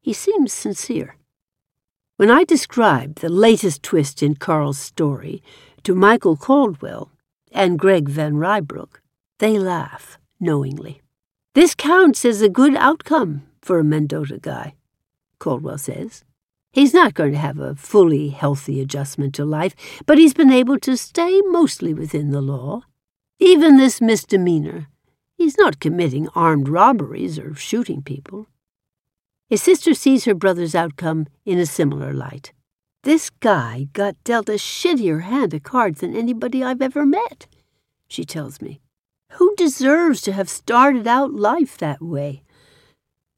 He 0.00 0.12
seems 0.12 0.52
sincere. 0.52 1.16
When 2.16 2.30
I 2.30 2.44
describe 2.44 3.16
the 3.16 3.28
latest 3.28 3.82
twist 3.82 4.22
in 4.22 4.36
Carl's 4.36 4.78
story 4.78 5.42
to 5.82 5.94
Michael 5.94 6.36
Caldwell, 6.36 7.10
and 7.52 7.78
Greg 7.78 8.08
Van 8.08 8.34
Rybroek, 8.34 9.00
they 9.38 9.58
laugh 9.58 10.18
knowingly. 10.38 11.02
This 11.54 11.74
counts 11.74 12.24
as 12.24 12.42
a 12.42 12.48
good 12.48 12.76
outcome 12.76 13.42
for 13.60 13.78
a 13.78 13.84
Mendota 13.84 14.38
guy, 14.38 14.74
Caldwell 15.38 15.78
says. 15.78 16.24
He's 16.72 16.94
not 16.94 17.14
going 17.14 17.32
to 17.32 17.38
have 17.38 17.58
a 17.58 17.74
fully 17.74 18.28
healthy 18.28 18.80
adjustment 18.80 19.34
to 19.34 19.44
life, 19.44 19.74
but 20.06 20.18
he's 20.18 20.34
been 20.34 20.52
able 20.52 20.78
to 20.80 20.96
stay 20.96 21.40
mostly 21.46 21.92
within 21.92 22.30
the 22.30 22.40
law. 22.40 22.82
Even 23.40 23.76
this 23.76 24.00
misdemeanor. 24.00 24.86
He's 25.36 25.58
not 25.58 25.80
committing 25.80 26.28
armed 26.34 26.68
robberies 26.68 27.38
or 27.38 27.54
shooting 27.54 28.02
people. 28.02 28.46
His 29.48 29.62
sister 29.62 29.94
sees 29.94 30.26
her 30.26 30.34
brother's 30.34 30.74
outcome 30.76 31.26
in 31.44 31.58
a 31.58 31.66
similar 31.66 32.12
light. 32.12 32.52
This 33.02 33.30
guy 33.30 33.88
got 33.94 34.22
dealt 34.24 34.50
a 34.50 34.58
shittier 34.58 35.22
hand 35.22 35.54
of 35.54 35.62
cards 35.62 36.00
than 36.00 36.14
anybody 36.14 36.62
I've 36.62 36.82
ever 36.82 37.06
met, 37.06 37.46
she 38.06 38.24
tells 38.24 38.60
me. 38.60 38.80
Who 39.32 39.54
deserves 39.56 40.20
to 40.22 40.32
have 40.32 40.50
started 40.50 41.06
out 41.06 41.32
life 41.32 41.78
that 41.78 42.02
way? 42.02 42.42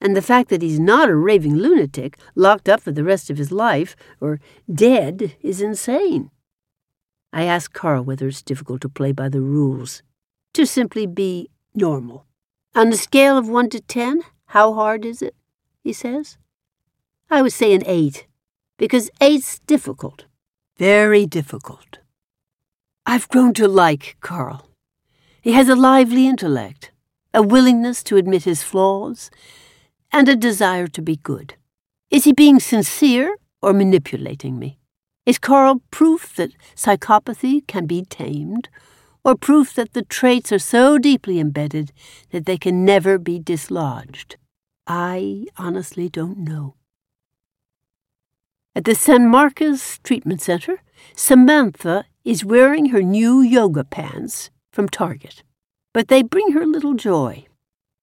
And 0.00 0.16
the 0.16 0.22
fact 0.22 0.48
that 0.48 0.62
he's 0.62 0.80
not 0.80 1.08
a 1.08 1.14
raving 1.14 1.54
lunatic, 1.54 2.18
locked 2.34 2.68
up 2.68 2.80
for 2.80 2.90
the 2.90 3.04
rest 3.04 3.30
of 3.30 3.38
his 3.38 3.52
life, 3.52 3.94
or 4.20 4.40
dead, 4.72 5.36
is 5.40 5.60
insane. 5.60 6.32
I 7.32 7.44
ask 7.44 7.72
Carl 7.72 8.02
whether 8.02 8.26
it's 8.26 8.42
difficult 8.42 8.80
to 8.80 8.88
play 8.88 9.12
by 9.12 9.28
the 9.28 9.40
rules, 9.40 10.02
to 10.54 10.66
simply 10.66 11.06
be 11.06 11.50
normal. 11.72 12.26
On 12.74 12.88
a 12.88 12.96
scale 12.96 13.38
of 13.38 13.48
1 13.48 13.70
to 13.70 13.80
10, 13.80 14.22
how 14.46 14.74
hard 14.74 15.04
is 15.04 15.22
it? 15.22 15.36
he 15.84 15.92
says. 15.92 16.36
I 17.30 17.42
would 17.42 17.52
say 17.52 17.72
an 17.74 17.84
8 17.86 18.26
because 18.82 19.08
eight's 19.20 19.60
difficult, 19.60 20.24
very 20.76 21.24
difficult. 21.24 22.00
I've 23.06 23.28
grown 23.28 23.54
to 23.54 23.68
like 23.68 24.16
Carl. 24.20 24.70
He 25.40 25.52
has 25.52 25.68
a 25.68 25.76
lively 25.76 26.26
intellect, 26.26 26.90
a 27.32 27.42
willingness 27.42 28.02
to 28.02 28.16
admit 28.16 28.42
his 28.42 28.64
flaws, 28.64 29.30
and 30.10 30.28
a 30.28 30.34
desire 30.34 30.88
to 30.88 31.00
be 31.00 31.14
good. 31.14 31.54
Is 32.10 32.24
he 32.24 32.32
being 32.32 32.58
sincere 32.58 33.36
or 33.62 33.72
manipulating 33.72 34.58
me? 34.58 34.80
Is 35.26 35.38
Carl 35.38 35.80
proof 35.92 36.34
that 36.34 36.50
psychopathy 36.74 37.64
can 37.68 37.86
be 37.86 38.02
tamed, 38.02 38.68
or 39.24 39.36
proof 39.36 39.74
that 39.74 39.92
the 39.92 40.02
traits 40.02 40.50
are 40.50 40.58
so 40.58 40.98
deeply 40.98 41.38
embedded 41.38 41.92
that 42.32 42.46
they 42.46 42.58
can 42.58 42.84
never 42.84 43.16
be 43.16 43.38
dislodged? 43.38 44.38
I 44.88 45.46
honestly 45.56 46.08
don't 46.08 46.38
know. 46.38 46.74
At 48.74 48.84
the 48.84 48.94
San 48.94 49.28
Marcos 49.28 49.98
Treatment 49.98 50.40
Center, 50.40 50.80
Samantha 51.14 52.06
is 52.24 52.42
wearing 52.42 52.86
her 52.86 53.02
new 53.02 53.42
yoga 53.42 53.84
pants 53.84 54.50
from 54.72 54.88
Target, 54.88 55.42
but 55.92 56.08
they 56.08 56.22
bring 56.22 56.52
her 56.52 56.64
little 56.64 56.94
joy. 56.94 57.44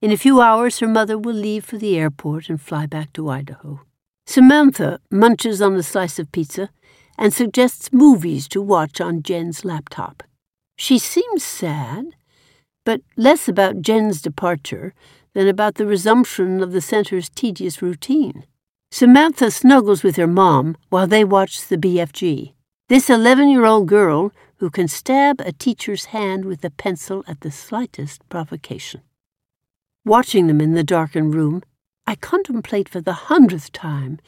In 0.00 0.12
a 0.12 0.16
few 0.16 0.40
hours, 0.40 0.78
her 0.78 0.86
mother 0.86 1.18
will 1.18 1.34
leave 1.34 1.64
for 1.64 1.76
the 1.76 1.98
airport 1.98 2.48
and 2.48 2.60
fly 2.60 2.86
back 2.86 3.12
to 3.14 3.28
Idaho. 3.28 3.80
Samantha 4.26 5.00
munches 5.10 5.60
on 5.60 5.74
a 5.74 5.82
slice 5.82 6.20
of 6.20 6.30
pizza 6.30 6.70
and 7.18 7.34
suggests 7.34 7.92
movies 7.92 8.46
to 8.46 8.62
watch 8.62 9.00
on 9.00 9.24
Jen's 9.24 9.64
laptop. 9.64 10.22
She 10.76 10.98
seems 11.00 11.42
sad, 11.42 12.14
but 12.84 13.00
less 13.16 13.48
about 13.48 13.82
Jen's 13.82 14.22
departure 14.22 14.94
than 15.34 15.48
about 15.48 15.74
the 15.74 15.86
resumption 15.86 16.62
of 16.62 16.70
the 16.70 16.80
center's 16.80 17.28
tedious 17.28 17.82
routine. 17.82 18.44
Samantha 18.92 19.52
snuggles 19.52 20.02
with 20.02 20.16
her 20.16 20.26
mom 20.26 20.76
while 20.88 21.06
they 21.06 21.22
watch 21.22 21.68
the 21.68 21.76
BFG. 21.76 22.54
This 22.88 23.08
11 23.08 23.48
year 23.48 23.64
old 23.64 23.86
girl 23.86 24.32
who 24.56 24.68
can 24.68 24.88
stab 24.88 25.40
a 25.40 25.52
teacher's 25.52 26.06
hand 26.06 26.44
with 26.44 26.64
a 26.64 26.70
pencil 26.70 27.24
at 27.28 27.40
the 27.40 27.52
slightest 27.52 28.28
provocation. 28.28 29.02
Watching 30.04 30.48
them 30.48 30.60
in 30.60 30.74
the 30.74 30.82
darkened 30.82 31.34
room, 31.34 31.62
I 32.04 32.16
contemplate 32.16 32.88
for 32.88 33.00
the 33.00 33.30
hundredth 33.30 33.70
time 33.70 34.18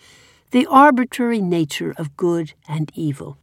the 0.53 0.67
arbitrary 0.67 1.41
nature 1.41 1.93
of 1.99 2.17
good 2.17 2.53
and 2.69 2.93
evil. 2.95 3.39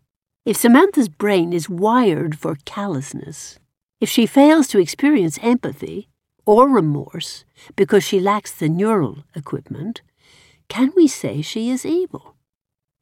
If 0.45 0.55
Samantha's 0.55 1.09
brain 1.09 1.51
is 1.51 1.69
wired 1.69 2.39
for 2.39 2.57
callousness, 2.63 3.59
if 3.99 4.07
she 4.07 4.25
fails 4.25 4.67
to 4.69 4.79
experience 4.79 5.37
empathy 5.41 6.07
or 6.45 6.69
remorse 6.69 7.43
because 7.75 8.05
she 8.05 8.21
lacks 8.21 8.53
the 8.53 8.69
neural 8.69 9.25
equipment, 9.35 10.01
can 10.69 10.93
we 10.95 11.07
say 11.07 11.41
she 11.41 11.69
is 11.69 11.85
evil? 11.85 12.35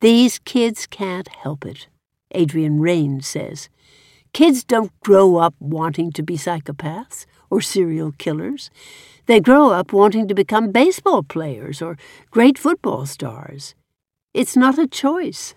These 0.02 0.40
kids 0.40 0.88
can't 0.88 1.28
help 1.28 1.66
it, 1.66 1.88
Adrian 2.32 2.80
Raine 2.80 3.22
says. 3.22 3.70
Kids 4.34 4.64
don't 4.64 4.98
grow 5.02 5.38
up 5.38 5.56
wanting 5.60 6.12
to 6.14 6.24
be 6.24 6.38
psychopaths 6.38 7.26
or 7.50 7.62
serial 7.62 8.14
killers. 8.18 8.70
They 9.26 9.40
grow 9.40 9.72
up 9.72 9.92
wanting 9.92 10.28
to 10.28 10.36
become 10.36 10.72
baseball 10.72 11.24
players 11.24 11.82
or 11.82 11.98
great 12.32 12.58
football 12.58 13.06
stars. 13.06 13.76
It's 14.34 14.56
not 14.56 14.78
a 14.78 14.88
choice. 14.88 15.56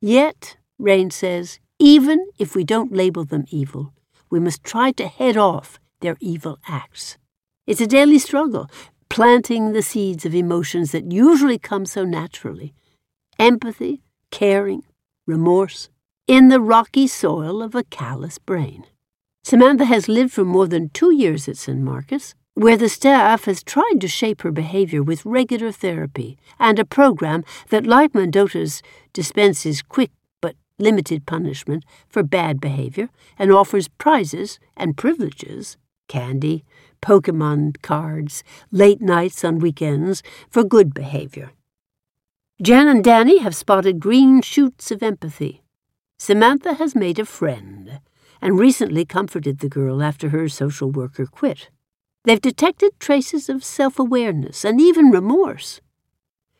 Yet, 0.00 0.56
Raine 0.78 1.10
says, 1.10 1.58
even 1.78 2.26
if 2.38 2.54
we 2.54 2.64
don't 2.64 2.92
label 2.92 3.24
them 3.24 3.44
evil, 3.50 3.92
we 4.30 4.38
must 4.40 4.62
try 4.62 4.92
to 4.92 5.08
head 5.08 5.36
off 5.36 5.78
their 6.00 6.16
evil 6.20 6.58
acts. 6.68 7.18
It's 7.66 7.80
a 7.80 7.86
daily 7.86 8.18
struggle, 8.18 8.68
planting 9.12 9.72
the 9.72 9.82
seeds 9.82 10.24
of 10.24 10.34
emotions 10.34 10.90
that 10.92 11.12
usually 11.12 11.58
come 11.58 11.84
so 11.84 12.02
naturally 12.02 12.72
empathy, 13.38 14.00
caring, 14.30 14.82
remorse 15.26 15.90
in 16.26 16.48
the 16.48 16.58
rocky 16.58 17.06
soil 17.06 17.62
of 17.62 17.74
a 17.74 17.84
callous 17.84 18.38
brain. 18.38 18.84
Samantha 19.44 19.84
has 19.84 20.08
lived 20.08 20.32
for 20.32 20.46
more 20.46 20.66
than 20.66 20.88
two 20.94 21.14
years 21.14 21.46
at 21.46 21.58
San 21.58 21.84
Marcos, 21.84 22.34
where 22.54 22.78
the 22.78 22.88
staff 22.88 23.44
has 23.44 23.62
tried 23.62 24.00
to 24.00 24.08
shape 24.08 24.40
her 24.40 24.50
behavior 24.50 25.02
with 25.02 25.26
regular 25.26 25.72
therapy 25.72 26.38
and 26.58 26.78
a 26.78 26.84
program 26.86 27.44
that, 27.68 27.86
like 27.86 28.14
Mendota's, 28.14 28.80
dispenses 29.12 29.82
quick 29.82 30.10
but 30.40 30.56
limited 30.78 31.26
punishment 31.26 31.84
for 32.08 32.22
bad 32.22 32.62
behavior 32.62 33.10
and 33.38 33.52
offers 33.52 33.88
prizes 33.88 34.58
and 34.74 34.96
privileges 34.96 35.76
candy, 36.08 36.64
Pokemon 37.02 37.82
cards, 37.82 38.42
late 38.70 39.02
nights 39.02 39.44
on 39.44 39.58
weekends 39.58 40.22
for 40.48 40.64
good 40.64 40.94
behavior. 40.94 41.50
Jen 42.62 42.86
and 42.86 43.02
Danny 43.02 43.38
have 43.38 43.56
spotted 43.56 43.98
green 43.98 44.40
shoots 44.40 44.90
of 44.90 45.02
empathy. 45.02 45.62
Samantha 46.18 46.74
has 46.74 46.94
made 46.94 47.18
a 47.18 47.26
friend 47.26 48.00
and 48.40 48.58
recently 48.58 49.04
comforted 49.04 49.58
the 49.58 49.68
girl 49.68 50.02
after 50.02 50.28
her 50.28 50.48
social 50.48 50.90
worker 50.90 51.26
quit. 51.26 51.70
They've 52.24 52.40
detected 52.40 52.92
traces 53.00 53.48
of 53.48 53.64
self 53.64 53.98
awareness 53.98 54.64
and 54.64 54.80
even 54.80 55.10
remorse. 55.10 55.80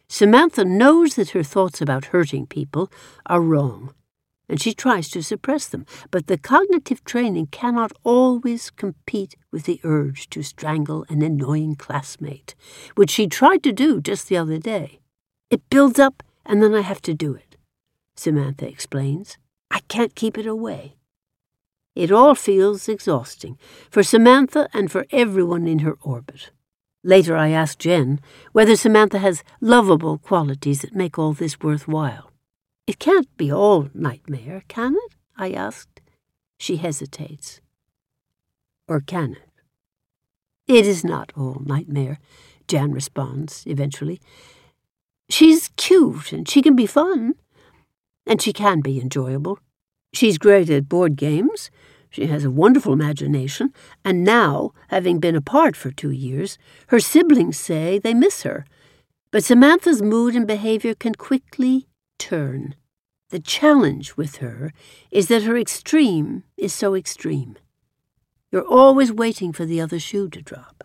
Samantha 0.08 0.64
knows 0.64 1.14
that 1.14 1.30
her 1.30 1.44
thoughts 1.44 1.80
about 1.80 2.06
hurting 2.06 2.46
people 2.46 2.90
are 3.26 3.40
wrong, 3.40 3.94
and 4.48 4.60
she 4.60 4.74
tries 4.74 5.08
to 5.10 5.22
suppress 5.22 5.68
them, 5.68 5.86
but 6.10 6.26
the 6.26 6.38
cognitive 6.38 7.04
training 7.04 7.46
cannot 7.46 7.92
always 8.04 8.70
compete 8.70 9.36
with 9.50 9.64
the 9.64 9.80
urge 9.84 10.28
to 10.30 10.42
strangle 10.42 11.06
an 11.08 11.22
annoying 11.22 11.74
classmate, 11.74 12.54
which 12.94 13.10
she 13.10 13.26
tried 13.26 13.62
to 13.62 13.72
do 13.72 14.00
just 14.00 14.28
the 14.28 14.36
other 14.36 14.58
day. 14.58 15.00
It 15.50 15.68
builds 15.70 15.98
up, 15.98 16.22
and 16.44 16.62
then 16.62 16.74
I 16.74 16.80
have 16.80 17.02
to 17.02 17.14
do 17.14 17.34
it, 17.34 17.56
Samantha 18.16 18.68
explains. 18.68 19.38
I 19.70 19.80
can't 19.88 20.14
keep 20.14 20.36
it 20.36 20.46
away. 20.46 20.96
It 21.94 22.10
all 22.10 22.34
feels 22.34 22.88
exhausting 22.88 23.58
for 23.90 24.02
Samantha 24.02 24.68
and 24.72 24.90
for 24.90 25.06
everyone 25.10 25.66
in 25.66 25.80
her 25.80 25.98
orbit. 26.02 26.50
Later, 27.04 27.36
I 27.36 27.50
asked 27.50 27.80
Jen 27.80 28.20
whether 28.52 28.76
Samantha 28.76 29.18
has 29.18 29.44
lovable 29.60 30.18
qualities 30.18 30.80
that 30.80 30.94
make 30.94 31.18
all 31.18 31.32
this 31.32 31.60
worthwhile. 31.60 32.31
It 32.86 32.98
can't 32.98 33.34
be 33.36 33.52
all 33.52 33.88
nightmare, 33.94 34.62
can 34.68 34.94
it? 34.96 35.14
I 35.36 35.52
asked. 35.52 36.00
She 36.58 36.76
hesitates. 36.76 37.60
Or 38.88 39.00
can 39.00 39.32
it? 39.32 39.48
It 40.66 40.86
is 40.86 41.04
not 41.04 41.32
all 41.36 41.62
nightmare, 41.64 42.18
Jan 42.68 42.92
responds 42.92 43.64
eventually. 43.66 44.20
She's 45.28 45.70
cute 45.76 46.32
and 46.32 46.48
she 46.48 46.62
can 46.62 46.76
be 46.76 46.86
fun, 46.86 47.34
and 48.26 48.40
she 48.42 48.52
can 48.52 48.80
be 48.80 49.00
enjoyable. 49.00 49.58
She's 50.12 50.38
great 50.38 50.68
at 50.70 50.88
board 50.88 51.16
games. 51.16 51.70
She 52.10 52.26
has 52.26 52.44
a 52.44 52.50
wonderful 52.50 52.92
imagination, 52.92 53.72
and 54.04 54.22
now, 54.22 54.72
having 54.88 55.18
been 55.18 55.34
apart 55.34 55.74
for 55.76 55.90
two 55.90 56.10
years, 56.10 56.58
her 56.88 57.00
siblings 57.00 57.58
say 57.58 57.98
they 57.98 58.12
miss 58.12 58.42
her. 58.42 58.66
But 59.30 59.44
Samantha's 59.44 60.02
mood 60.02 60.34
and 60.36 60.46
behavior 60.46 60.94
can 60.94 61.14
quickly 61.14 61.86
turn. 62.22 62.74
The 63.30 63.40
challenge 63.40 64.16
with 64.16 64.36
her 64.36 64.72
is 65.10 65.26
that 65.28 65.42
her 65.42 65.56
extreme 65.56 66.44
is 66.56 66.72
so 66.72 66.94
extreme. 66.94 67.56
You're 68.52 68.68
always 68.68 69.10
waiting 69.10 69.52
for 69.52 69.64
the 69.64 69.80
other 69.80 69.98
shoe 69.98 70.28
to 70.28 70.42
drop. 70.42 70.84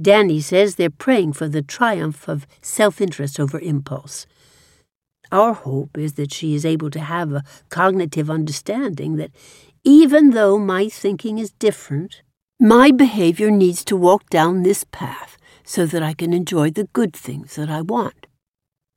Danny 0.00 0.40
says 0.40 0.74
they're 0.74 0.90
praying 1.06 1.32
for 1.32 1.48
the 1.48 1.62
triumph 1.62 2.28
of 2.28 2.46
self 2.60 3.00
interest 3.00 3.40
over 3.40 3.58
impulse. 3.58 4.26
Our 5.32 5.54
hope 5.54 5.96
is 5.98 6.14
that 6.14 6.32
she 6.32 6.54
is 6.54 6.64
able 6.64 6.90
to 6.90 7.00
have 7.00 7.32
a 7.32 7.44
cognitive 7.68 8.30
understanding 8.30 9.16
that 9.16 9.30
even 9.84 10.30
though 10.30 10.58
my 10.58 10.88
thinking 10.88 11.38
is 11.38 11.52
different, 11.52 12.22
my 12.60 12.90
behavior 12.90 13.50
needs 13.50 13.84
to 13.84 13.96
walk 13.96 14.28
down 14.30 14.62
this 14.62 14.84
path 14.84 15.36
so 15.64 15.86
that 15.86 16.02
I 16.02 16.14
can 16.14 16.32
enjoy 16.32 16.70
the 16.70 16.88
good 16.92 17.14
things 17.14 17.56
that 17.56 17.70
I 17.70 17.82
want. 17.82 18.26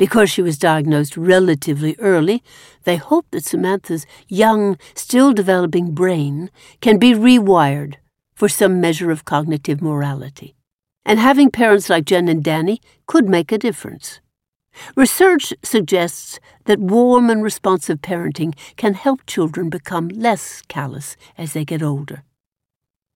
Because 0.01 0.31
she 0.31 0.41
was 0.41 0.57
diagnosed 0.57 1.15
relatively 1.15 1.95
early, 1.99 2.41
they 2.85 2.95
hope 2.95 3.27
that 3.29 3.45
Samantha's 3.45 4.07
young, 4.27 4.79
still 4.95 5.31
developing 5.31 5.93
brain 5.93 6.49
can 6.81 6.97
be 6.97 7.13
rewired 7.13 7.97
for 8.33 8.49
some 8.49 8.81
measure 8.81 9.11
of 9.11 9.25
cognitive 9.25 9.79
morality. 9.79 10.55
And 11.05 11.19
having 11.19 11.51
parents 11.51 11.87
like 11.87 12.05
Jen 12.05 12.27
and 12.27 12.43
Danny 12.43 12.81
could 13.05 13.29
make 13.29 13.51
a 13.51 13.59
difference. 13.59 14.21
Research 14.95 15.53
suggests 15.61 16.39
that 16.65 16.79
warm 16.79 17.29
and 17.29 17.43
responsive 17.43 18.01
parenting 18.01 18.55
can 18.77 18.95
help 18.95 19.27
children 19.27 19.69
become 19.69 20.07
less 20.07 20.63
callous 20.67 21.15
as 21.37 21.53
they 21.53 21.63
get 21.63 21.83
older. 21.83 22.23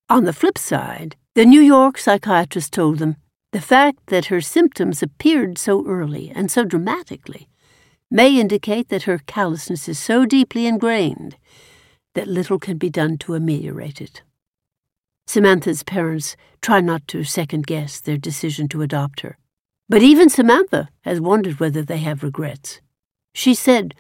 On 0.08 0.26
the 0.26 0.34
flip 0.34 0.60
side, 0.60 1.16
the 1.34 1.48
New 1.48 1.62
York 1.62 1.98
psychiatrist 1.98 2.72
told 2.72 3.00
them 3.00 3.16
the 3.56 3.62
fact 3.62 4.08
that 4.08 4.26
her 4.26 4.42
symptoms 4.42 5.02
appeared 5.02 5.58
so 5.58 5.88
early 5.88 6.30
and 6.36 6.52
so 6.52 6.66
dramatically 6.66 7.48
may 8.12 8.38
indicate 8.38 8.90
that 8.90 9.04
her 9.04 9.18
callousness 9.18 9.88
is 9.88 9.98
so 9.98 10.26
deeply 10.26 10.68
ingrained 10.68 11.38
that 12.16 12.28
little 12.28 12.60
can 12.60 12.78
be 12.78 12.90
done 12.90 13.18
to 13.18 13.34
ameliorate 13.34 14.02
it. 14.02 14.24
Samantha's 15.26 15.84
parents 15.84 16.36
try 16.62 16.82
not 16.82 17.08
to 17.08 17.24
second 17.24 17.66
guess 17.66 18.02
their 18.02 18.18
decision 18.18 18.68
to 18.68 18.82
adopt 18.82 19.22
her. 19.22 19.38
But 19.88 20.02
even 20.02 20.28
Samantha 20.28 20.90
has 21.04 21.22
wondered 21.22 21.58
whether 21.58 21.82
they 21.82 22.00
have 22.00 22.24
regrets. 22.24 22.82
She 23.34 23.54
said, 23.54 23.96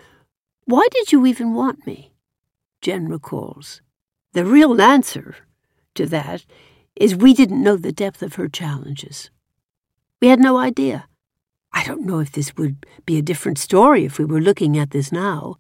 Why 0.66 0.86
did 0.92 1.14
you 1.14 1.26
even 1.26 1.54
want 1.54 1.88
me? 1.88 2.12
Jen 2.82 3.08
recalls. 3.08 3.82
The 4.34 4.44
real 4.44 4.82
answer 4.82 5.38
to 5.94 6.06
that 6.08 6.44
is 6.98 7.16
we 7.16 7.34
didn't 7.34 7.64
know 7.64 7.78
the 7.78 7.94
depth 7.94 8.22
of 8.22 8.34
her 8.34 8.50
challenges. 8.50 9.30
We 10.22 10.30
had 10.30 10.40
no 10.40 10.58
idea. 10.58 11.08
I 11.74 11.84
don't 11.84 12.06
know 12.06 12.20
if 12.20 12.32
this 12.32 12.56
would 12.56 12.86
be 13.06 13.18
a 13.18 13.22
different 13.22 13.58
story 13.58 14.06
if 14.06 14.18
we 14.18 14.26
were 14.26 14.40
looking 14.40 14.78
at 14.78 14.92
this 14.92 15.12
now. 15.12 15.58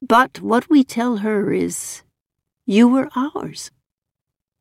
But 0.00 0.40
what 0.40 0.70
we 0.70 0.82
tell 0.82 1.18
her 1.18 1.52
is, 1.52 2.02
you 2.64 2.88
were 2.88 3.10
ours. 3.14 3.70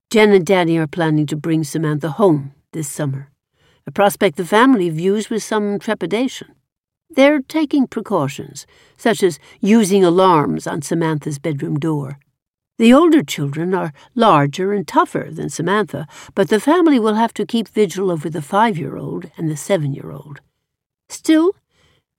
Jen 0.09 0.31
and 0.31 0.45
Danny 0.45 0.77
are 0.77 0.87
planning 0.87 1.25
to 1.27 1.35
bring 1.35 1.63
Samantha 1.63 2.09
home 2.09 2.53
this 2.71 2.89
summer, 2.89 3.31
a 3.85 3.91
prospect 3.91 4.37
the 4.37 4.45
family 4.45 4.89
views 4.89 5.29
with 5.29 5.43
some 5.43 5.79
trepidation. 5.79 6.53
They're 7.09 7.41
taking 7.41 7.87
precautions, 7.87 8.67
such 8.97 9.23
as 9.23 9.39
using 9.61 10.03
alarms 10.03 10.67
on 10.67 10.81
Samantha's 10.81 11.39
bedroom 11.39 11.79
door. 11.79 12.19
The 12.77 12.93
older 12.93 13.23
children 13.23 13.73
are 13.73 13.91
larger 14.13 14.71
and 14.71 14.87
tougher 14.87 15.29
than 15.31 15.49
Samantha, 15.49 16.07
but 16.35 16.49
the 16.49 16.59
family 16.59 16.99
will 16.99 17.15
have 17.15 17.33
to 17.33 17.45
keep 17.45 17.67
vigil 17.67 18.11
over 18.11 18.29
the 18.29 18.41
five 18.41 18.77
year 18.77 18.97
old 18.97 19.31
and 19.35 19.49
the 19.49 19.57
seven 19.57 19.93
year 19.93 20.11
old. 20.11 20.41
Still, 21.09 21.55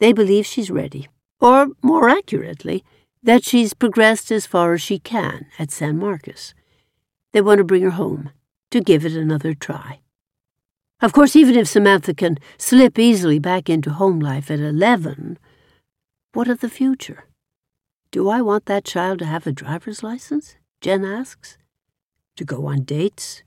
they 0.01 0.13
believe 0.13 0.47
she's 0.47 0.71
ready, 0.71 1.07
or 1.41 1.69
more 1.81 2.09
accurately, 2.09 2.85
that 3.23 3.45
she's 3.45 3.73
progressed 3.73 4.33
as 4.33 4.47
far 4.47 4.73
as 4.73 4.83
she 4.83 4.99
can 4.99 5.47
at 5.61 5.71
San 5.71 5.97
Marcos. 5.97 6.55
They 7.33 7.41
want 7.41 7.59
to 7.59 7.65
bring 7.65 7.83
her 7.83 7.91
home 7.91 8.31
to 8.73 8.81
give 8.81 9.07
it 9.07 9.13
another 9.13 9.55
try. 9.55 10.01
Of 11.01 11.13
course, 11.13 11.37
even 11.37 11.55
if 11.55 11.69
Samantha 11.69 12.15
can 12.15 12.39
slip 12.57 12.99
easily 12.99 13.39
back 13.39 13.71
into 13.71 13.91
home 13.91 14.19
life 14.19 14.51
at 14.51 14.59
11, 14.59 15.39
what 16.33 16.49
of 16.49 16.61
the 16.61 16.69
future? 16.69 17.28
Do 18.11 18.31
I 18.31 18.41
want 18.41 18.65
that 18.67 18.87
child 18.87 19.19
to 19.19 19.27
have 19.27 19.47
a 19.47 19.53
driver's 19.53 20.03
license? 20.03 20.57
Jen 20.81 21.05
asks. 21.05 21.59
To 22.37 22.45
go 22.45 22.67
on 22.67 22.85
dates? 22.85 23.43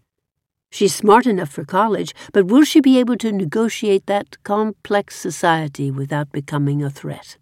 She's 0.72 0.93
smart 0.93 1.26
enough 1.26 1.49
for 1.49 1.66
college, 1.66 2.14
but 2.32 2.45
will 2.45 2.64
she 2.64 2.80
be 2.80 2.99
able 2.99 3.18
to 3.18 3.32
negotiate 3.32 4.05
that 4.05 4.41
complex 4.43 5.16
society 5.16 5.89
without 5.89 6.32
becoming 6.32 6.84
a 6.84 6.91
threat? 6.91 7.38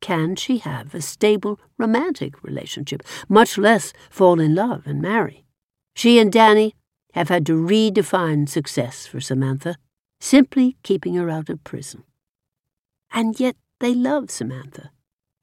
Can 0.00 0.34
she 0.34 0.58
have 0.58 0.94
a 0.94 1.02
stable 1.02 1.60
romantic 1.76 2.42
relationship, 2.42 3.02
much 3.28 3.58
less 3.58 3.92
fall 4.10 4.40
in 4.40 4.54
love 4.54 4.86
and 4.86 5.02
marry? 5.02 5.44
She 5.94 6.18
and 6.18 6.32
Danny 6.32 6.74
have 7.12 7.28
had 7.28 7.44
to 7.46 7.52
redefine 7.52 8.48
success 8.48 9.06
for 9.06 9.20
Samantha, 9.20 9.76
simply 10.20 10.78
keeping 10.82 11.16
her 11.16 11.28
out 11.28 11.50
of 11.50 11.62
prison. 11.64 12.04
And 13.12 13.38
yet 13.38 13.56
they 13.78 13.94
love 13.94 14.30
Samantha. 14.30 14.90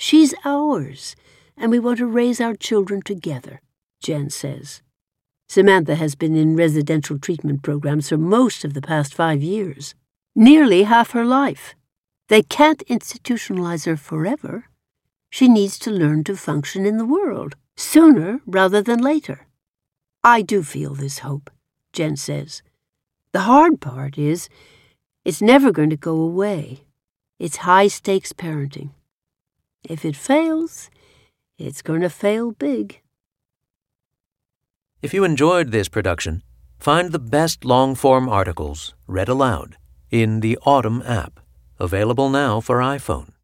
She's 0.01 0.33
ours, 0.45 1.17
and 1.57 1.69
we 1.69 1.77
want 1.77 1.97
to 1.97 2.07
raise 2.07 2.39
our 2.39 2.55
children 2.55 3.01
together, 3.01 3.59
Jen 4.01 4.29
says. 4.29 4.81
Samantha 5.49 5.95
has 5.95 6.15
been 6.15 6.37
in 6.37 6.55
residential 6.55 7.19
treatment 7.19 7.63
programs 7.63 8.07
for 8.07 8.17
most 8.17 8.63
of 8.63 8.73
the 8.73 8.81
past 8.81 9.13
five 9.13 9.43
years, 9.43 9.95
nearly 10.33 10.83
half 10.83 11.11
her 11.11 11.25
life. 11.25 11.75
They 12.29 12.41
can't 12.41 12.81
institutionalize 12.87 13.85
her 13.87 13.97
forever. 13.97 14.69
She 15.29 15.49
needs 15.49 15.77
to 15.79 15.91
learn 15.91 16.23
to 16.23 16.37
function 16.37 16.85
in 16.85 16.97
the 16.97 17.05
world, 17.05 17.55
sooner 17.75 18.39
rather 18.45 18.81
than 18.81 19.01
later. 19.01 19.47
I 20.23 20.43
do 20.43 20.63
feel 20.63 20.95
this 20.95 21.19
hope, 21.19 21.49
Jen 21.91 22.15
says. 22.15 22.61
The 23.33 23.41
hard 23.41 23.81
part 23.81 24.17
is, 24.17 24.47
it's 25.25 25.41
never 25.41 25.73
going 25.73 25.89
to 25.89 25.97
go 25.97 26.15
away. 26.21 26.85
It's 27.37 27.67
high 27.67 27.89
stakes 27.89 28.31
parenting. 28.31 28.91
If 29.83 30.03
it 30.03 30.15
fails, 30.15 30.89
it's 31.57 31.81
going 31.81 32.01
to 32.01 32.09
fail 32.09 32.51
big. 32.51 33.01
If 35.01 35.13
you 35.13 35.23
enjoyed 35.23 35.71
this 35.71 35.87
production, 35.87 36.43
find 36.77 37.11
the 37.11 37.19
best 37.19 37.63
long 37.63 37.95
form 37.95 38.27
articles 38.27 38.93
read 39.07 39.29
aloud 39.29 39.77
in 40.11 40.41
the 40.41 40.57
Audm 40.65 41.07
app, 41.07 41.39
available 41.79 42.29
now 42.29 42.59
for 42.59 42.79
iPhone. 42.79 43.29